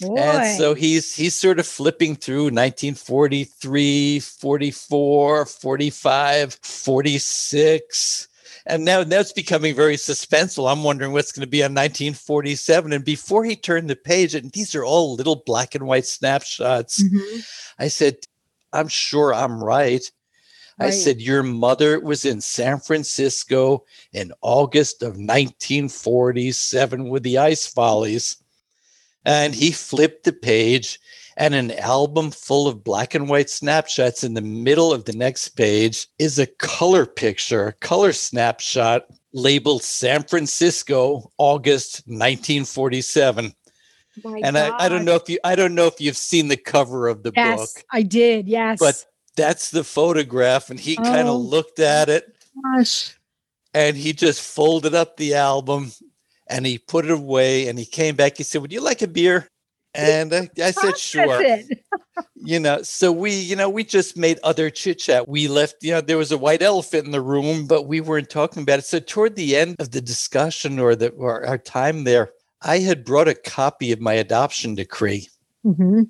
Boy. 0.00 0.16
and 0.18 0.58
so 0.58 0.74
he's 0.74 1.14
he's 1.14 1.34
sort 1.34 1.58
of 1.58 1.66
flipping 1.66 2.16
through 2.16 2.50
1943 2.50 4.20
44 4.20 5.46
45 5.46 6.58
46 6.62 8.28
and 8.66 8.84
now 8.84 9.04
that's 9.04 9.32
becoming 9.32 9.74
very 9.74 9.96
suspenseful 9.96 10.70
i'm 10.70 10.82
wondering 10.84 11.12
what's 11.12 11.32
going 11.32 11.44
to 11.44 11.50
be 11.50 11.62
on 11.62 11.72
1947 11.72 12.92
and 12.92 13.04
before 13.04 13.44
he 13.44 13.56
turned 13.56 13.88
the 13.88 13.96
page 13.96 14.34
and 14.34 14.50
these 14.52 14.74
are 14.74 14.84
all 14.84 15.14
little 15.14 15.42
black 15.46 15.74
and 15.74 15.86
white 15.86 16.06
snapshots 16.06 17.02
Mhm. 17.02 17.46
i 17.78 17.88
said 17.88 18.16
i'm 18.72 18.88
sure 18.88 19.32
i'm 19.34 19.62
right 19.62 20.02
I 20.78 20.90
said, 20.90 21.22
Your 21.22 21.42
mother 21.42 22.00
was 22.00 22.26
in 22.26 22.42
San 22.42 22.80
Francisco 22.80 23.86
in 24.12 24.30
August 24.42 25.00
of 25.02 25.16
1947 25.16 27.08
with 27.08 27.22
the 27.22 27.38
Ice 27.38 27.66
Follies. 27.66 28.36
And 29.26 29.54
he 29.54 29.72
flipped 29.72 30.24
the 30.24 30.32
page, 30.32 30.98
and 31.36 31.52
an 31.54 31.72
album 31.72 32.30
full 32.30 32.66
of 32.68 32.82
black 32.82 33.14
and 33.14 33.28
white 33.28 33.50
snapshots 33.50 34.24
in 34.24 34.32
the 34.34 34.40
middle 34.40 34.92
of 34.92 35.04
the 35.04 35.12
next 35.12 35.50
page 35.50 36.06
is 36.18 36.38
a 36.38 36.46
color 36.46 37.04
picture, 37.04 37.66
a 37.68 37.72
color 37.74 38.12
snapshot 38.12 39.04
labeled 39.34 39.82
San 39.82 40.22
Francisco, 40.22 41.30
August 41.36 42.02
1947. 42.06 43.52
My 44.24 44.40
and 44.42 44.56
I, 44.56 44.74
I 44.78 44.88
don't 44.88 45.04
know 45.04 45.16
if 45.16 45.28
you 45.28 45.38
I 45.44 45.54
don't 45.56 45.74
know 45.74 45.86
if 45.86 46.00
you've 46.00 46.16
seen 46.16 46.48
the 46.48 46.56
cover 46.56 47.06
of 47.06 47.22
the 47.22 47.32
Yes, 47.36 47.74
book 47.74 47.84
I 47.92 48.00
did. 48.02 48.48
Yes. 48.48 48.78
but 48.78 49.04
that's 49.36 49.70
the 49.70 49.84
photograph 49.84 50.70
and 50.70 50.80
he 50.80 50.96
kind 50.96 51.28
Oh. 51.28 51.34
of 51.34 51.42
looked 51.42 51.80
at 51.80 52.08
it 52.08 52.34
gosh. 52.64 53.14
and 53.74 53.94
he 53.94 54.14
just 54.14 54.40
folded 54.40 54.94
up 54.94 55.18
the 55.18 55.34
album 55.34 55.92
and 56.48 56.66
he 56.66 56.78
put 56.78 57.04
it 57.04 57.10
away 57.10 57.68
and 57.68 57.78
he 57.78 57.84
came 57.84 58.14
back 58.16 58.36
he 58.36 58.42
said 58.42 58.60
would 58.62 58.72
you 58.72 58.80
like 58.80 59.02
a 59.02 59.08
beer 59.08 59.48
and 59.94 60.34
i, 60.34 60.48
I 60.62 60.70
said 60.70 60.98
sure 60.98 61.60
you 62.46 62.60
know, 62.60 62.80
so 62.82 63.10
we, 63.10 63.32
you 63.32 63.56
know, 63.56 63.68
we 63.68 63.82
just 63.82 64.16
made 64.16 64.38
other 64.44 64.70
chit 64.70 65.00
chat. 65.00 65.28
We 65.28 65.48
left, 65.48 65.82
you 65.82 65.90
know, 65.90 66.00
there 66.00 66.16
was 66.16 66.30
a 66.30 66.38
white 66.38 66.62
elephant 66.62 67.04
in 67.04 67.10
the 67.10 67.20
room, 67.20 67.66
but 67.66 67.88
we 67.88 68.00
weren't 68.00 68.30
talking 68.30 68.62
about 68.62 68.78
it. 68.78 68.84
So 68.84 69.00
toward 69.00 69.34
the 69.34 69.56
end 69.56 69.76
of 69.80 69.90
the 69.90 70.00
discussion 70.00 70.78
or 70.78 70.94
the 70.94 71.10
or 71.10 71.44
our 71.44 71.58
time 71.58 72.04
there, 72.04 72.30
I 72.62 72.78
had 72.78 73.04
brought 73.04 73.26
a 73.26 73.34
copy 73.34 73.90
of 73.90 74.00
my 74.00 74.12
adoption 74.14 74.76
decree. 74.76 75.28
Mm-hmm. 75.64 76.02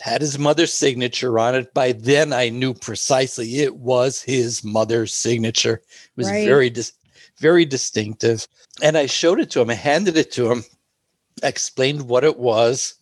Had 0.00 0.20
his 0.20 0.38
mother's 0.38 0.72
signature 0.72 1.38
on 1.38 1.54
it. 1.54 1.72
By 1.72 1.92
then, 1.92 2.32
I 2.32 2.50
knew 2.50 2.74
precisely 2.74 3.60
it 3.60 3.76
was 3.76 4.20
his 4.20 4.62
mother's 4.62 5.14
signature. 5.14 5.74
It 5.76 6.10
was 6.16 6.28
Right. 6.30 6.46
very, 6.46 6.70
dis- 6.70 6.92
very 7.42 7.64
distinctive. 7.64 8.46
And 8.80 8.96
I 8.96 9.06
showed 9.06 9.40
it 9.40 9.50
to 9.50 9.60
him. 9.60 9.68
I 9.68 9.74
handed 9.74 10.16
it 10.16 10.30
to 10.32 10.50
him. 10.50 10.64
Explained 11.42 12.08
what 12.08 12.24
it 12.24 12.38
was, 12.38 12.94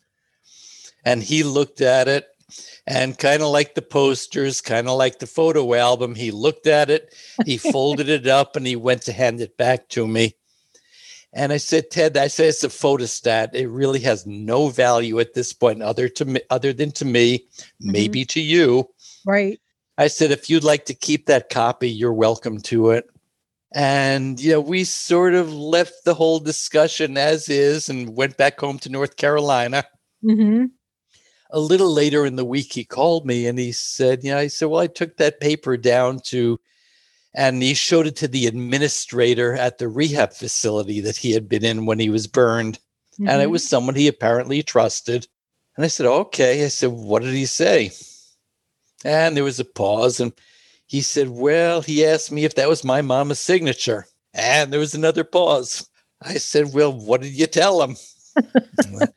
and 1.04 1.22
he 1.22 1.42
looked 1.42 1.80
at 1.80 2.08
it. 2.08 2.26
And 2.86 3.18
kind 3.18 3.42
of 3.42 3.48
like 3.48 3.74
the 3.74 3.82
posters, 3.82 4.60
kind 4.60 4.88
of 4.88 4.96
like 4.96 5.18
the 5.18 5.26
photo 5.26 5.74
album, 5.74 6.14
he 6.16 6.30
looked 6.32 6.66
at 6.66 6.90
it, 6.90 7.14
he 7.44 7.56
folded 7.72 8.08
it 8.08 8.26
up, 8.26 8.56
and 8.56 8.66
he 8.66 8.74
went 8.74 9.02
to 9.02 9.12
hand 9.12 9.40
it 9.40 9.56
back 9.56 9.88
to 9.90 10.08
me. 10.08 10.34
And 11.32 11.52
I 11.52 11.58
said, 11.58 11.90
Ted, 11.90 12.16
I 12.16 12.26
said 12.26 12.48
it's 12.48 12.64
a 12.64 12.68
photostat. 12.68 13.54
It 13.54 13.68
really 13.68 14.00
has 14.00 14.26
no 14.26 14.68
value 14.68 15.20
at 15.20 15.34
this 15.34 15.52
point, 15.52 15.82
other 15.82 16.08
to 16.08 16.24
me, 16.24 16.40
other 16.50 16.72
than 16.72 16.90
to 16.92 17.04
me, 17.04 17.38
mm-hmm. 17.38 17.92
maybe 17.92 18.24
to 18.24 18.40
you. 18.40 18.88
Right. 19.24 19.60
I 19.98 20.08
said, 20.08 20.30
if 20.32 20.50
you'd 20.50 20.64
like 20.64 20.86
to 20.86 20.94
keep 20.94 21.26
that 21.26 21.50
copy, 21.50 21.90
you're 21.90 22.12
welcome 22.12 22.60
to 22.62 22.90
it. 22.90 23.04
And 23.72 24.40
you 24.40 24.52
know, 24.52 24.60
we 24.60 24.84
sort 24.84 25.34
of 25.34 25.52
left 25.52 26.04
the 26.04 26.14
whole 26.14 26.40
discussion 26.40 27.16
as 27.16 27.48
is 27.48 27.88
and 27.88 28.16
went 28.16 28.36
back 28.36 28.58
home 28.58 28.78
to 28.80 28.88
North 28.88 29.16
Carolina. 29.16 29.84
Mm-hmm. 30.24 30.66
A 31.52 31.60
little 31.60 31.92
later 31.92 32.26
in 32.26 32.36
the 32.36 32.44
week, 32.44 32.72
he 32.72 32.84
called 32.84 33.26
me 33.26 33.46
and 33.46 33.58
he 33.58 33.72
said, 33.72 34.24
Yeah, 34.24 34.38
I 34.38 34.48
said, 34.48 34.66
Well, 34.68 34.80
I 34.80 34.86
took 34.86 35.16
that 35.16 35.40
paper 35.40 35.76
down 35.76 36.20
to 36.26 36.58
and 37.34 37.62
he 37.62 37.74
showed 37.74 38.06
it 38.08 38.16
to 38.16 38.28
the 38.28 38.46
administrator 38.48 39.54
at 39.54 39.78
the 39.78 39.88
rehab 39.88 40.32
facility 40.32 41.00
that 41.00 41.16
he 41.16 41.30
had 41.32 41.48
been 41.48 41.64
in 41.64 41.86
when 41.86 42.00
he 42.00 42.10
was 42.10 42.26
burned. 42.26 42.78
And 43.18 43.28
Mm-hmm. 43.28 43.40
it 43.42 43.50
was 43.50 43.68
someone 43.68 43.94
he 43.94 44.08
apparently 44.08 44.62
trusted. 44.62 45.28
And 45.76 45.84
I 45.84 45.88
said, 45.88 46.06
Okay. 46.06 46.64
I 46.64 46.68
said, 46.68 46.90
What 46.90 47.22
did 47.22 47.34
he 47.34 47.46
say? 47.46 47.92
And 49.04 49.36
there 49.36 49.44
was 49.44 49.60
a 49.60 49.64
pause. 49.64 50.20
And 50.20 50.32
he 50.90 51.02
said, 51.02 51.28
Well, 51.28 51.82
he 51.82 52.04
asked 52.04 52.32
me 52.32 52.44
if 52.44 52.56
that 52.56 52.68
was 52.68 52.82
my 52.82 53.00
mama's 53.00 53.38
signature. 53.38 54.06
And 54.34 54.72
there 54.72 54.80
was 54.80 54.92
another 54.92 55.22
pause. 55.22 55.88
I 56.20 56.34
said, 56.34 56.74
Well, 56.74 56.92
what 56.92 57.20
did 57.20 57.32
you 57.32 57.46
tell 57.46 57.80
him? 57.80 57.96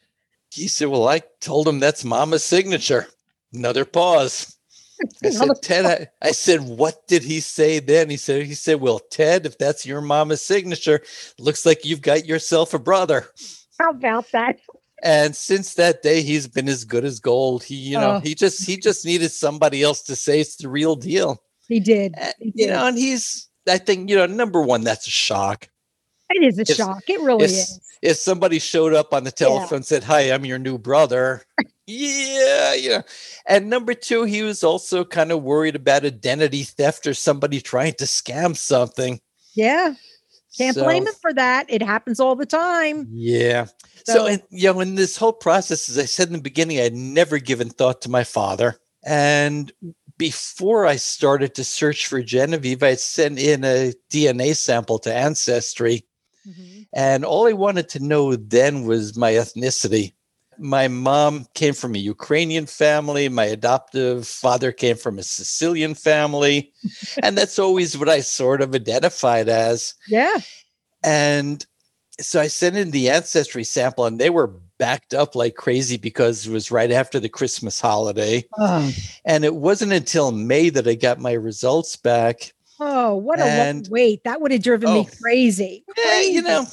he 0.52 0.68
said, 0.68 0.90
Well, 0.90 1.08
I 1.08 1.24
told 1.42 1.68
him 1.68 1.80
that's 1.80 2.06
mama's 2.06 2.44
signature. 2.44 3.08
Another 3.52 3.86
pause. 3.86 4.56
I 5.26 5.32
said, 5.32 5.50
Ted, 5.64 5.86
I, 6.22 6.28
I 6.28 6.32
said, 6.32 6.62
what 6.62 7.08
did 7.08 7.24
he 7.24 7.40
say 7.40 7.80
then? 7.80 8.10
He 8.12 8.18
said, 8.18 8.46
he 8.46 8.54
said, 8.54 8.80
Well, 8.80 9.00
Ted, 9.00 9.48
if 9.48 9.58
that's 9.58 9.84
your 9.84 10.00
mama's 10.00 10.46
signature, 10.46 11.02
looks 11.40 11.66
like 11.66 11.86
you've 11.86 12.04
got 12.04 12.28
yourself 12.28 12.76
a 12.76 12.80
brother. 12.80 13.26
How 13.80 13.90
about 13.90 14.32
that? 14.32 14.60
And 15.02 15.36
since 15.36 15.74
that 15.74 16.04
day, 16.04 16.22
he's 16.22 16.48
been 16.48 16.70
as 16.70 16.86
good 16.86 17.04
as 17.04 17.20
gold. 17.20 17.64
He, 17.64 17.76
you 17.76 18.00
know, 18.00 18.18
Oh. 18.18 18.20
he 18.20 18.36
just 18.36 18.64
he 18.66 18.78
just 18.78 19.06
needed 19.06 19.32
somebody 19.32 19.82
else 19.82 20.04
to 20.04 20.16
say 20.16 20.40
it's 20.40 20.56
the 20.58 20.70
real 20.70 20.96
deal. 20.96 21.42
He 21.68 21.80
did. 21.80 22.14
Uh, 22.20 22.32
He 22.40 22.52
you 22.56 22.68
know, 22.68 22.88
and 22.88 22.98
he's 22.98 23.50
I 23.68 23.78
think, 23.78 24.10
you 24.10 24.16
know, 24.18 24.26
number 24.26 24.62
one, 24.62 24.84
that's 24.84 25.08
a 25.08 25.12
shock. 25.12 25.70
It 26.30 26.44
is 26.44 26.58
a 26.58 26.62
It's- 26.62 26.76
shock. 26.78 27.04
It 27.08 27.22
really 27.22 27.46
it's- 27.46 27.70
is. 27.70 27.80
If 28.02 28.18
somebody 28.18 28.60
showed 28.60 28.94
up 28.94 29.14
on 29.14 29.24
the 29.24 29.32
telephone 29.32 29.78
and 29.78 29.86
said, 29.86 30.04
Hi, 30.04 30.30
I'm 30.30 30.44
your 30.44 30.60
new 30.60 30.78
brother. 30.78 31.46
yeah, 31.88 32.74
yeah. 32.74 33.02
And 33.48 33.70
number 33.70 33.94
two, 33.94 34.24
he 34.26 34.42
was 34.42 34.62
also 34.62 35.06
kind 35.06 35.32
of 35.32 35.42
worried 35.42 35.78
about 35.78 36.04
identity 36.04 36.64
theft 36.64 37.08
or 37.08 37.14
somebody 37.14 37.62
trying 37.62 37.94
to 37.94 38.04
scam 38.06 38.58
something. 38.58 39.22
Yeah. 39.56 39.94
Can't 40.58 40.76
So- 40.76 40.84
blame 40.84 41.08
him 41.08 41.14
for 41.22 41.34
that. 41.34 41.66
It 41.70 41.82
happens 41.82 42.20
all 42.20 42.36
the 42.36 42.46
time. 42.46 43.08
Yeah. 43.14 43.68
So, 44.06 44.14
So- 44.14 44.26
and, 44.26 44.44
you 44.50 44.74
know, 44.74 44.82
in 44.82 44.96
this 44.96 45.16
whole 45.16 45.32
process, 45.32 45.88
as 45.88 45.98
I 45.98 46.04
said 46.06 46.28
in 46.28 46.34
the 46.34 46.42
beginning, 46.42 46.82
I'd 46.82 46.94
never 46.94 47.38
given 47.40 47.70
thought 47.70 48.02
to 48.02 48.10
my 48.10 48.26
father. 48.26 48.78
And 49.06 49.72
before 50.24 50.86
I 50.86 50.96
started 50.96 51.54
to 51.56 51.66
search 51.66 52.08
for 52.08 52.24
Genevieve, 52.24 52.82
I 52.82 52.96
sent 52.96 53.38
in 53.38 53.66
a 53.66 53.92
DNA 54.10 54.56
sample 54.56 54.98
to 55.00 55.14
Ancestry. 55.14 56.06
Mm-hmm. 56.48 56.84
And 56.94 57.26
all 57.26 57.46
I 57.46 57.52
wanted 57.52 57.90
to 57.90 58.00
know 58.00 58.38
then 58.38 58.86
was 58.86 59.18
my 59.18 59.34
ethnicity. 59.34 60.14
My 60.58 60.88
mom 60.88 61.46
came 61.56 61.74
from 61.74 61.94
a 61.94 62.00
Ukrainian 62.00 62.68
family. 62.68 63.28
My 63.28 63.44
adoptive 63.44 64.26
father 64.26 64.72
came 64.72 64.96
from 64.96 65.20
a 65.20 65.24
Sicilian 65.24 65.94
family. 65.94 66.72
and 67.22 67.38
that's 67.38 67.60
always 67.60 67.98
what 67.98 68.08
I 68.08 68.22
sort 68.22 68.62
of 68.62 68.74
identified 68.74 69.50
as. 69.50 69.94
Yeah. 70.08 70.38
And 71.04 71.66
so 72.22 72.40
I 72.40 72.48
sent 72.48 72.78
in 72.78 72.92
the 72.92 73.10
ancestry 73.10 73.66
sample, 73.66 74.06
and 74.06 74.20
they 74.22 74.30
were 74.30 74.54
backed 74.84 75.14
up 75.14 75.34
like 75.34 75.56
crazy 75.56 75.96
because 75.96 76.46
it 76.46 76.52
was 76.52 76.70
right 76.70 76.92
after 76.92 77.18
the 77.20 77.30
Christmas 77.30 77.80
holiday. 77.80 78.44
Oh, 78.58 78.92
And 79.24 79.46
it 79.46 79.56
wasn't 79.56 79.94
until 79.94 80.32
May 80.34 80.70
that 80.72 80.86
I 80.88 80.96
got 80.96 81.20
my 81.20 81.32
results 81.32 81.96
back. 81.96 82.52
oh 82.82 83.16
what 83.16 83.40
a 83.40 83.44
long 83.44 83.50
And- 83.52 83.88
wait. 83.90 84.24
That 84.26 84.42
would 84.42 84.52
have 84.52 84.62
driven 84.62 84.94
me 84.94 85.08
Oh. 85.08 85.18
crazy. 85.22 85.86
Yeah, 85.98 86.20
you 86.22 86.42
know, 86.42 86.66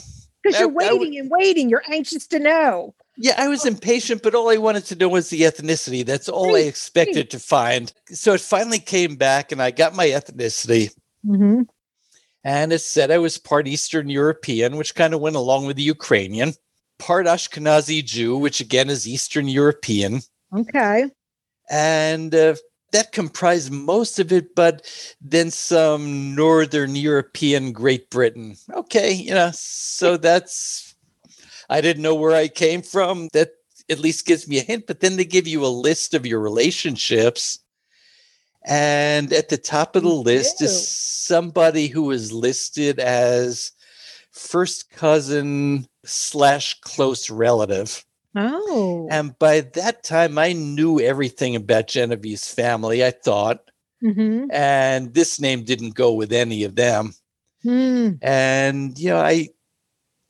because 0.43 0.59
you're 0.59 0.69
I 0.71 0.73
would- 0.73 1.01
waiting 1.01 1.19
and 1.21 1.31
waiting. 1.31 1.69
You're 1.71 1.85
anxious 1.89 2.27
to 2.29 2.39
know. 2.41 2.95
yeah, 3.17 3.35
I 3.39 3.47
was 3.49 3.65
impatient, 3.65 4.23
but 4.25 4.35
all 4.35 4.51
I 4.51 4.57
wanted 4.57 4.87
to 4.87 4.97
know 4.97 5.09
was 5.09 5.29
the 5.31 5.43
ethnicity. 5.43 6.05
That's 6.05 6.29
all 6.29 6.57
I 6.57 6.61
expected 6.61 7.31
to 7.31 7.39
find. 7.39 7.93
So 8.11 8.33
it 8.35 8.41
finally 8.41 8.79
came 8.81 9.15
back, 9.15 9.53
and 9.53 9.63
I 9.63 9.71
got 9.71 9.95
my 9.95 10.09
ethnicity. 10.09 10.91
Mm-hmm. 11.25 11.63
And 12.43 12.73
it 12.73 12.79
said 12.81 13.11
I 13.11 13.19
was 13.19 13.37
part 13.39 13.69
Eastern 13.69 14.09
European, 14.09 14.77
which 14.79 14.95
kind 14.95 15.13
of 15.15 15.21
went 15.21 15.37
along 15.37 15.67
with 15.67 15.77
the 15.77 15.83
Ukrainian, 15.97 16.55
part 17.01 17.27
Ashkenazi 17.27 18.05
Jew, 18.05 18.37
which 18.37 18.61
again 18.61 18.89
is 18.89 19.09
Eastern 19.09 19.49
European. 19.49 20.21
Okay. 20.55 21.11
and 21.71 22.35
uh, 22.35 22.55
that 22.93 23.13
comprised 23.13 23.71
most 23.71 24.19
of 24.19 24.33
it, 24.33 24.55
but 24.55 24.85
then 25.21 25.51
some 25.51 26.35
Northern 26.35 26.97
European 26.97 27.73
Great 27.73 28.11
Britain. 28.11 28.57
Okay, 28.73 29.13
you 29.13 29.33
know, 29.33 29.51
so 29.55 30.17
that's, 30.17 30.95
I 31.69 31.81
didn't 31.81 32.03
know 32.03 32.17
where 32.17 32.35
I 32.35 32.49
came 32.49 32.83
from. 32.83 33.29
That 33.33 33.51
at 33.89 34.01
least 34.01 34.27
gives 34.27 34.49
me 34.49 34.59
a 34.59 34.63
hint, 34.63 34.87
but 34.87 35.01
then 35.01 35.17
they 35.17 35.25
give 35.25 35.47
you 35.47 35.65
a 35.65 35.69
list 35.69 36.15
of 36.15 36.27
your 36.27 36.41
relationships. 36.41 37.61
And 38.67 39.33
at 39.33 39.49
the 39.49 39.57
top 39.57 39.97
of 39.97 40.03
the 40.03 40.09
list 40.09 40.61
is 40.61 40.87
somebody 40.91 41.87
who 41.87 42.11
is 42.11 42.33
listed 42.33 42.99
as 42.99 43.73
first 44.33 44.91
cousin 44.91 45.87
slash 46.05 46.81
close 46.81 47.31
relative. 47.31 48.05
Oh. 48.37 49.09
And 49.11 49.39
by 49.39 49.63
that 49.63 50.05
time, 50.05 50.39
I 50.39 50.53
knew 50.53 51.01
everything 51.01 51.57
about 51.57 51.89
Genevieve's 51.89 52.53
family, 52.53 53.05
I 53.05 53.11
thought. 53.11 53.71
mm-hmm. 54.03 54.47
And 54.53 55.15
this 55.15 55.41
name 55.41 55.65
didn't 55.65 55.95
go 55.95 56.13
with 56.13 56.33
any 56.33 56.65
of 56.65 56.77
them. 56.77 57.15
Hmm. 57.63 58.13
And, 58.23 58.99
you 58.99 59.11
know, 59.11 59.21
I, 59.21 59.49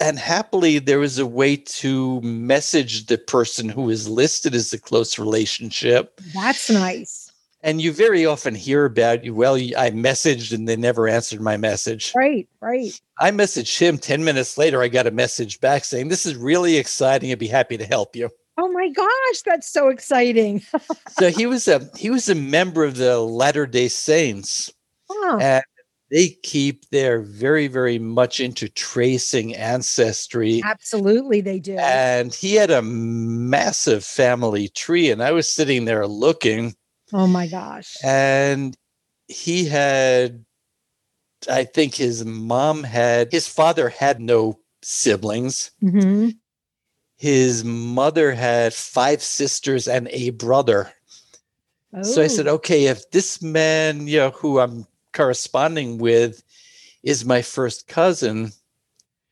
and 0.00 0.18
happily, 0.18 0.78
there 0.78 0.98
was 0.98 1.18
a 1.18 1.26
way 1.26 1.56
to 1.56 2.20
message 2.22 3.06
the 3.06 3.18
person 3.18 3.68
who 3.68 3.90
is 3.90 4.08
listed 4.08 4.54
as 4.54 4.72
a 4.72 4.80
close 4.80 5.18
relationship. 5.18 6.20
That's 6.34 6.70
nice. 6.70 7.29
And 7.62 7.80
you 7.80 7.92
very 7.92 8.24
often 8.24 8.54
hear 8.54 8.86
about 8.86 9.24
you, 9.24 9.34
well, 9.34 9.54
I 9.54 9.90
messaged 9.90 10.52
and 10.52 10.66
they 10.66 10.76
never 10.76 11.08
answered 11.08 11.40
my 11.40 11.56
message. 11.56 12.12
Right. 12.16 12.48
Right. 12.60 12.98
I 13.18 13.30
messaged 13.30 13.78
him 13.78 13.98
10 13.98 14.24
minutes 14.24 14.56
later. 14.56 14.82
I 14.82 14.88
got 14.88 15.06
a 15.06 15.10
message 15.10 15.60
back 15.60 15.84
saying, 15.84 16.08
This 16.08 16.24
is 16.24 16.36
really 16.36 16.78
exciting. 16.78 17.30
I'd 17.30 17.38
be 17.38 17.48
happy 17.48 17.76
to 17.76 17.84
help 17.84 18.16
you. 18.16 18.30
Oh 18.58 18.70
my 18.72 18.88
gosh, 18.90 19.42
that's 19.44 19.70
so 19.70 19.88
exciting. 19.88 20.62
so 21.08 21.30
he 21.30 21.46
was 21.46 21.66
a 21.66 21.88
he 21.96 22.10
was 22.10 22.28
a 22.28 22.34
member 22.34 22.84
of 22.84 22.96
the 22.96 23.18
Latter 23.18 23.66
Day 23.66 23.88
Saints. 23.88 24.72
Huh. 25.08 25.38
And 25.40 25.64
they 26.10 26.28
keep 26.42 26.84
they're 26.90 27.22
very 27.22 27.68
very 27.68 27.98
much 27.98 28.38
into 28.38 28.68
tracing 28.68 29.54
ancestry. 29.54 30.60
Absolutely, 30.64 31.40
they 31.40 31.58
do. 31.58 31.76
And 31.78 32.34
he 32.34 32.54
had 32.54 32.70
a 32.70 32.82
massive 32.82 34.04
family 34.04 34.68
tree, 34.68 35.10
and 35.10 35.22
I 35.22 35.32
was 35.32 35.48
sitting 35.48 35.86
there 35.86 36.06
looking, 36.06 36.74
oh 37.12 37.26
my 37.26 37.46
gosh. 37.46 37.96
and 38.02 38.76
he 39.28 39.64
had, 39.64 40.44
I 41.48 41.64
think 41.64 41.94
his 41.94 42.24
mom 42.24 42.82
had, 42.84 43.30
his 43.32 43.46
father 43.48 43.88
had 43.88 44.20
no 44.20 44.58
siblings. 44.82 45.70
hmm 45.80 46.30
His 47.16 47.64
mother 47.64 48.32
had 48.32 48.72
five 48.74 49.22
sisters 49.22 49.86
and 49.88 50.08
a 50.08 50.30
brother. 50.30 50.92
So 52.02 52.22
I 52.22 52.28
said, 52.28 52.46
Oh. 52.46 52.54
okay, 52.54 52.86
if 52.86 53.10
this 53.10 53.42
man, 53.42 54.06
you 54.06 54.18
know, 54.18 54.30
who 54.30 54.60
I'm 54.60 54.86
corresponding 55.12 55.98
with 55.98 56.42
is 57.02 57.24
my 57.24 57.42
first 57.42 57.88
cousin, 57.88 58.52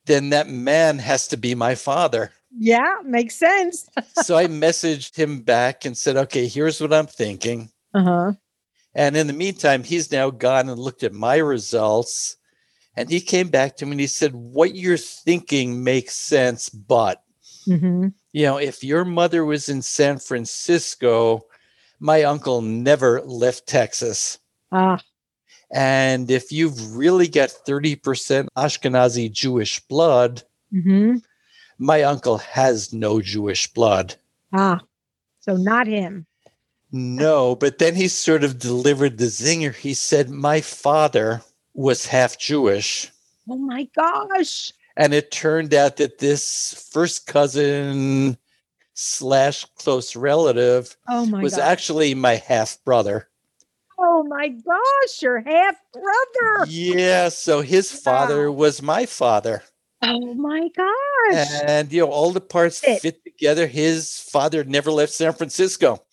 then 0.06 0.30
that 0.30 0.48
man 0.48 0.98
has 0.98 1.28
to 1.28 1.36
be 1.36 1.54
my 1.54 1.74
father. 1.76 2.32
Yeah, 2.56 2.96
makes 3.04 3.36
sense. 3.36 3.88
so 4.22 4.36
I 4.36 4.46
messaged 4.46 5.16
him 5.16 5.40
back 5.42 5.84
and 5.84 5.96
said, 5.96 6.16
okay, 6.16 6.46
here's 6.48 6.80
what 6.80 6.92
I'm 6.92 7.06
thinking. 7.06 7.70
Uh 7.94 8.02
huh. 8.02 8.32
And 8.94 9.16
in 9.16 9.26
the 9.26 9.32
meantime, 9.32 9.84
he's 9.84 10.10
now 10.10 10.30
gone 10.30 10.68
and 10.68 10.78
looked 10.78 11.02
at 11.02 11.12
my 11.12 11.36
results. 11.36 12.36
And 12.96 13.08
he 13.08 13.20
came 13.20 13.48
back 13.48 13.76
to 13.76 13.86
me 13.86 13.92
and 13.92 14.00
he 14.00 14.06
said, 14.08 14.34
What 14.34 14.74
you're 14.74 14.96
thinking 14.96 15.84
makes 15.84 16.14
sense, 16.14 16.68
but 16.68 17.22
Mm-hmm. 17.68 18.08
you 18.32 18.42
know, 18.46 18.56
if 18.56 18.82
your 18.82 19.04
mother 19.04 19.44
was 19.44 19.68
in 19.68 19.82
San 19.82 20.18
Francisco, 20.18 21.42
my 22.00 22.22
uncle 22.22 22.62
never 22.62 23.20
left 23.22 23.66
Texas. 23.66 24.38
Ah, 24.72 25.02
And 25.70 26.30
if 26.30 26.50
you've 26.50 26.96
really 26.96 27.28
got 27.28 27.50
30% 27.68 28.48
Ashkenazi 28.56 29.30
Jewish 29.30 29.80
blood, 29.80 30.42
mm-hmm. 30.72 31.16
My 31.78 32.02
uncle 32.02 32.38
has 32.38 32.92
no 32.92 33.20
Jewish 33.20 33.66
blood. 33.72 34.14
ah. 34.52 34.80
So 35.40 35.56
not 35.56 35.86
him. 35.86 36.26
No, 36.92 37.54
but 37.54 37.78
then 37.78 37.94
he 37.94 38.08
sort 38.08 38.44
of 38.44 38.58
delivered 38.58 39.16
the 39.18 39.26
zinger. 39.26 39.74
He 39.74 39.94
said, 39.94 40.28
My 40.30 40.60
father 40.60 41.42
was 41.74 42.06
half 42.06 42.38
Jewish. 42.38 43.10
Oh 43.48 43.56
my 43.56 43.88
gosh. 43.96 44.72
And 44.96 45.14
it 45.14 45.30
turned 45.30 45.72
out 45.72 45.96
that 45.98 46.18
this 46.18 46.88
first 46.92 47.26
cousin 47.26 48.36
slash 48.94 49.64
close 49.76 50.16
relative 50.16 50.96
Oh 51.08 51.24
my 51.24 51.42
was 51.42 51.54
gosh. 51.54 51.64
actually 51.64 52.14
my 52.14 52.34
half 52.36 52.76
brother. 52.84 53.28
oh 53.98 54.22
my 54.24 54.48
gosh, 54.48 55.22
your 55.22 55.40
half 55.40 55.76
brother. 55.92 56.66
Yeah, 56.68 57.28
so 57.30 57.62
his 57.62 57.90
father 57.92 58.50
Wow. 58.50 58.56
was 58.58 58.82
my 58.82 59.06
father. 59.06 59.62
Oh 60.02 60.34
my 60.34 60.68
gosh. 60.76 61.48
And 61.66 61.92
you 61.92 62.02
know, 62.02 62.10
all 62.10 62.30
the 62.30 62.40
parts 62.40 62.80
Fit. 62.80 63.02
fit 63.02 63.24
together. 63.24 63.66
His 63.66 64.20
father 64.20 64.64
never 64.64 64.90
left 64.90 65.12
San 65.12 65.32
Francisco. 65.32 66.04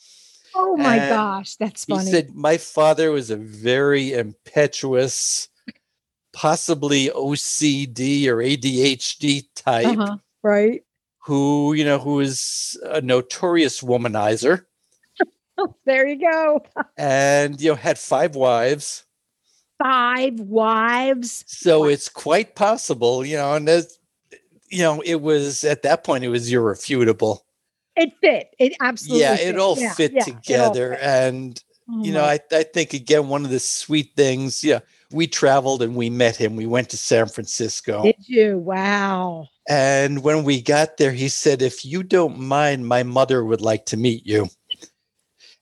oh 0.55 0.75
my 0.77 0.97
and 0.97 1.09
gosh, 1.09 1.55
that's 1.55 1.85
funny. 1.85 2.05
He 2.05 2.11
said 2.11 2.33
my 2.33 2.57
father 2.57 3.11
was 3.11 3.29
a 3.29 3.35
very 3.35 4.13
impetuous, 4.13 5.49
possibly 6.33 7.09
OCD 7.09 8.27
or 8.27 8.37
ADHD 8.37 9.45
type 9.55 9.85
uh-huh. 9.85 10.17
Right. 10.41 10.83
who, 11.19 11.73
you 11.73 11.85
know, 11.85 11.99
who 11.99 12.19
is 12.19 12.79
a 12.85 13.01
notorious 13.01 13.81
womanizer 13.81 14.65
there 15.85 16.07
you 16.07 16.19
go. 16.19 16.61
and 16.97 17.59
you 17.61 17.69
know 17.69 17.75
had 17.75 17.97
five 17.97 18.35
wives. 18.35 19.05
Five 19.83 20.39
wives. 20.39 21.43
So 21.47 21.81
Wow. 21.81 21.87
it's 21.87 22.09
quite 22.09 22.55
possible, 22.55 23.25
you 23.25 23.37
know, 23.37 23.53
and 23.55 23.67
there's 23.67 23.99
you 24.69 24.79
know, 24.81 25.01
it 25.01 25.21
was 25.21 25.63
at 25.63 25.83
that 25.83 26.03
point 26.03 26.23
it 26.23 26.29
was 26.29 26.51
irrefutable. 26.51 27.45
It 27.95 28.11
fit. 28.21 28.53
It 28.59 28.73
absolutely 28.81 29.21
yeah, 29.21 29.35
fit. 29.37 29.47
it 29.47 29.59
all 29.59 29.77
Yeah, 29.79 29.93
fit 29.93 30.11
yeah, 30.13 30.21
it 30.21 30.27
all 30.27 30.35
together. 30.35 30.91
fit. 30.95 31.01
And 31.03 31.63
Oh 31.87 32.03
you 32.03 32.11
know, 32.13 32.23
I, 32.23 32.39
I 32.51 32.63
think 32.63 32.93
again, 32.93 33.27
one 33.27 33.45
of 33.45 33.51
the 33.51 33.59
sweet 33.59 34.11
things, 34.17 34.63
yeah, 34.63 34.79
we 35.11 35.27
traveled 35.27 35.83
and 35.83 35.95
we 35.95 36.09
met 36.09 36.35
him. 36.35 36.55
We 36.55 36.65
went 36.65 36.89
to 36.89 36.97
San 36.97 37.27
Francisco. 37.27 38.01
did 38.03 38.15
you? 38.27 38.57
Wow. 38.57 39.49
and 39.69 40.23
when 40.23 40.43
we 40.43 40.61
got 40.63 40.97
there, 40.97 41.11
he 41.11 41.29
said, 41.29 41.61
If 41.61 41.85
you 41.85 42.01
don't 42.01 42.39
mind, 42.39 42.87
my 42.87 43.03
mother 43.03 43.45
would 43.45 43.61
like 43.61 43.85
to 43.87 43.97
meet 43.97 44.25
you. 44.25 44.47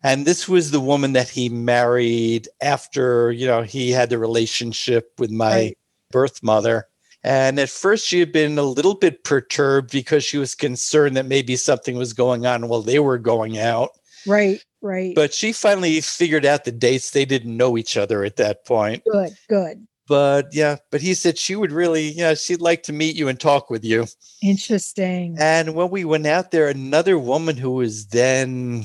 And 0.04 0.26
this 0.26 0.50
was 0.50 0.72
the 0.72 0.80
woman 0.82 1.14
that 1.14 1.30
he 1.30 1.48
married 1.50 2.48
after, 2.62 3.32
you 3.32 3.48
know, 3.48 3.62
he 3.62 3.92
had 3.92 4.10
the 4.10 4.18
relationship 4.18 5.12
with 5.18 5.32
my 5.32 5.52
Right. 5.52 5.78
birth 6.12 6.44
mother. 6.44 6.88
And 7.24 7.58
at 7.58 7.70
first, 7.70 8.06
she 8.06 8.20
had 8.20 8.34
been 8.34 8.58
a 8.58 8.64
little 8.64 8.96
bit 8.96 9.24
perturbed 9.24 9.92
because 9.92 10.26
she 10.26 10.38
was 10.38 10.56
concerned 10.56 11.16
that 11.16 11.26
maybe 11.26 11.56
something 11.56 11.96
was 11.96 12.12
going 12.12 12.46
on 12.46 12.68
while 12.68 12.82
they 12.82 13.00
were 13.00 13.18
going 13.18 13.58
out. 13.58 13.92
Right. 14.28 14.62
Right. 14.82 15.16
But 15.16 15.34
she 15.34 15.54
finally 15.54 16.02
figured 16.02 16.46
out 16.46 16.66
the 16.66 16.74
dates. 16.74 17.12
They 17.12 17.24
didn't 17.24 17.56
know 17.56 17.78
each 17.78 17.96
other 17.96 18.26
at 18.26 18.36
that 18.36 18.66
point. 18.66 19.04
good. 19.10 19.38
Good. 19.48 19.88
But 20.06 20.50
yeah, 20.52 20.76
but 20.92 21.00
he 21.00 21.14
said 21.14 21.38
she 21.38 21.56
would 21.56 21.72
really, 21.72 22.10
yeah, 22.10 22.34
she'd 22.34 22.60
like 22.60 22.84
to 22.84 22.94
meet 22.94 23.16
you 23.16 23.30
and 23.30 23.40
talk 23.40 23.70
with 23.70 23.86
you. 23.86 24.06
Interesting. 24.42 25.38
And 25.40 25.76
when 25.76 25.90
we 25.90 26.04
went 26.04 26.28
out 26.28 26.52
there, 26.52 26.68
another 26.68 27.18
woman 27.18 27.56
who 27.56 27.72
was 27.72 28.08
then, 28.08 28.84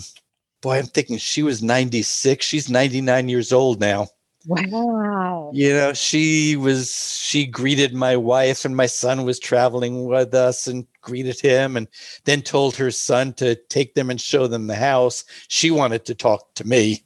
boy, 0.60 0.78
I'm 0.78 0.86
thinking 0.86 1.18
she 1.18 1.42
was 1.42 1.62
96. 1.62 2.44
She's 2.44 2.68
99 2.68 3.28
years 3.28 3.52
old 3.52 3.80
now. 3.80 4.08
Wow. 4.46 5.50
You 5.52 5.74
know, 5.74 5.92
she 5.92 6.56
was, 6.56 6.92
she 7.20 7.46
greeted 7.46 7.92
my 7.94 8.16
wife, 8.16 8.64
and 8.64 8.76
my 8.76 8.86
son 8.86 9.24
was 9.24 9.38
traveling 9.38 10.04
with 10.06 10.34
us 10.34 10.66
and 10.66 10.86
greeted 11.02 11.40
him, 11.40 11.76
and 11.76 11.88
then 12.24 12.42
told 12.42 12.76
her 12.76 12.90
son 12.90 13.32
to 13.34 13.56
take 13.68 13.94
them 13.94 14.10
and 14.10 14.20
show 14.20 14.46
them 14.46 14.66
the 14.66 14.74
house. 14.76 15.24
She 15.48 15.70
wanted 15.70 16.04
to 16.06 16.14
talk 16.14 16.54
to 16.54 16.66
me. 16.66 17.04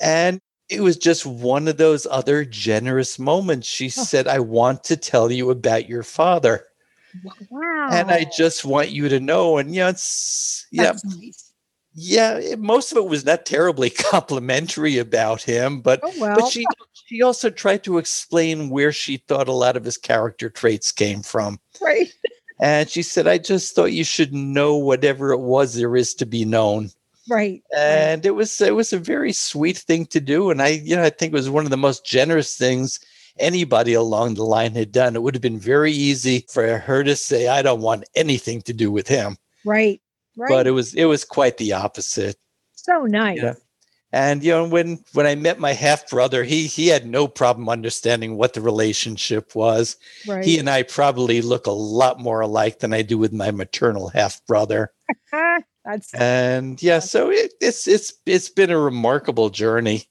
And 0.00 0.40
it 0.68 0.80
was 0.80 0.96
just 0.96 1.26
one 1.26 1.66
of 1.68 1.76
those 1.78 2.06
other 2.10 2.44
generous 2.44 3.18
moments. 3.18 3.66
She 3.68 3.88
Huh. 3.88 4.04
said, 4.04 4.28
I 4.28 4.38
want 4.38 4.84
to 4.84 4.96
tell 4.96 5.30
you 5.32 5.50
about 5.50 5.88
your 5.88 6.02
father. 6.02 6.66
Wow. 7.50 7.88
And 7.90 8.10
I 8.10 8.24
just 8.36 8.64
want 8.64 8.90
you 8.90 9.08
to 9.08 9.18
know. 9.18 9.58
And 9.58 9.74
yeah, 9.74 9.88
it's 9.88 10.66
yeah, 10.70 10.92
nice. 11.04 11.47
Yeah. 11.98 12.38
it- 12.38 12.58
most 12.58 12.92
of 12.92 12.98
it 12.98 13.06
was 13.06 13.24
not 13.24 13.44
terribly 13.46 13.90
complimentary 14.10 14.98
about 14.98 15.42
him, 15.42 15.80
but 15.80 16.00
Oh 16.02 16.12
well. 16.18 16.36
but 16.38 16.48
she 16.50 16.64
she 17.06 17.22
also 17.22 17.50
tried 17.50 17.84
to 17.84 17.98
explain 17.98 18.68
where 18.70 18.92
she 18.92 19.16
thought 19.16 19.48
a 19.48 19.52
lot 19.52 19.76
of 19.76 19.84
his 19.84 19.96
character 19.96 20.50
traits 20.50 20.92
came 20.92 21.22
from. 21.22 21.58
right. 21.80 22.12
And 22.60 22.88
she 22.90 23.02
said, 23.02 23.28
I 23.28 23.38
just 23.38 23.74
thought 23.76 23.92
you 23.92 24.02
should 24.02 24.34
know 24.34 24.76
whatever 24.76 25.30
it 25.32 25.38
was 25.38 25.74
there 25.74 25.94
is 25.94 26.12
to 26.14 26.26
be 26.26 26.44
known. 26.44 26.90
Right. 27.30 27.62
right. 27.72 27.80
And 27.80 28.26
it 28.26 28.32
was 28.32 28.60
it 28.60 28.74
was 28.74 28.92
a 28.92 28.98
very 28.98 29.32
sweet 29.32 29.78
thing 29.78 30.06
to 30.06 30.20
do. 30.20 30.50
And 30.50 30.60
I, 30.60 30.68
you 30.68 30.96
know, 30.96 31.04
I 31.04 31.10
think 31.10 31.32
it 31.32 31.36
was 31.36 31.48
one 31.48 31.64
of 31.64 31.70
the 31.70 31.76
most 31.76 32.04
generous 32.04 32.56
things 32.56 32.98
anybody 33.38 33.92
along 33.92 34.34
the 34.34 34.44
line 34.44 34.74
had 34.74 34.90
done. 34.90 35.14
It 35.14 35.22
would 35.22 35.34
have 35.36 35.42
been 35.42 35.60
very 35.60 35.92
easy 35.92 36.46
for 36.50 36.78
her 36.78 37.04
to 37.04 37.14
say, 37.14 37.46
I 37.46 37.62
don't 37.62 37.80
want 37.80 38.08
anything 38.16 38.60
to 38.62 38.72
do 38.72 38.90
with 38.90 39.06
him. 39.06 39.36
Right. 39.64 40.00
Right. 40.38 40.48
But 40.48 40.66
it 40.66 40.70
was 40.70 40.94
it 40.94 41.06
was 41.06 41.24
quite 41.24 41.56
the 41.56 41.72
opposite. 41.72 42.36
so 42.74 43.02
nice. 43.02 43.42
Yeah. 43.42 43.54
And 44.12 44.42
you 44.42 44.52
know, 44.52 44.66
when 44.66 45.04
when 45.12 45.26
I 45.26 45.34
met 45.34 45.58
my 45.58 45.72
half 45.72 46.08
brother, 46.08 46.44
he 46.44 46.66
he 46.66 46.86
had 46.86 47.06
no 47.06 47.28
problem 47.28 47.68
understanding 47.68 48.36
what 48.36 48.54
the 48.54 48.62
relationship 48.62 49.54
was. 49.54 49.96
Right. 50.26 50.44
He 50.44 50.58
and 50.58 50.70
I 50.70 50.84
probably 50.84 51.42
look 51.42 51.66
a 51.66 51.72
lot 51.72 52.18
more 52.20 52.40
alike 52.40 52.78
than 52.78 52.94
I 52.94 53.02
do 53.02 53.18
with 53.18 53.32
my 53.32 53.50
maternal 53.50 54.08
half 54.08 54.40
brother. 54.46 54.92
That's 55.84 56.14
And 56.14 56.82
yeah, 56.82 57.00
so 57.00 57.30
it, 57.30 57.52
it's 57.60 57.88
it's 57.88 58.14
it's 58.24 58.48
been 58.48 58.70
a 58.70 58.78
remarkable 58.78 59.50
journey. 59.50 60.04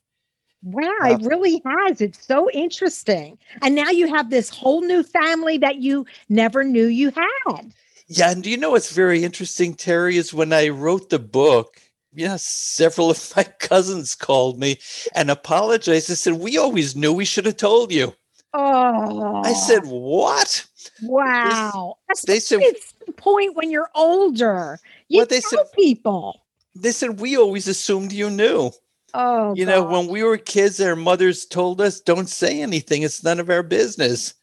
wow. 0.62 0.92
Yeah. 1.04 1.16
It 1.16 1.22
really 1.22 1.62
has. 1.66 2.02
It's 2.02 2.26
so 2.26 2.52
interesting. 2.52 3.38
And 3.64 3.76
now 3.76 3.90
you 3.90 4.08
have 4.14 4.30
this 4.30 4.50
whole 4.50 4.82
new 4.82 5.04
family 5.04 5.58
that 5.60 5.78
you 5.78 6.06
never 6.30 6.64
knew 6.64 6.86
you 6.86 7.12
had. 7.12 7.74
Yeah, 8.10 8.32
and 8.32 8.42
do 8.44 8.50
you 8.50 8.58
know 8.58 8.72
what's 8.72 8.92
very 8.94 9.24
interesting, 9.24 9.74
Terry, 9.74 10.18
is 10.18 10.34
when 10.34 10.54
I 10.54 10.70
wrote 10.70 11.10
the 11.10 11.20
book, 11.20 11.82
yeah, 12.14 12.38
several 12.40 13.10
of 13.12 13.34
my 13.36 13.44
cousins 13.44 14.16
called 14.16 14.60
me 14.60 14.80
and 15.14 15.30
apologized. 15.30 16.10
They 16.10 16.16
said, 16.16 16.34
We 16.36 16.58
always 16.58 16.96
knew 16.96 17.12
we 17.14 17.26
should 17.26 17.46
have 17.46 17.58
told 17.58 17.92
you. 17.92 18.14
Oh. 18.54 19.42
I 19.44 19.54
said, 19.54 19.82
What? 19.86 20.66
wow. 21.04 21.98
they 22.26 22.40
said- 22.40 22.60
Especially 22.62 22.66
at 22.68 23.06
some 23.06 23.14
point 23.16 23.56
when 23.56 23.70
you're 23.72 23.90
older. 23.94 24.80
You 25.10 25.20
What 25.20 25.30
they 25.30 25.42
tell 25.42 25.66
said- 25.66 25.74
people. 25.76 26.42
They 26.76 26.92
said, 26.92 27.20
We 27.20 27.36
always 27.38 27.68
assumed 27.68 28.12
you 28.14 28.30
knew. 28.30 28.72
Oh, 29.14 29.56
you 29.56 29.66
know, 29.66 29.84
when 29.84 30.08
we 30.08 30.22
were 30.24 30.38
kids, 30.38 30.80
our 30.80 30.96
mothers 30.96 31.46
told 31.46 31.82
us, 31.82 32.00
Don't 32.00 32.30
say 32.30 32.62
anything. 32.62 33.02
It's 33.02 33.24
none 33.24 33.40
of 33.40 33.50
our 33.50 33.64
business. 33.64 34.34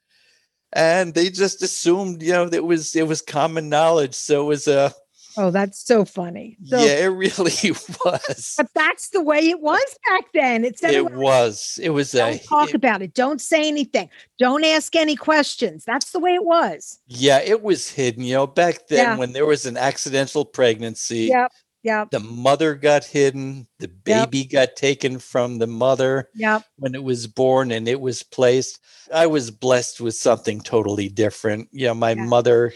And 0.75 1.15
they 1.15 1.31
just 1.31 1.63
assumed, 1.63 2.23
you 2.23 2.33
know, 2.33 2.49
that 2.49 2.57
it 2.57 2.65
was 2.65 2.95
it 2.97 3.07
was 3.07 3.23
common 3.23 3.69
knowledge. 3.69 4.15
So 4.15 4.43
it 4.43 4.47
was 4.47 4.67
a 4.67 4.93
oh, 5.37 5.51
that's 5.51 5.85
so 5.85 6.05
funny. 6.05 6.57
So, 6.67 6.79
yeah, 6.79 7.05
it 7.05 7.07
really 7.07 7.53
was. 8.05 8.55
But 8.57 8.69
that's 8.75 9.09
the 9.11 9.23
way 9.23 9.39
it 9.51 9.61
was 9.61 9.83
back 10.09 10.25
then. 10.35 10.65
It 10.65 10.79
said, 10.79 10.95
It 10.95 11.13
was. 11.13 11.79
It 11.83 11.91
was 11.91 12.15
a 12.15 12.19
don't 12.19 12.45
talk 12.45 12.69
it- 12.71 12.75
about 12.75 13.03
it. 13.03 13.15
Don't 13.15 13.41
say 13.41 13.69
anything. 13.69 14.09
Don't 14.39 14.65
ask 14.65 14.95
any 14.97 15.17
questions. 15.17 15.85
That's 15.85 16.11
the 16.11 16.19
way 16.21 16.35
it 16.35 16.45
was. 16.45 16.99
Yeah, 17.07 17.39
it 17.41 17.63
was 17.63 17.89
hidden. 17.91 18.25
You 18.25 18.35
know, 18.35 18.47
back 18.47 18.89
then 18.89 18.99
Yeah. 19.05 19.17
when 19.17 19.33
there 19.33 19.47
was 19.47 19.67
an 19.67 19.77
accidental 19.77 20.45
pregnancy, 20.45 21.27
Yep. 21.33 21.53
Yep. 21.85 22.11
the 22.11 22.21
mother 22.21 22.75
got 22.75 23.05
hidden, 23.05 23.67
the 23.79 23.91
Yep. 24.07 24.31
baby 24.31 24.45
got 24.47 24.75
taken 24.77 25.19
from 25.19 25.59
the 25.59 25.67
mother 25.67 26.29
Yep. 26.35 26.65
when 26.77 26.95
it 26.95 27.03
was 27.05 27.27
born 27.27 27.71
and 27.71 27.87
it 27.87 28.01
was 28.01 28.23
placed. 28.23 28.81
I 29.13 29.27
was 29.27 29.51
blessed 29.51 30.01
with 30.01 30.15
something 30.17 30.61
totally 30.63 31.09
different. 31.11 31.69
You 31.73 31.89
know, 31.89 31.95
my 31.95 32.13
Yeah. 32.13 32.25
mother, 32.25 32.73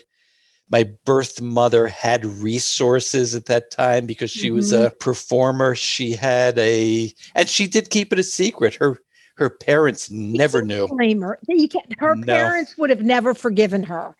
my 0.71 0.85
birth 1.07 1.41
mother 1.41 1.87
had 1.89 2.27
resources 2.27 3.35
at 3.35 3.47
that 3.47 3.71
time 3.71 4.05
because 4.05 4.31
she 4.31 4.51
was 4.51 4.73
Mhm. 4.73 4.87
a 4.87 4.91
performer. 4.91 5.75
She 5.75 6.13
had 6.13 6.59
a 6.59 7.13
and 7.35 7.49
she 7.49 7.67
did 7.67 7.89
keep 7.91 8.13
it 8.13 8.19
a 8.19 8.23
secret. 8.23 8.75
Her 8.75 8.99
her 9.37 9.49
parents 9.49 10.11
never 10.11 10.63
knew. 10.63 10.89
Her. 10.89 11.39
You 11.49 11.69
can't, 11.69 11.87
her 12.01 12.17
No. 12.17 12.27
parents 12.27 12.77
would 12.77 12.91
have 12.91 13.03
never 13.03 13.35
forgiven 13.35 13.85
her. 13.85 14.15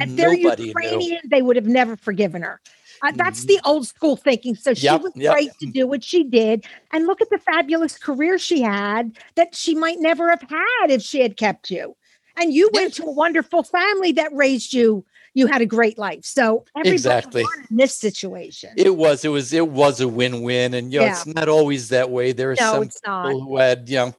If 0.00 0.16
they're 0.16 0.34
Nobody 0.38 0.62
knew. 0.62 0.68
Ukrainian, 0.70 1.20
they 1.30 1.42
would 1.42 1.56
have 1.56 1.66
never 1.66 1.96
forgiven 1.98 2.40
her. 2.40 2.60
Uh, 3.02 3.12
that's 3.14 3.44
Mhm. 3.44 3.48
the 3.48 3.60
old 3.64 3.86
school 3.86 4.16
thinking. 4.16 4.54
So 4.54 4.74
she 4.74 4.84
Yep, 4.84 5.02
was 5.02 5.12
yep. 5.16 5.34
right 5.34 5.50
to 5.60 5.66
do 5.66 5.86
what 5.86 6.02
she 6.04 6.24
did. 6.24 6.64
And 6.92 7.06
look 7.06 7.20
at 7.20 7.30
the 7.30 7.38
fabulous 7.38 7.98
career 7.98 8.38
she 8.38 8.60
had 8.62 9.12
that 9.34 9.54
she 9.54 9.74
might 9.74 10.00
never 10.00 10.30
have 10.30 10.42
had 10.42 10.90
if 10.90 11.02
she 11.02 11.20
had 11.20 11.36
kept 11.36 11.70
you. 11.70 11.96
And 12.36 12.52
you 12.52 12.68
went 12.72 12.94
to 12.94 13.04
a 13.04 13.10
wonderful 13.10 13.62
family 13.62 14.12
that 14.12 14.32
raised 14.34 14.72
you. 14.72 15.04
You 15.34 15.46
had 15.48 15.62
a 15.62 15.66
great 15.66 15.98
life. 15.98 16.24
So 16.24 16.64
everybody 16.76 16.94
Exactly. 16.94 17.44
in 17.70 17.76
this 17.76 17.94
situation. 17.94 18.70
It 18.76 18.96
was, 18.96 19.24
it 19.24 19.28
was, 19.28 19.52
it 19.52 19.68
was 19.68 20.00
a 20.00 20.06
win-win, 20.06 20.74
and 20.74 20.92
you 20.92 21.00
know, 21.00 21.06
Yeah. 21.06 21.12
it's 21.12 21.26
not 21.26 21.48
always 21.48 21.88
that 21.88 22.10
way. 22.10 22.30
There 22.32 22.52
are 22.52 22.56
no, 22.60 22.84
some 22.84 22.88
people 22.88 23.40
who 23.40 23.56
had, 23.56 23.88
you 23.88 23.96
know, 23.96 24.14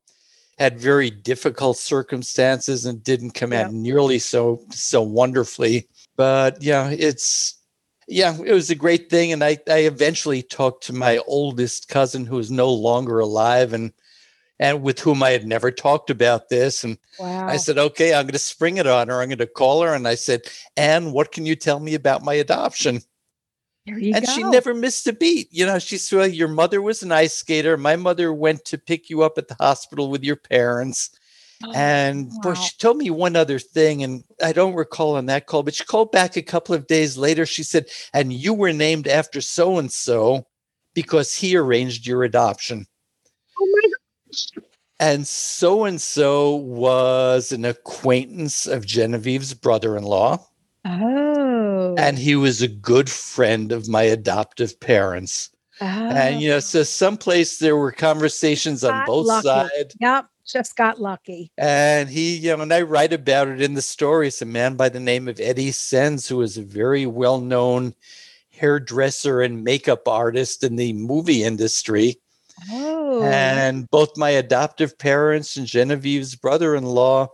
had 0.57 0.77
very 0.79 1.09
difficult 1.09 1.77
circumstances 1.77 2.85
and 2.85 3.03
didn't 3.03 3.31
come 3.31 3.51
Yep. 3.53 3.65
out 3.67 3.73
nearly 3.73 4.19
so 4.19 4.61
so 4.71 5.01
wonderfully. 5.01 5.87
But 6.17 6.61
yeah, 6.61 6.89
it's 6.89 7.54
yeah, 8.07 8.37
it 8.43 8.53
was 8.53 8.69
a 8.69 8.75
great 8.75 9.09
thing. 9.09 9.31
And 9.31 9.43
I, 9.43 9.57
I 9.67 9.79
eventually 9.79 10.41
talked 10.41 10.83
to 10.85 10.93
my 10.93 11.19
oldest 11.27 11.87
cousin 11.89 12.25
who 12.25 12.39
is 12.39 12.51
no 12.51 12.71
longer 12.71 13.19
alive 13.19 13.73
and 13.73 13.91
and 14.57 14.81
with 14.81 14.99
whom 14.99 15.21
I 15.21 15.31
had 15.31 15.45
never 15.45 15.69
talked 15.69 16.09
about 16.09 16.47
this. 16.47 16.85
And 16.85 16.97
Wow. 17.19 17.47
I 17.47 17.57
said, 17.57 17.77
okay, 17.77 18.13
I'm 18.13 18.23
going 18.23 18.33
to 18.33 18.39
spring 18.39 18.77
it 18.77 18.87
on 18.87 19.09
her. 19.09 19.21
I'm 19.21 19.27
going 19.27 19.37
to 19.39 19.47
call 19.47 19.81
her. 19.81 19.93
And 19.93 20.07
I 20.07 20.15
said, 20.15 20.43
Anne, 20.77 21.11
what 21.11 21.33
can 21.33 21.45
you 21.45 21.57
tell 21.57 21.81
me 21.81 21.93
about 21.93 22.23
my 22.23 22.35
adoption? 22.35 23.01
and 23.87 24.25
go. 24.25 24.31
she 24.31 24.43
never 24.43 24.73
missed 24.73 25.07
a 25.07 25.13
beat. 25.13 25.47
You 25.51 25.65
know, 25.65 25.77
she 25.79 25.97
said, 25.97 26.33
Your 26.33 26.47
mother 26.47 26.81
was 26.81 27.03
an 27.03 27.11
ice 27.11 27.35
skater. 27.35 27.77
My 27.77 27.95
mother 27.95 28.33
went 28.33 28.65
to 28.65 28.77
pick 28.77 29.09
you 29.09 29.21
up 29.23 29.37
at 29.37 29.47
the 29.47 29.55
hospital 29.55 30.09
with 30.09 30.23
your 30.23 30.37
parents. 30.37 31.11
Oh, 31.63 31.71
and 31.73 32.29
boy, 32.41 32.49
wow. 32.49 32.53
she 32.55 32.77
told 32.77 32.97
me 32.97 33.09
one 33.09 33.35
other 33.35 33.59
thing, 33.59 34.03
and 34.03 34.23
I 34.43 34.51
don't 34.51 34.75
recall 34.75 35.15
on 35.15 35.27
that 35.27 35.45
call, 35.45 35.63
but 35.63 35.75
she 35.75 35.85
called 35.85 36.11
back 36.11 36.35
a 36.35 36.41
couple 36.41 36.75
of 36.75 36.87
days 36.87 37.17
later. 37.17 37.45
She 37.45 37.63
said, 37.63 37.87
And 38.13 38.33
you 38.33 38.53
were 38.53 38.73
named 38.73 39.07
after 39.07 39.41
so 39.41 39.77
and 39.77 39.91
so 39.91 40.47
because 40.93 41.35
he 41.35 41.55
arranged 41.55 42.05
your 42.05 42.23
adoption. 42.23 42.85
Oh 43.59 43.67
my 43.71 43.89
gosh. 44.29 44.65
And 44.99 45.27
so 45.27 45.83
and 45.83 46.01
so 46.01 46.55
was 46.55 47.51
an 47.51 47.65
acquaintance 47.65 48.65
of 48.65 48.85
Genevieve's 48.85 49.53
brother 49.53 49.97
in 49.97 50.03
law. 50.03 50.45
Oh. 50.85 51.95
And 51.97 52.17
he 52.17 52.35
was 52.35 52.61
a 52.61 52.67
good 52.67 53.09
friend 53.09 53.71
of 53.71 53.89
my 53.89 54.03
adoptive 54.03 54.79
parents. 54.79 55.49
And 55.81 56.41
you 56.41 56.49
know, 56.49 56.57
oh. 56.57 56.59
so 56.61 56.83
someplace 56.83 57.59
there 57.59 57.75
were 57.75 57.91
conversations 57.91 58.83
on 58.83 59.05
both 59.05 59.43
sides. 59.43 59.95
Yep, 59.99 60.27
just 60.45 60.75
got 60.75 61.01
lucky. 61.01 61.51
And 61.57 62.09
he, 62.09 62.37
you 62.37 62.55
know, 62.55 62.63
and 62.63 62.73
I 62.73 62.81
write 62.81 63.13
about 63.13 63.47
it 63.47 63.61
in 63.61 63.73
the 63.73 63.81
story. 63.81 64.27
It's 64.27 64.41
a 64.41 64.45
man 64.45 64.75
by 64.75 64.89
the 64.89 64.99
name 64.99 65.27
of 65.27 65.39
Eddie 65.39 65.71
Senz, 65.71 66.27
who 66.27 66.41
is 66.41 66.57
a 66.57 66.63
very 66.63 67.05
well-known 67.05 67.93
hairdresser 68.51 69.41
and 69.41 69.63
makeup 69.63 70.07
artist 70.07 70.63
in 70.63 70.75
the 70.75 70.93
movie 70.93 71.43
industry. 71.43 72.17
Oh. 72.71 73.23
And 73.23 73.89
both 73.89 74.17
my 74.17 74.29
adoptive 74.29 74.97
parents 74.97 75.57
and 75.57 75.67
Genevieve's 75.67 76.35
brother-in-law, 76.35 77.27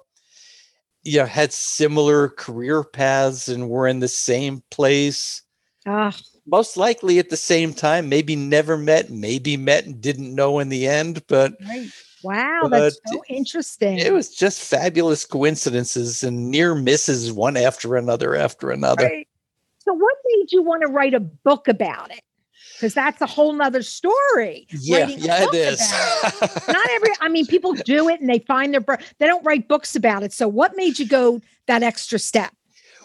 you 1.03 1.19
know, 1.19 1.25
had 1.25 1.53
similar 1.53 2.29
career 2.29 2.83
paths 2.83 3.47
and 3.47 3.69
were 3.69 3.87
in 3.87 3.99
the 3.99 4.07
same 4.07 4.63
place 4.71 5.43
Ah, 5.85 6.15
most 6.45 6.77
likely 6.77 7.17
at 7.17 7.29
the 7.29 7.37
same 7.37 7.73
time, 7.73 8.07
maybe 8.07 8.35
never 8.35 8.77
met, 8.77 9.09
maybe 9.09 9.57
met 9.57 9.85
and 9.85 9.99
didn't 9.99 10.35
know 10.35 10.59
in 10.59 10.69
the 10.69 10.87
end, 10.87 11.25
but 11.27 11.53
right. 11.67 11.89
Wow, 12.23 12.67
that's 12.69 12.99
But 13.03 13.13
so 13.13 13.23
interesting. 13.29 13.97
it 13.97 14.13
was 14.13 14.33
just 14.33 14.61
fabulous 14.61 15.25
coincidences 15.25 16.23
and 16.23 16.51
near 16.51 16.75
misses 16.75 17.31
one 17.31 17.57
after 17.57 17.95
another 17.95 18.35
after 18.35 18.71
another. 18.71 19.05
Right. 19.05 19.27
So 19.79 19.93
what 19.93 20.15
made 20.25 20.51
you 20.51 20.61
want 20.61 20.83
to 20.83 20.87
write 20.87 21.13
a 21.13 21.19
book 21.19 21.67
about 21.67 22.11
it? 22.11 22.21
Because 22.75 22.93
that's 22.93 23.21
a 23.21 23.27
whole 23.27 23.53
nother 23.53 23.83
story. 23.83 24.67
Yeah, 24.71 25.07
yeah, 25.07 25.43
it 25.43 25.53
is. 25.53 25.79
it. 25.81 26.67
Not 26.67 26.89
every 26.89 27.09
I 27.19 27.29
mean, 27.29 27.45
people 27.45 27.73
do 27.73 28.09
it 28.09 28.21
and 28.21 28.29
they 28.29 28.39
find 28.39 28.73
their 28.73 28.83
they 29.19 29.27
don't 29.27 29.45
write 29.45 29.67
books 29.67 29.95
about 29.95 30.23
it. 30.23 30.33
So 30.33 30.47
what 30.47 30.75
made 30.75 30.97
you 30.97 31.07
go 31.07 31.41
that 31.67 31.83
extra 31.83 32.17
step? 32.17 32.51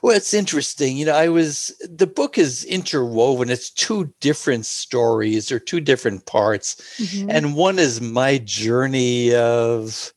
Well, 0.07 0.17
it's 0.17 0.35
interesting. 0.35 0.97
You 0.97 1.07
know, 1.07 1.17
I 1.17 1.27
was 1.27 1.75
the 1.81 2.07
book 2.07 2.39
is 2.39 2.63
interwoven. 2.63 3.51
It's 3.51 3.71
two 3.71 4.15
different 4.21 4.65
stories 4.65 5.51
or 5.51 5.59
two 5.59 5.81
different 5.81 6.27
parts. 6.27 6.77
Mhm. 6.99 7.27
and 7.29 7.57
one 7.57 7.81
is 7.81 8.01
my 8.01 8.39
journey 8.39 9.35
of 9.35 10.13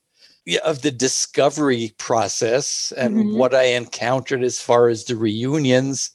yeah, 0.45 0.59
of 0.63 0.83
the 0.83 0.91
discovery 0.91 1.95
process 1.97 2.93
and 2.97 3.17
Mhm. 3.17 3.37
what 3.37 3.55
I 3.55 3.63
encountered 3.63 4.43
as 4.43 4.59
far 4.59 4.89
as 4.89 5.05
the 5.05 5.15
reunions. 5.15 6.11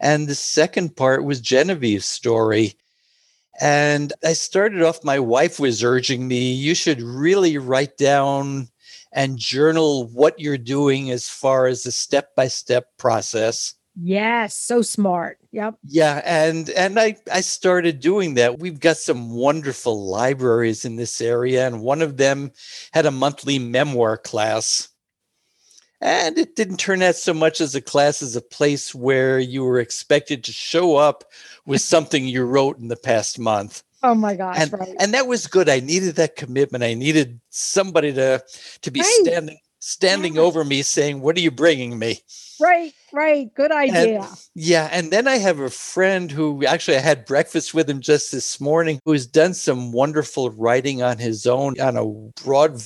And 0.00 0.26
the 0.26 0.34
second 0.34 0.96
part 0.96 1.24
was 1.24 1.40
Genevieve's 1.40 2.06
story. 2.06 2.74
And 3.60 4.12
I 4.24 4.32
started 4.32 4.82
off, 4.82 5.04
my 5.04 5.20
wife 5.20 5.60
was 5.60 5.84
urging 5.84 6.26
me, 6.26 6.52
you 6.52 6.74
should 6.74 7.00
really 7.00 7.58
write 7.58 7.96
down 7.96 8.68
and 9.14 9.38
journal 9.38 10.08
what 10.08 10.38
you're 10.38 10.58
doing 10.58 11.10
as 11.10 11.28
far 11.28 11.66
as 11.66 11.84
the 11.84 11.92
step 11.92 12.34
by 12.34 12.48
step 12.48 12.88
process. 12.98 13.74
Yes, 13.96 14.56
so 14.56 14.82
smart. 14.82 15.38
Yep. 15.52 15.76
Yeah, 15.84 16.20
and 16.24 16.68
and 16.70 16.98
I 16.98 17.16
I 17.32 17.42
started 17.42 18.00
doing 18.00 18.34
that. 18.34 18.58
We've 18.58 18.80
got 18.80 18.96
some 18.96 19.30
wonderful 19.30 20.08
libraries 20.10 20.84
in 20.84 20.96
this 20.96 21.20
area, 21.20 21.64
and 21.64 21.80
one 21.80 22.02
of 22.02 22.16
them 22.16 22.50
had 22.92 23.06
a 23.06 23.12
monthly 23.12 23.60
memoir 23.60 24.18
class. 24.18 24.88
And 26.00 26.36
it 26.36 26.56
didn't 26.56 26.78
turn 26.78 27.00
out 27.02 27.14
so 27.14 27.32
much 27.32 27.60
as 27.60 27.74
a 27.74 27.80
class 27.80 28.20
as 28.20 28.36
a 28.36 28.42
place 28.42 28.94
where 28.94 29.38
you 29.38 29.64
were 29.64 29.78
expected 29.78 30.44
to 30.44 30.52
show 30.52 30.96
up 30.96 31.24
with 31.64 31.80
something 31.94 32.26
you 32.26 32.44
wrote 32.44 32.78
in 32.78 32.88
the 32.88 32.96
past 32.96 33.38
month. 33.38 33.84
Oh 34.04 34.14
my 34.14 34.36
gosh, 34.36 34.58
And 34.60 34.72
right. 34.72 34.94
and 35.00 35.14
that 35.14 35.26
was 35.26 35.46
good. 35.46 35.68
I 35.68 35.80
needed 35.80 36.16
that 36.16 36.36
commitment. 36.36 36.84
I 36.84 36.94
needed 36.94 37.40
somebody 37.50 38.12
to 38.14 38.44
to 38.82 38.90
be 38.90 39.00
Right. 39.00 39.18
standing 39.22 39.58
standing 39.80 40.34
Yeah. 40.36 40.42
over 40.42 40.64
me 40.64 40.82
saying, 40.82 41.20
"What 41.22 41.36
are 41.36 41.40
you 41.40 41.50
bringing 41.50 41.98
me?" 41.98 42.20
right, 42.60 42.92
right. 43.12 43.52
Good 43.54 43.72
idea. 43.72 44.28
Yeah, 44.54 44.88
and 44.92 45.10
then 45.10 45.26
I 45.26 45.38
have 45.38 45.58
a 45.58 45.70
friend 45.70 46.30
who 46.30 46.64
actually 46.66 46.98
I 46.98 47.00
had 47.00 47.24
breakfast 47.26 47.74
with 47.74 47.88
him 47.90 48.00
just 48.00 48.30
this 48.30 48.60
morning 48.60 49.00
who's 49.06 49.26
done 49.26 49.54
some 49.54 49.90
wonderful 49.92 50.50
writing 50.50 51.02
on 51.02 51.18
his 51.18 51.46
own 51.46 51.80
on 51.80 51.96
a 51.96 52.04
broad 52.44 52.80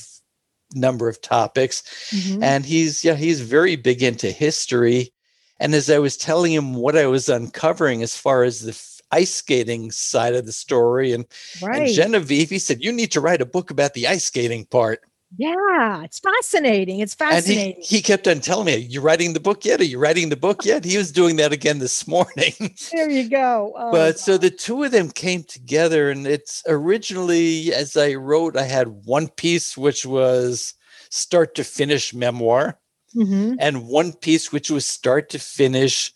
number 0.75 1.09
of 1.09 1.21
topics 1.23 1.83
Mhm. 2.13 2.43
and 2.43 2.67
he's 2.67 3.05
yeah, 3.05 3.15
he's 3.17 3.41
very 3.41 3.77
big 3.77 4.03
into 4.03 4.31
history 4.31 5.13
and 5.61 5.75
as 5.75 5.91
I 5.91 5.99
was 5.99 6.17
telling 6.17 6.53
him 6.53 6.75
what 6.75 6.97
I 6.97 7.07
was 7.07 7.29
uncovering 7.29 8.03
as 8.03 8.17
far 8.17 8.45
as 8.45 8.61
the 8.63 8.79
ice 9.11 9.35
skating 9.35 9.91
side 9.91 10.35
of 10.35 10.47
the 10.47 10.53
story 10.53 11.13
and, 11.13 11.25
right. 11.63 11.83
and 11.83 11.91
Genevieve 11.95 12.51
he 12.51 12.59
said 12.59 12.83
you 12.83 12.93
need 12.93 13.11
to 13.13 13.21
write 13.21 13.41
a 13.41 13.47
book 13.47 13.71
about 13.71 13.95
the 13.95 14.07
ice 14.07 14.25
skating 14.25 14.65
part 14.67 15.01
yeah, 15.37 16.05
it's 16.05 16.21
fascinating. 16.21 17.01
It's 17.01 17.13
fascinating. 17.15 17.75
and 17.75 17.85
he, 17.85 17.97
he 17.97 18.01
kept 18.03 18.27
on 18.27 18.41
telling 18.41 18.65
me 18.65 18.75
Are 18.77 18.79
you 18.79 19.03
writing 19.03 19.35
the 19.35 19.41
book 19.41 19.63
yet 19.67 19.79
are 19.79 19.85
you 19.85 19.99
writing 19.99 20.31
the 20.31 20.37
book 20.37 20.65
yet 20.65 20.87
he 20.87 20.97
was 20.97 21.13
doing 21.13 21.37
that 21.37 21.53
again 21.53 21.81
this 21.81 22.07
morning 22.15 22.55
there 22.93 23.11
you 23.11 23.29
go. 23.29 23.75
Oh, 23.77 23.93
but 23.93 24.19
so 24.19 24.39
the 24.39 24.49
two 24.51 24.85
of 24.85 24.91
them 24.91 25.11
came 25.11 25.43
together 25.45 26.11
and 26.11 26.27
it's 26.27 26.63
originally 26.67 27.75
as 27.75 27.95
i 27.97 28.15
wrote 28.15 28.57
i 28.57 28.63
had 28.63 28.89
one 29.05 29.29
piece 29.29 29.77
which 29.77 30.07
was 30.07 30.73
start 31.11 31.55
to 31.57 31.65
finish 31.65 32.15
memoir 32.15 32.79
Mhm. 33.15 33.57
and 33.59 33.87
one 33.87 34.13
piece 34.15 34.51
which 34.53 34.71
was 34.71 34.85
start 34.87 35.29
to 35.31 35.39
finish 35.39 36.13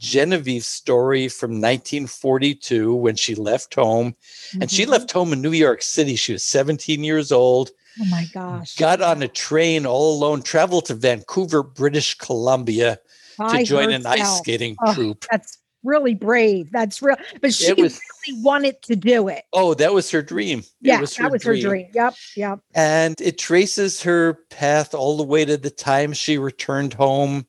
genevieve's 0.00 0.66
story 0.66 1.28
from 1.28 1.60
1942 1.60 2.94
when 2.94 3.14
she 3.16 3.34
left 3.34 3.74
home 3.74 4.16
and 4.60 4.70
she 4.70 4.84
Mhm. 4.86 4.88
left 4.88 5.12
home 5.12 5.32
in 5.32 5.42
new 5.42 5.52
york 5.52 5.82
city 5.82 6.16
she 6.16 6.32
was 6.32 6.42
17 6.42 7.04
years 7.04 7.30
old 7.30 7.70
Oh 8.00 8.04
my 8.06 8.24
gosh. 8.32 8.76
got 8.76 9.02
on 9.02 9.22
a 9.22 9.28
train 9.28 9.84
all 9.84 10.14
alone 10.16 10.42
traveled 10.42 10.86
to 10.86 10.94
vancouver 10.94 11.62
british 11.62 12.16
columbia 12.16 12.96
to 13.36 13.42
By 13.44 13.62
join 13.64 13.90
an 13.92 14.06
ice 14.06 14.38
skating 14.38 14.76
Oh, 14.82 14.94
troupe 14.94 15.26
That's 15.30 15.58
really 15.82 16.12
brave. 16.14 16.70
That's 16.72 17.00
real. 17.00 17.16
But 17.40 17.54
she 17.54 17.72
was- 17.72 17.98
really 18.28 18.42
wanted 18.42 18.82
to 18.82 18.96
do 18.96 19.28
it. 19.28 19.44
oh 19.54 19.72
that 19.74 19.92
was 19.94 20.10
her 20.10 20.20
dream 20.22 20.58
It 20.60 20.66
Yeah, 20.82 20.96
that 21.00 21.30
was 21.32 21.42
her 21.44 21.56
dream. 21.56 21.88
Yep, 21.94 22.14
yep. 22.36 22.58
And 22.74 23.18
it 23.20 23.38
traces 23.38 24.02
her 24.02 24.34
path 24.50 24.94
all 24.94 25.16
the 25.16 25.22
way 25.24 25.44
to 25.46 25.56
the 25.56 25.70
time 25.70 26.12
she 26.12 26.36
returned 26.38 26.94
home 26.94 27.46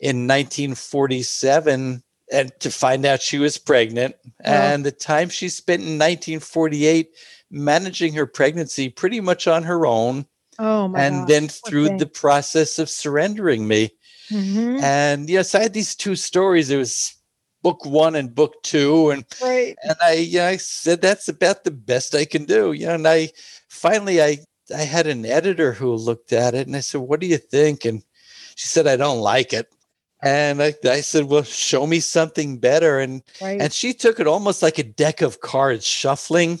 in 0.00 0.26
1947 0.26 2.02
and 2.32 2.52
to 2.60 2.70
find 2.70 3.04
out 3.04 3.20
she 3.20 3.38
was 3.38 3.58
pregnant 3.58 4.14
and 4.44 4.84
the 4.84 4.92
time 4.92 5.28
she 5.28 5.48
spent 5.48 5.80
in 5.82 5.98
1948 5.98 7.08
managing 7.50 8.12
her 8.14 8.26
pregnancy 8.26 8.88
pretty 8.88 9.20
much 9.20 9.46
on 9.46 9.62
her 9.62 9.86
own 9.86 10.24
Oh 10.58 10.88
my 10.88 11.00
and 11.02 11.20
gosh. 11.22 11.28
then 11.28 11.48
through 11.48 11.86
thing. 11.88 11.98
the 11.98 12.06
process 12.06 12.78
of 12.78 12.88
surrendering 12.90 13.66
me 13.66 13.90
Mhm. 14.30 14.80
and 14.82 15.28
yes 15.28 15.54
i 15.56 15.60
had 15.62 15.72
these 15.72 15.94
two 15.96 16.14
stories 16.14 16.70
it 16.70 16.76
was 16.76 17.14
book 17.62 17.84
one 17.84 18.14
and 18.14 18.34
book 18.34 18.54
two 18.62 19.10
and 19.10 19.24
right. 19.42 19.74
and 19.82 19.96
I, 20.00 20.12
yeah, 20.14 20.46
I 20.46 20.56
said 20.56 21.00
that's 21.02 21.28
about 21.28 21.64
the 21.64 21.70
best 21.70 22.14
I 22.14 22.24
can 22.24 22.46
do. 22.46 22.72
You 22.72 22.86
know, 22.86 22.94
and 22.94 23.06
I 23.06 23.28
finally 23.68 24.22
I 24.22 24.38
I 24.74 24.82
had 24.82 25.06
an 25.06 25.26
editor 25.26 25.72
who 25.74 25.92
looked 25.94 26.32
at 26.32 26.54
it 26.54 26.66
and 26.68 26.74
I 26.74 26.80
said, 26.80 27.02
"What 27.02 27.20
do 27.20 27.26
you 27.26 27.36
think?" 27.36 27.84
And 27.84 28.02
she 28.56 28.66
said, 28.68 28.86
"I 28.86 28.96
don't 28.96 29.18
like 29.20 29.52
it." 29.52 29.68
And 30.22 30.62
I, 30.62 30.74
I 30.84 31.00
said, 31.00 31.24
Well, 31.24 31.42
show 31.44 31.86
me 31.86 32.00
something 32.00 32.58
better. 32.58 32.98
And 32.98 33.22
Right. 33.40 33.60
and 33.60 33.72
she 33.72 33.92
took 33.94 34.20
it 34.20 34.26
almost 34.26 34.62
like 34.62 34.78
a 34.78 34.82
deck 34.82 35.22
of 35.22 35.40
cards 35.40 35.86
shuffling. 35.86 36.60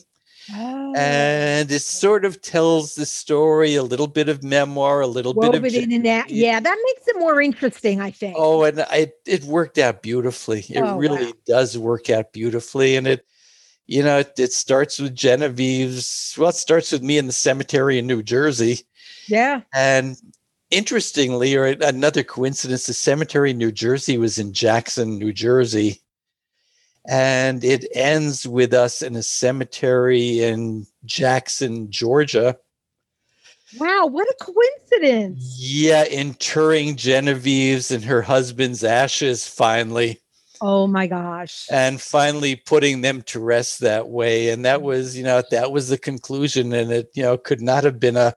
Oh, 0.52 0.94
And 0.96 1.70
it 1.70 1.80
sort 1.82 2.24
of 2.24 2.40
tells 2.42 2.94
the 2.96 3.06
story, 3.06 3.76
a 3.76 3.84
little 3.84 4.08
bit 4.08 4.28
of 4.28 4.42
memoir, 4.42 5.00
a 5.00 5.06
little 5.06 5.32
bit 5.34 5.54
of 5.54 5.64
it 5.64 5.74
in 5.74 5.92
and 5.92 6.06
out. 6.06 6.28
Yeah, 6.30 6.58
that 6.58 6.78
makes 6.86 7.06
it 7.06 7.20
more 7.20 7.40
interesting, 7.40 8.00
I 8.00 8.10
think. 8.10 8.34
Oh, 8.36 8.64
and 8.64 8.80
I, 8.80 9.12
it 9.26 9.44
worked 9.44 9.78
out 9.78 10.02
beautifully. 10.02 10.60
It 10.68 10.78
Oh, 10.82 10.96
really 10.96 11.26
wow. 11.26 11.32
does 11.46 11.78
work 11.78 12.10
out 12.10 12.32
beautifully. 12.32 12.96
And 12.96 13.06
it, 13.06 13.24
you 13.86 14.02
know, 14.02 14.18
it, 14.20 14.32
it 14.38 14.52
starts 14.52 14.98
with 14.98 15.14
Genevieve's. 15.14 16.34
Well, 16.36 16.48
it 16.48 16.56
starts 16.56 16.90
with 16.90 17.02
me 17.02 17.18
in 17.18 17.26
the 17.28 17.32
cemetery 17.32 17.98
in 17.98 18.06
New 18.08 18.22
Jersey. 18.22 18.80
yeah. 19.28 19.60
And 19.72 20.16
interestingly, 20.70 21.56
or 21.56 21.66
another 21.66 22.22
coincidence, 22.22 22.86
the 22.86 22.94
cemetery 22.94 23.50
in 23.50 23.58
New 23.58 23.72
Jersey 23.72 24.18
was 24.18 24.38
in 24.38 24.52
Jackson, 24.52 25.18
New 25.18 25.32
Jersey. 25.32 26.00
And 27.08 27.64
it 27.64 27.86
ends 27.94 28.46
with 28.46 28.74
us 28.74 29.02
in 29.02 29.16
a 29.16 29.22
cemetery 29.22 30.42
in 30.42 30.86
Jackson, 31.04 31.90
Georgia. 31.90 32.56
Wow, 33.78 34.06
what 34.06 34.28
a 34.28 34.34
coincidence. 34.44 35.56
Yeah, 35.58 36.04
interring 36.04 36.96
Genevieve's 36.96 37.90
and 37.90 38.04
her 38.04 38.22
husband's 38.22 38.84
ashes 38.84 39.46
finally. 39.46 40.20
Oh 40.62 40.86
my 40.86 41.06
gosh. 41.06 41.66
and 41.70 42.00
finally 42.00 42.54
putting 42.54 43.00
them 43.00 43.22
to 43.22 43.40
rest 43.40 43.80
that 43.80 44.10
way 44.10 44.50
and 44.50 44.62
that 44.66 44.82
was 44.82 45.16
you 45.16 45.24
know 45.24 45.42
that 45.50 45.72
was 45.72 45.88
the 45.88 45.96
conclusion 45.96 46.74
and 46.74 46.92
it 46.92 47.10
you 47.14 47.22
know 47.22 47.38
could 47.38 47.62
not 47.62 47.82
have 47.82 47.98
been 47.98 48.18
a 48.18 48.34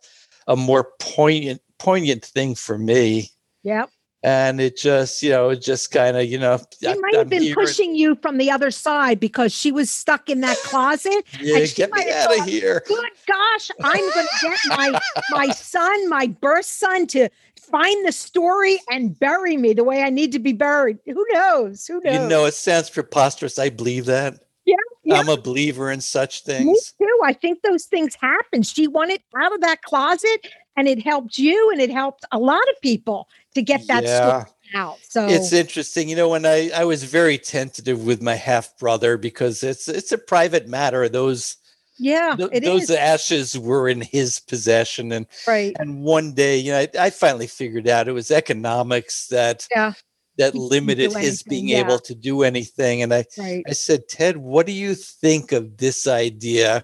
a 0.47 0.55
more 0.55 0.91
poignant 0.99 1.61
poignant 1.83 2.23
thing 2.25 2.55
for 2.55 2.77
me 2.77 3.29
Yep. 3.63 3.89
and 4.23 4.61
it 4.61 4.77
just 4.77 5.21
you 5.21 5.29
know 5.31 5.49
it 5.49 5.61
just 5.61 5.91
kind 5.91 6.15
of 6.15 6.25
you 6.25 6.39
know 6.39 6.57
She 6.79 6.87
I- 6.87 6.95
might 6.95 7.13
have 7.15 7.23
I'm 7.23 7.29
been 7.29 7.41
here- 7.43 7.55
pushing 7.55 7.93
you 7.95 8.15
from 8.21 8.37
the 8.37 8.49
other 8.49 8.71
side 8.71 9.19
because 9.19 9.53
she 9.53 9.71
was 9.71 9.91
stuck 9.91 10.29
in 10.29 10.39
that 10.41 10.57
closet. 10.57 11.25
yeah 11.41 11.65
get 11.65 11.91
me 11.91 12.09
out 12.09 12.39
of 12.39 12.45
here 12.45 12.83
Good 12.87 13.09
gosh, 13.27 13.69
I'm 13.83 13.99
going 14.13 14.27
to 14.27 14.47
get 14.49 14.77
my 14.77 14.99
my 15.31 15.49
son, 15.49 16.09
my 16.09 16.27
birth 16.27 16.65
son, 16.65 17.05
to 17.07 17.29
find 17.59 18.07
the 18.07 18.11
story 18.11 18.79
and 18.91 19.17
bury 19.17 19.55
me 19.57 19.73
the 19.73 19.83
way 19.83 20.03
I 20.03 20.09
need 20.09 20.31
to 20.33 20.39
be 20.39 20.53
buried. 20.53 20.99
Who 21.05 21.25
knows? 21.31 21.85
Who 21.87 21.99
knows? 22.03 22.13
you 22.21 22.27
know 22.27 22.45
it 22.45 22.53
sounds 22.53 22.89
preposterous 22.89 23.57
i 23.59 23.69
believe 23.69 24.05
that 24.05 24.35
Yeah, 24.65 24.75
yeah. 25.03 25.19
i'm 25.19 25.29
a 25.29 25.37
believer 25.37 25.91
in 25.91 25.99
such 26.01 26.45
Me 26.47 26.53
things 26.53 26.93
too. 26.97 27.17
I 27.23 27.33
think 27.33 27.61
those 27.61 27.85
things 27.85 28.15
happen. 28.19 28.63
She 28.63 28.87
wanted 28.87 29.21
out 29.41 29.53
of 29.53 29.61
that 29.61 29.81
closet, 29.81 30.39
and 30.75 30.87
it 30.87 31.03
helped 31.03 31.37
you, 31.37 31.69
and 31.71 31.79
it 31.81 31.89
helped 31.91 32.25
a 32.31 32.39
lot 32.39 32.67
of 32.69 32.81
people 32.81 33.27
to 33.55 33.61
get 33.61 33.85
that 33.87 34.03
yeah 34.03 34.43
story 34.43 34.51
out. 34.75 34.97
So 35.07 35.27
it's 35.27 35.53
interesting 35.53 36.09
you 36.09 36.15
know 36.15 36.29
when 36.29 36.45
i 36.47 36.71
i 36.75 36.83
was 36.83 37.03
very 37.03 37.37
tentative 37.37 38.03
with 38.05 38.21
my 38.23 38.33
half 38.33 38.75
brother 38.79 39.17
because 39.17 39.61
it's 39.63 39.87
it's 39.87 40.11
a 40.11 40.17
private 40.17 40.67
matter 40.67 41.07
those 41.07 41.57
yeah, 41.99 42.35
Th- 42.35 42.63
those 42.63 42.83
is 42.83 42.89
ashes 42.89 43.57
were 43.57 43.87
in 43.87 44.01
his 44.01 44.39
possession 44.39 45.11
and 45.11 45.27
right. 45.47 45.75
and 45.79 46.01
one 46.01 46.33
day 46.33 46.57
you 46.57 46.71
know 46.71 46.79
I, 46.79 46.87
I 46.99 47.09
finally 47.11 47.45
figured 47.45 47.87
out 47.87 48.07
it 48.07 48.13
was 48.13 48.31
economics 48.31 49.27
that 49.27 49.67
Yeah. 49.69 49.93
that 50.39 50.53
He 50.53 50.59
limited 50.59 51.13
his 51.13 51.43
being 51.43 51.67
yeah. 51.69 51.81
able 51.81 51.99
to 51.99 52.15
do 52.15 52.41
anything 52.41 53.03
and 53.03 53.13
i 53.13 53.25
Right. 53.37 53.63
i 53.67 53.73
said 53.73 54.07
ted 54.09 54.37
what 54.37 54.65
do 54.65 54.71
you 54.71 54.95
think 54.95 55.51
of 55.51 55.77
this 55.77 56.07
idea 56.07 56.83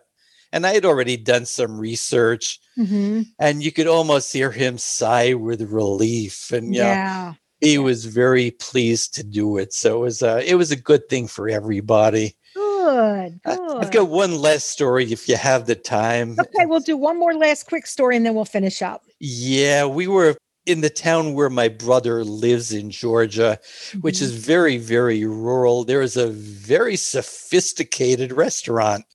and 0.52 0.66
i 0.66 0.74
had 0.74 0.86
already 0.86 1.18
done 1.18 1.46
some 1.46 1.78
research 1.80 2.60
Mhm. 2.78 3.26
and 3.40 3.62
you 3.64 3.72
could 3.72 3.88
almost 3.88 4.32
hear 4.34 4.52
him 4.52 4.78
sigh 4.78 5.34
with 5.34 5.62
relief 5.62 6.52
and 6.52 6.74
Yeah. 6.74 7.34
he 7.62 7.78
was 7.78 8.06
very 8.06 8.52
pleased 8.52 9.14
to 9.16 9.24
do 9.24 9.58
it 9.58 9.74
so 9.74 9.98
it 9.98 10.02
was 10.02 10.22
a 10.22 10.50
it 10.50 10.56
was 10.56 10.72
a 10.72 10.76
good 10.76 11.08
thing 11.10 11.28
for 11.28 11.50
everybody 11.50 12.36
Good. 12.56 13.40
Good. 13.46 13.78
i've 13.78 13.92
got 13.92 14.10
one 14.10 14.36
last 14.42 14.68
story 14.72 15.12
if 15.12 15.28
you 15.30 15.36
have 15.36 15.66
the 15.68 15.76
time 15.76 16.36
Okay, 16.40 16.66
we'll 16.66 16.80
do 16.80 16.98
one 16.98 17.18
more 17.20 17.34
last 17.36 17.68
quick 17.68 17.86
story 17.86 18.16
and 18.18 18.26
then 18.26 18.34
we'll 18.36 18.46
finish 18.46 18.82
up. 18.82 19.04
Yeah, 19.20 19.86
we 19.86 20.08
were 20.08 20.36
in 20.66 20.82
the 20.82 20.90
town 20.90 21.34
where 21.34 21.50
my 21.50 21.68
brother 21.68 22.24
lives 22.24 22.72
in 22.72 22.90
Georgia, 22.92 23.60
which 24.02 24.18
Mhm. 24.20 24.22
is 24.22 24.32
very, 24.32 24.78
very 24.78 25.26
rural. 25.26 25.84
There 25.84 26.02
is 26.02 26.16
a 26.18 26.28
very 26.30 26.96
sophisticated 26.96 28.32
restaurant 28.32 29.06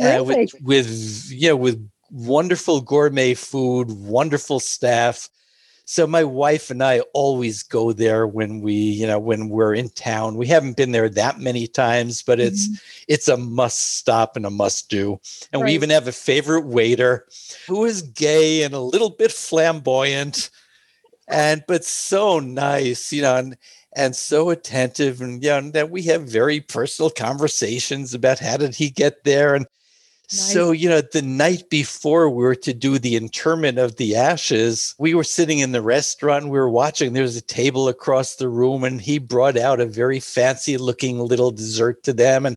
uh, 0.00 0.24
with, 0.24 0.54
with, 0.62 1.30
yeah, 1.30 1.52
with 1.52 1.88
wonderful 2.10 2.80
gourmet 2.80 3.34
food, 3.34 3.90
wonderful 3.90 4.60
staff. 4.60 5.28
So 5.84 6.06
my 6.06 6.22
wife 6.22 6.70
and 6.70 6.84
I 6.84 7.00
always 7.14 7.64
go 7.64 7.92
there 7.92 8.24
when 8.26 8.60
we, 8.60 8.74
you 8.74 9.06
know, 9.08 9.18
when 9.18 9.48
we're 9.48 9.74
in 9.74 9.88
town. 9.88 10.36
We 10.36 10.46
haven't 10.46 10.76
been 10.76 10.92
there 10.92 11.08
that 11.08 11.40
many 11.40 11.66
times, 11.66 12.22
but 12.22 12.38
it's 12.38 12.68
Mhm. 12.68 12.80
it's 13.08 13.28
a 13.28 13.36
must 13.36 13.96
stop 13.96 14.36
and 14.36 14.46
a 14.46 14.50
must 14.50 14.88
do. 14.88 15.20
And 15.52 15.64
we 15.64 15.72
even 15.72 15.90
have 15.90 16.06
a 16.06 16.12
favorite 16.12 16.66
waiter 16.66 17.26
who 17.66 17.84
is 17.84 18.02
gay 18.02 18.62
and 18.62 18.72
a 18.72 18.78
little 18.80 19.10
bit 19.10 19.32
flamboyant 19.32 20.50
and 21.26 21.64
but 21.66 21.84
so 21.84 22.38
nice, 22.38 23.12
you 23.12 23.22
know, 23.22 23.36
and 23.36 23.56
and 23.94 24.14
so 24.14 24.50
attentive 24.50 25.20
and 25.20 25.42
you 25.42 25.50
know, 25.50 25.58
and 25.58 25.72
that 25.72 25.90
we 25.90 26.02
have 26.02 26.22
very 26.22 26.60
personal 26.60 27.10
conversations 27.10 28.14
about 28.14 28.38
how 28.38 28.56
did 28.56 28.76
he 28.76 28.90
get 28.90 29.24
there 29.24 29.56
and 29.56 29.66
so, 30.30 30.70
you 30.70 30.88
know, 30.88 31.00
the 31.00 31.22
night 31.22 31.68
before 31.70 32.30
we 32.30 32.44
were 32.44 32.54
to 32.54 32.72
do 32.72 32.98
the 32.98 33.16
interment 33.16 33.78
of 33.78 33.96
the 33.96 34.14
ashes, 34.14 34.94
we 34.98 35.14
were 35.14 35.24
sitting 35.24 35.58
in 35.58 35.72
the 35.72 35.82
restaurant, 35.82 36.44
we 36.46 36.58
were 36.58 36.70
watching, 36.70 37.12
there 37.12 37.22
was 37.24 37.36
a 37.36 37.40
table 37.42 37.88
across 37.88 38.36
the 38.36 38.48
room, 38.48 38.84
and 38.84 39.00
he 39.00 39.18
brought 39.18 39.56
out 39.58 39.80
a 39.80 39.86
very 39.86 40.20
fancy 40.20 40.76
looking 40.76 41.18
little 41.18 41.50
dessert 41.50 42.02
to 42.04 42.12
them. 42.12 42.46
And 42.46 42.56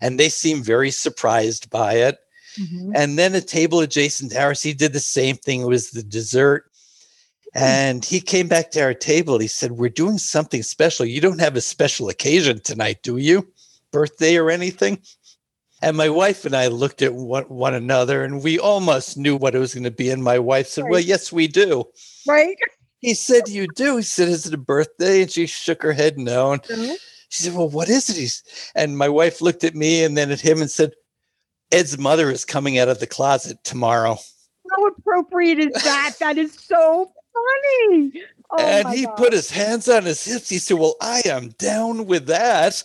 and 0.00 0.20
they 0.20 0.28
seemed 0.28 0.64
very 0.66 0.90
surprised 0.90 1.70
by 1.70 1.94
it. 1.94 2.18
Mhm. 2.58 2.92
And 2.94 3.18
then 3.18 3.34
a 3.34 3.40
table 3.40 3.80
adjacent 3.80 4.32
to 4.32 4.40
ours, 4.42 4.60
he 4.62 4.74
did 4.74 4.92
the 4.92 5.00
same 5.00 5.36
thing. 5.36 5.62
It 5.62 5.66
was 5.68 5.90
the 5.92 6.02
dessert. 6.02 6.64
And 7.54 8.04
he 8.04 8.20
came 8.20 8.48
back 8.48 8.70
to 8.72 8.82
our 8.82 8.94
table. 8.94 9.38
He 9.38 9.48
said, 9.48 9.72
We're 9.72 9.88
doing 9.90 10.18
something 10.18 10.62
special. 10.62 11.06
You 11.06 11.20
don't 11.20 11.40
have 11.40 11.56
a 11.56 11.60
special 11.60 12.08
occasion 12.08 12.60
tonight, 12.60 13.02
do 13.02 13.16
you? 13.16 13.48
Birthday 13.92 14.36
or 14.36 14.50
anything? 14.50 15.00
And 15.84 15.96
my 15.96 16.08
wife 16.08 16.44
and 16.44 16.56
I 16.56 16.68
looked 16.68 17.02
at 17.02 17.14
one, 17.14 17.44
one 17.44 17.74
another 17.74 18.24
and 18.24 18.42
we 18.42 18.58
almost 18.58 19.18
knew 19.18 19.36
what 19.36 19.54
it 19.54 19.58
was 19.58 19.74
going 19.74 19.84
to 19.84 19.90
be. 19.90 20.10
And 20.10 20.24
my 20.24 20.38
wife 20.38 20.66
said, 20.66 20.84
Well, 20.88 21.00
yes, 21.00 21.30
we 21.32 21.46
do. 21.46 21.84
Right? 22.26 22.56
He 23.00 23.12
said, 23.12 23.48
You 23.48 23.66
do. 23.76 23.98
He 23.98 24.02
said, 24.02 24.28
Is 24.28 24.46
it 24.46 24.54
a 24.54 24.58
birthday? 24.58 25.22
And 25.22 25.30
she 25.30 25.46
shook 25.46 25.82
her 25.82 25.92
head 25.92 26.18
no. 26.18 26.52
And 26.52 26.62
No? 26.70 26.96
she 27.28 27.42
said, 27.42 27.54
Well, 27.54 27.68
what 27.68 27.90
is 27.90 28.08
it? 28.08 28.16
He's, 28.16 28.42
and 28.74 28.96
my 28.96 29.08
wife 29.08 29.42
looked 29.42 29.62
at 29.62 29.74
me 29.74 30.02
and 30.04 30.16
then 30.16 30.30
at 30.30 30.40
him 30.40 30.60
and 30.62 30.70
said, 30.70 30.92
Ed's 31.70 31.98
mother 31.98 32.30
is 32.30 32.44
coming 32.44 32.78
out 32.78 32.88
of 32.88 33.00
the 33.00 33.06
closet 33.06 33.58
tomorrow. 33.64 34.16
How 34.70 34.86
appropriate 34.86 35.58
is 35.58 35.82
that? 35.82 36.14
That 36.20 36.38
is 36.38 36.54
so 36.54 37.12
funny. 37.34 38.12
Oh 38.50 38.58
and 38.58 38.88
he 38.88 39.04
God. 39.04 39.16
put 39.16 39.32
his 39.32 39.50
hands 39.50 39.88
on 39.88 40.04
his 40.04 40.24
hips. 40.24 40.48
He 40.48 40.58
said, 40.58 40.78
Well, 40.78 40.96
I 41.00 41.22
am 41.26 41.50
down 41.58 42.06
with 42.06 42.26
that. 42.26 42.82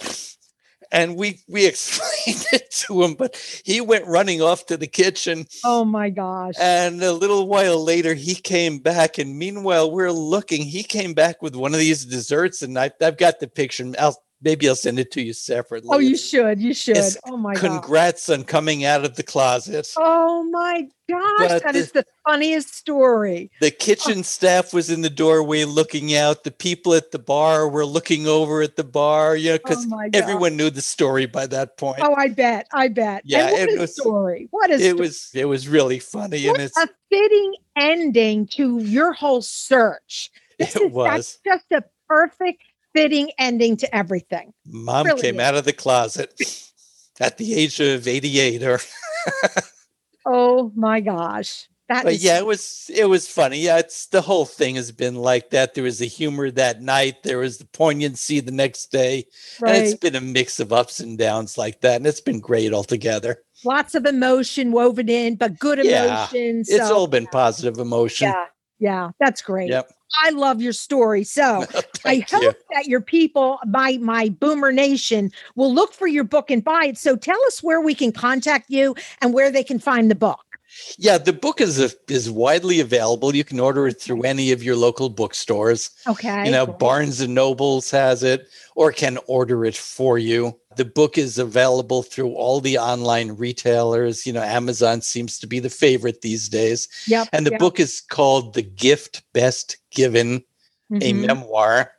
And 0.92 1.16
we 1.16 1.40
we 1.48 1.66
explained 1.68 2.46
it 2.52 2.72
to 2.88 3.04
him, 3.04 3.14
but 3.14 3.36
he 3.64 3.82
went 3.82 4.08
running 4.08 4.42
off 4.42 4.66
to 4.68 4.78
the 4.78 4.88
kitchen. 4.88 5.48
Oh 5.64 5.86
my 5.86 6.10
gosh. 6.10 6.56
And 6.60 7.02
a 7.04 7.14
little 7.14 7.48
while 7.48 7.84
later, 7.84 8.14
he 8.14 8.36
came 8.36 8.80
back. 8.80 9.18
And 9.18 9.38
meanwhile, 9.38 9.92
we're 9.92 10.12
looking. 10.12 10.64
He 10.64 10.84
came 10.84 11.14
back 11.14 11.42
with 11.42 11.56
one 11.56 11.74
of 11.74 11.80
these 11.80 12.06
desserts, 12.06 12.62
and 12.62 12.78
I, 12.78 12.92
I've 13.02 13.18
got 13.18 13.40
the 13.40 13.48
picture. 13.48 13.92
I'll 14.00 14.22
maybe 14.42 14.68
I'll 14.70 14.76
send 14.76 15.00
it 15.00 15.12
to 15.12 15.22
you 15.22 15.34
separately. 15.34 15.90
oh, 15.92 16.00
you 16.00 16.18
should. 16.18 16.60
You 16.62 16.74
should. 16.74 16.96
Yes, 16.96 17.18
Oh 17.28 17.38
my 17.38 17.54
god. 17.54 17.62
Congrats 17.82 18.30
on 18.30 18.44
coming 18.44 18.86
out 18.86 19.06
of 19.06 19.16
the 19.16 19.24
closet. 19.24 19.92
Oh 19.98 20.44
my 20.44 20.88
gosh. 21.10 21.22
But 21.40 21.64
That 21.64 21.74
the- 21.74 21.80
is 21.80 21.92
the 21.92 22.06
funniest 22.26 22.74
story. 22.76 23.52
The 23.62 23.72
kitchen 23.72 24.20
oh. 24.20 24.22
staff 24.24 24.74
was 24.74 24.90
in 24.90 25.02
the 25.02 25.10
doorway 25.10 25.64
looking 25.66 26.16
out. 26.16 26.44
The 26.44 26.52
people 26.52 26.94
at 26.94 27.12
the 27.12 27.20
bar 27.20 27.68
were 27.68 27.86
looking 27.86 28.28
over 28.28 28.62
at 28.62 28.76
the 28.76 28.84
bar, 28.84 29.36
Yeah, 29.36 29.58
because 29.58 29.86
Oh 29.92 30.10
everyone 30.14 30.56
knew 30.56 30.70
the 30.70 30.82
story 30.82 31.26
by 31.26 31.48
that 31.48 31.78
point. 31.78 32.00
Oh, 32.02 32.14
I 32.16 32.30
bet. 32.30 32.68
I 32.74 32.88
bet. 32.88 33.24
Yeah, 33.26 33.50
it 33.50 33.78
a 33.78 33.82
was- 33.82 33.96
story. 33.96 34.48
What 34.52 34.70
a 34.70 34.76
it 34.76 34.80
story. 34.80 34.94
was 34.94 35.30
it 35.34 35.46
was 35.46 35.68
really 35.68 36.00
funny, 36.00 36.46
What 36.48 36.56
and 36.60 36.64
it's 36.66 36.78
a 36.78 36.88
fitting 37.10 37.56
ending 37.76 38.48
to 38.48 38.80
your 38.80 39.14
whole 39.14 39.42
search. 39.42 40.32
This 40.60 40.76
it 40.76 40.84
is, 40.84 40.92
was. 40.92 41.08
That's 41.10 41.40
just 41.46 41.72
a 41.72 41.84
perfect 42.08 42.64
fitting 42.94 43.32
ending 43.38 43.78
to 43.78 43.96
everything. 43.96 44.54
Mom 44.66 45.06
really 45.08 45.22
came 45.22 45.36
is. 45.36 45.42
out 45.42 45.56
of 45.56 45.66
the 45.66 45.74
closet 45.74 46.34
at 47.20 47.38
the 47.38 47.54
age 47.56 47.80
of 47.80 48.08
eighty-eight, 48.08 48.64
or 48.64 48.80
Oh 50.26 50.72
my 50.76 51.00
gosh. 51.00 51.68
That 51.88 52.04
but 52.04 52.14
is 52.14 52.24
yeah, 52.24 52.38
it 52.38 52.46
was 52.46 52.92
it 52.94 53.06
was 53.06 53.28
funny. 53.28 53.62
Yeah, 53.62 53.80
it's 53.80 54.06
the 54.08 54.22
whole 54.22 54.46
thing 54.46 54.76
has 54.76 54.92
been 54.92 55.16
like 55.16 55.50
that. 55.50 55.74
There 55.74 55.84
was 55.84 55.98
the 55.98 56.06
humor 56.06 56.52
that 56.52 56.84
night. 56.84 57.24
There 57.24 57.40
was 57.40 57.58
the 57.58 57.66
poignancy 57.66 58.42
the 58.42 58.52
next 58.52 58.92
day, 58.92 59.26
and 59.66 59.76
it's 59.76 59.96
been 59.96 60.16
a 60.16 60.22
mix 60.22 60.60
of 60.60 60.72
ups 60.72 61.00
and 61.00 61.18
downs 61.18 61.58
like 61.58 61.82
that, 61.82 61.96
and 61.96 62.06
it's 62.06 62.22
been 62.22 62.40
great 62.42 62.74
altogether. 62.74 63.42
Lots 63.66 63.96
of 63.96 64.06
emotion 64.06 64.72
woven 64.72 65.10
in, 65.10 65.36
but 65.36 65.58
good 65.58 65.84
Yeah, 65.84 66.28
emotion. 66.28 66.60
It's 66.60 66.78
so- 66.78 66.96
all 66.96 67.08
been 67.08 67.26
positive 67.26 67.80
emotion. 67.80 68.28
yeah, 68.30 68.46
yeah, 68.78 69.10
that's 69.20 69.42
great. 69.42 69.70
Yep. 69.72 69.92
I 70.24 70.32
love 70.32 70.62
your 70.62 70.74
story. 70.74 71.24
So 71.24 71.66
I 72.06 72.26
hope 72.30 72.42
you. 72.42 72.54
that 72.74 72.88
your 72.88 73.02
people, 73.02 73.60
my 73.66 73.98
my 73.98 74.30
Boomer 74.30 74.72
Nation, 74.72 75.32
will 75.56 75.74
look 75.74 75.94
for 75.94 76.08
your 76.08 76.24
book 76.24 76.50
and 76.52 76.64
buy 76.64 76.88
it. 76.90 76.98
So 76.98 77.16
tell 77.16 77.42
us 77.46 77.62
where 77.62 77.82
we 77.82 77.94
can 77.94 78.12
contact 78.12 78.70
you 78.70 78.96
and 79.22 79.34
where 79.34 79.52
they 79.52 79.64
can 79.64 79.80
find 79.80 80.10
the 80.10 80.16
book. 80.16 80.49
Yeah, 80.98 81.18
the 81.18 81.34
book 81.34 81.62
is 81.62 81.80
a, 81.80 81.90
is 82.12 82.30
widely 82.30 82.80
available. 82.80 83.36
You 83.36 83.44
can 83.44 83.60
order 83.60 83.88
it 83.88 84.02
through 84.02 84.24
any 84.24 84.52
of 84.52 84.64
your 84.64 84.76
local 84.76 85.10
bookstores. 85.10 85.90
Okay. 86.08 86.46
You 86.46 86.52
know. 86.52 86.66
Barnes 86.68 87.20
and 87.22 87.36
Nobles 87.36 87.92
has 87.92 88.24
it 88.24 88.48
or 88.76 88.92
can 88.92 89.18
order 89.28 89.66
it 89.66 89.76
for 89.76 90.18
you. 90.18 90.58
The 90.78 90.86
book 90.86 91.18
is 91.18 91.38
available 91.38 92.04
through 92.04 92.34
all 92.34 92.62
the 92.62 92.78
online 92.78 93.32
retailers. 93.32 94.26
You 94.26 94.34
know, 94.34 94.42
Amazon 94.42 95.02
seems 95.02 95.38
to 95.40 95.48
be 95.48 95.60
the 95.60 95.70
favorite 95.70 96.22
these 96.22 96.48
days. 96.48 96.88
Yep. 97.08 97.30
And 97.34 97.46
the 97.46 97.52
yep. 97.52 97.60
book 97.60 97.80
is 97.80 98.02
called 98.02 98.54
The 98.54 98.62
Gift 98.62 99.24
Best 99.34 99.78
Given, 99.92 100.44
a 100.92 101.14
Mhm. 101.14 101.26
memoir. 101.28 101.92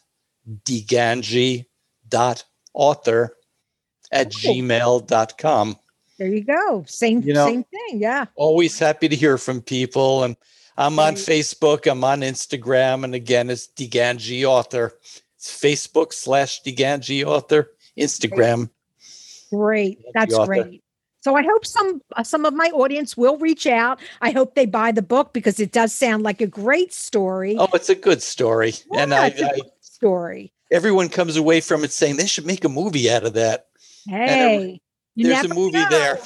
digangi 0.64 1.66
dot 2.08 2.44
author 2.72 3.36
at 4.10 4.32
Cool. 4.42 4.54
gmail.com. 4.54 5.76
There 6.24 6.32
you 6.32 6.42
go. 6.42 6.84
Same 6.88 7.20
You 7.20 7.34
know- 7.34 7.46
same 7.48 7.64
thing. 7.64 8.00
Yeah. 8.00 8.24
Always 8.34 8.78
happy 8.78 9.08
to 9.10 9.14
hear 9.16 9.36
from 9.36 9.60
people. 9.60 10.24
And 10.24 10.36
I'm 10.78 10.98
on 10.98 11.16
Facebook, 11.16 11.86
I'm 11.90 12.02
on 12.02 12.22
Instagram, 12.22 13.04
and 13.04 13.14
again, 13.14 13.50
it's 13.50 13.68
DiGangi 13.68 14.42
Author. 14.44 14.94
It's 15.36 15.52
Facebook 15.52 16.14
slash 16.14 16.62
DiGangi 16.62 17.24
Author, 17.26 17.72
Instagram. 17.98 18.70
Great. 19.52 19.98
That's 20.14 20.32
author. 20.34 20.46
great. 20.46 20.82
So 21.20 21.36
I 21.36 21.42
hope 21.42 21.66
some 21.66 22.00
uh, 22.16 22.22
some 22.22 22.46
of 22.46 22.54
my 22.54 22.70
audience 22.74 23.16
will 23.18 23.36
reach 23.36 23.66
out. 23.66 24.00
I 24.22 24.30
hope 24.30 24.54
they 24.54 24.64
buy 24.66 24.90
the 24.92 25.02
book 25.02 25.34
because 25.34 25.60
it 25.60 25.72
does 25.72 25.92
sound 25.94 26.22
like 26.22 26.40
a 26.40 26.46
great 26.46 26.92
story. 26.94 27.56
Oh, 27.58 27.68
it's 27.74 27.90
a 27.90 27.94
good 27.94 28.22
story. 28.22 28.72
and 28.94 29.10
Yeah, 29.10 29.20
I, 29.20 29.26
it's 29.26 29.40
a 29.42 29.50
I 29.50 29.54
good 29.56 29.70
story. 29.82 30.52
everyone 30.72 31.10
comes 31.10 31.36
away 31.36 31.60
from 31.60 31.84
it 31.84 31.92
saying 31.92 32.16
they 32.16 32.26
should 32.26 32.46
make 32.46 32.64
a 32.64 32.68
movie 32.70 33.10
out 33.10 33.24
of 33.24 33.34
that. 33.34 33.66
Hey, 34.06 34.80
you 35.14 35.28
There's 35.28 35.44
a 35.44 35.54
movie 35.54 35.78
know. 35.78 35.88
there. 35.90 36.18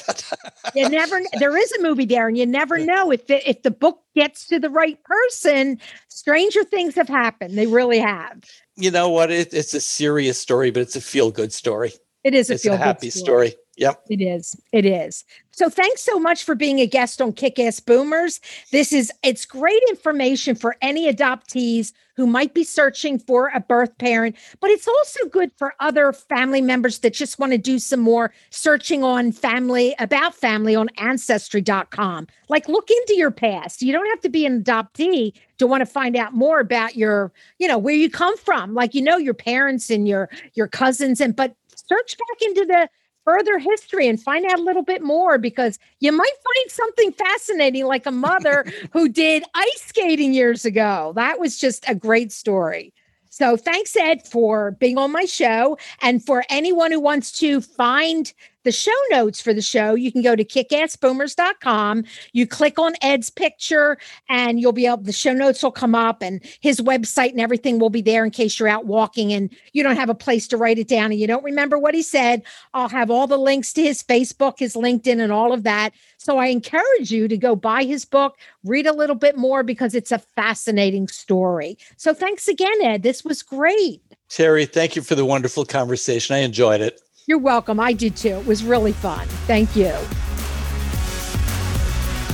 you 0.74 0.88
never 0.88 1.20
there 1.38 1.56
is 1.56 1.72
a 1.72 1.82
movie 1.82 2.06
there 2.06 2.28
and 2.28 2.36
you 2.36 2.46
never 2.46 2.78
know 2.78 3.10
if 3.10 3.26
the, 3.26 3.48
if 3.48 3.62
the 3.62 3.70
book 3.70 4.00
gets 4.14 4.46
to 4.46 4.58
the 4.58 4.70
right 4.70 5.02
person 5.04 5.78
stranger 6.08 6.64
things 6.64 6.94
have 6.94 7.08
happened 7.08 7.56
they 7.56 7.66
really 7.66 7.98
have 7.98 8.42
you 8.78 8.92
know 8.92 9.10
what? 9.10 9.30
It, 9.30 9.52
it's 9.52 9.74
a 9.74 9.80
serious 9.80 10.40
story, 10.40 10.70
but 10.70 10.82
it's 10.82 10.94
a 10.94 11.00
feel 11.00 11.32
good 11.32 11.52
story. 11.52 11.92
It 12.28 12.34
is 12.34 12.50
a 12.50 12.54
It's 12.54 12.62
feel 12.62 12.74
a 12.74 12.76
happy 12.76 13.10
story. 13.10 13.54
Yep. 13.78 14.02
it 14.10 14.20
is. 14.20 14.60
It 14.72 14.84
is. 14.84 15.24
So 15.52 15.70
thanks 15.70 16.02
so 16.02 16.18
much 16.18 16.42
for 16.44 16.54
being 16.54 16.80
a 16.80 16.86
guest 16.86 17.22
on 17.22 17.32
kick-ass 17.32 17.80
boomers. 17.80 18.40
This 18.70 18.92
is 18.92 19.10
it's 19.22 19.44
great 19.44 19.82
information 19.88 20.56
for 20.56 20.76
any 20.82 21.10
adoptees 21.12 21.92
who 22.16 22.26
might 22.26 22.52
be 22.52 22.64
searching 22.64 23.18
for 23.18 23.50
a 23.54 23.60
birth 23.60 23.96
parent 23.98 24.34
but 24.60 24.70
it's 24.70 24.88
also 24.88 25.26
good 25.28 25.52
for 25.56 25.72
other 25.78 26.12
family 26.12 26.60
members 26.60 26.98
that 26.98 27.12
just 27.12 27.38
want 27.38 27.52
to 27.52 27.58
do 27.58 27.78
some 27.78 28.00
more 28.00 28.34
searching 28.50 29.04
on 29.04 29.30
family 29.30 29.94
about 30.00 30.34
family 30.34 30.74
on 30.74 30.88
ancestry.com 30.98 32.26
like 32.48 32.68
look 32.68 32.90
into 32.90 33.14
your 33.14 33.30
past. 33.30 33.82
You 33.82 33.92
don't 33.92 34.08
have 34.08 34.20
to 34.22 34.28
be 34.28 34.46
an 34.46 34.62
adoptee 34.62 35.34
to 35.58 35.66
want 35.66 35.80
to 35.82 35.86
find 35.86 36.16
out 36.16 36.34
more 36.34 36.60
about 36.60 36.96
your 36.96 37.32
you 37.58 37.68
know 37.68 37.78
where 37.78 37.94
you 37.94 38.10
come 38.10 38.36
from. 38.38 38.74
Like 38.74 38.94
you 38.94 39.02
know 39.02 39.16
your 39.16 39.34
parents 39.34 39.90
and 39.90 40.08
your 40.08 40.28
your 40.54 40.68
cousins 40.68 41.20
and 41.20 41.34
but 41.36 41.54
search 41.88 42.16
back 42.18 42.42
into 42.42 42.64
the 42.64 42.88
further 43.24 43.58
history 43.58 44.08
and 44.08 44.22
find 44.22 44.46
out 44.46 44.58
a 44.58 44.62
little 44.62 44.82
bit 44.82 45.02
more 45.02 45.36
because 45.36 45.78
you 46.00 46.10
might 46.10 46.24
find 46.24 46.70
something 46.70 47.12
fascinating 47.12 47.84
like 47.84 48.06
a 48.06 48.10
mother 48.10 48.64
who 48.92 49.08
did 49.08 49.44
ice 49.54 49.82
skating 49.86 50.32
years 50.32 50.64
ago. 50.64 51.12
That 51.14 51.38
was 51.38 51.58
just 51.58 51.84
a 51.88 51.94
great 51.94 52.32
story. 52.32 52.94
So 53.30 53.56
thanks 53.56 53.94
ed 53.96 54.26
for 54.26 54.72
being 54.72 54.98
on 54.98 55.12
my 55.12 55.26
show. 55.26 55.76
And 56.00 56.24
for 56.24 56.42
anyone 56.48 56.90
who 56.90 57.00
wants 57.00 57.32
to 57.40 57.60
find 57.60 58.32
the 58.68 58.72
show 58.72 58.90
notes 59.10 59.40
for 59.40 59.54
the 59.54 59.62
show 59.62 59.94
you 59.94 60.12
can 60.12 60.20
go 60.20 60.36
to 60.36 60.44
kickassboomers.com 60.44 62.04
you 62.34 62.46
click 62.46 62.78
on 62.78 62.92
ed's 63.00 63.30
picture 63.30 63.96
and 64.28 64.60
you'll 64.60 64.72
be 64.72 64.84
able 64.84 64.98
the 64.98 65.10
show 65.10 65.32
notes 65.32 65.62
will 65.62 65.72
come 65.72 65.94
up 65.94 66.20
and 66.20 66.44
his 66.60 66.82
website 66.82 67.30
and 67.30 67.40
everything 67.40 67.78
will 67.78 67.88
be 67.88 68.02
there 68.02 68.26
in 68.26 68.30
case 68.30 68.58
you're 68.58 68.68
out 68.68 68.84
walking 68.84 69.32
and 69.32 69.56
you 69.72 69.82
don't 69.82 69.96
have 69.96 70.10
a 70.10 70.14
place 70.14 70.46
to 70.46 70.58
write 70.58 70.78
it 70.78 70.86
down 70.86 71.10
and 71.10 71.18
you 71.18 71.26
don't 71.26 71.44
remember 71.44 71.78
what 71.78 71.94
he 71.94 72.02
said. 72.02 72.42
I'll 72.74 72.90
have 72.90 73.10
all 73.10 73.26
the 73.26 73.38
links 73.38 73.72
to 73.72 73.82
his 73.82 74.02
facebook 74.02 74.58
his 74.58 74.74
linkedin 74.74 75.18
and 75.18 75.32
all 75.32 75.54
of 75.54 75.62
that. 75.62 75.94
So 76.18 76.36
i 76.36 76.48
encourage 76.48 77.10
you 77.10 77.26
to 77.26 77.38
go 77.38 77.56
buy 77.56 77.84
his 77.84 78.04
book 78.04 78.36
read 78.64 78.86
a 78.86 78.92
little 78.92 79.16
bit 79.16 79.38
more 79.38 79.62
because 79.62 79.94
it's 79.94 80.12
a 80.12 80.18
fascinating 80.36 81.08
story. 81.08 81.78
So 81.96 82.12
thanks 82.12 82.48
again 82.48 82.82
ed. 82.82 83.02
This 83.02 83.24
was 83.24 83.42
great. 83.42 84.02
Terry, 84.28 84.66
thank 84.66 84.94
you 84.94 85.00
for 85.00 85.14
the 85.14 85.24
wonderful 85.24 85.64
conversation. 85.64 86.36
I 86.36 86.40
enjoyed 86.40 86.82
it. 86.82 87.00
You're 87.28 87.38
welcome 87.38 87.78
i 87.78 87.92
did 87.92 88.16
too 88.16 88.30
it 88.30 88.46
was 88.46 88.64
really 88.64 88.92
fun 88.92 89.28
thank 89.46 89.76
you 89.76 89.94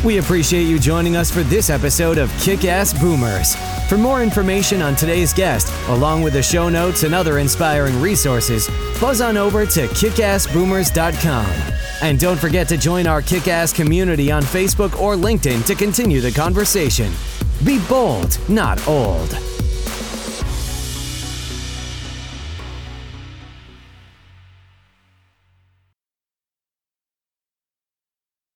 We 0.05 0.19
appreciate 0.19 0.65
you 0.65 0.79
joining 0.79 1.17
us 1.17 1.31
for 1.31 1.43
this 1.45 1.71
episode 1.71 2.19
of 2.19 2.31
Kick 2.39 2.67
Ass 2.67 2.93
Boomers. 2.93 3.57
For 3.89 3.97
more 3.97 4.23
information 4.23 4.83
on 4.83 4.95
today's 4.97 5.33
guest, 5.33 5.73
along 5.89 6.21
with 6.23 6.35
the 6.35 6.43
show 6.43 6.69
notes 6.69 7.05
and 7.05 7.15
other 7.15 7.39
inspiring 7.39 7.99
resources, 8.03 8.69
buzz 9.01 9.23
on 9.23 9.39
over 9.39 9.65
to 9.65 9.87
kickassboomers.com. 9.87 11.47
And 12.03 12.21
don't 12.21 12.39
forget 12.39 12.69
to 12.69 12.77
join 12.77 13.07
our 13.07 13.23
kick 13.23 13.49
ass 13.49 13.73
community 13.73 14.31
on 14.31 14.43
Facebook 14.43 15.01
or 15.01 15.15
LinkedIn 15.15 15.65
to 15.65 15.75
continue 15.75 16.21
the 16.21 16.33
conversation. 16.33 17.11
Be 17.65 17.79
bold, 17.89 18.39
not 18.47 18.87
old. 18.87 19.54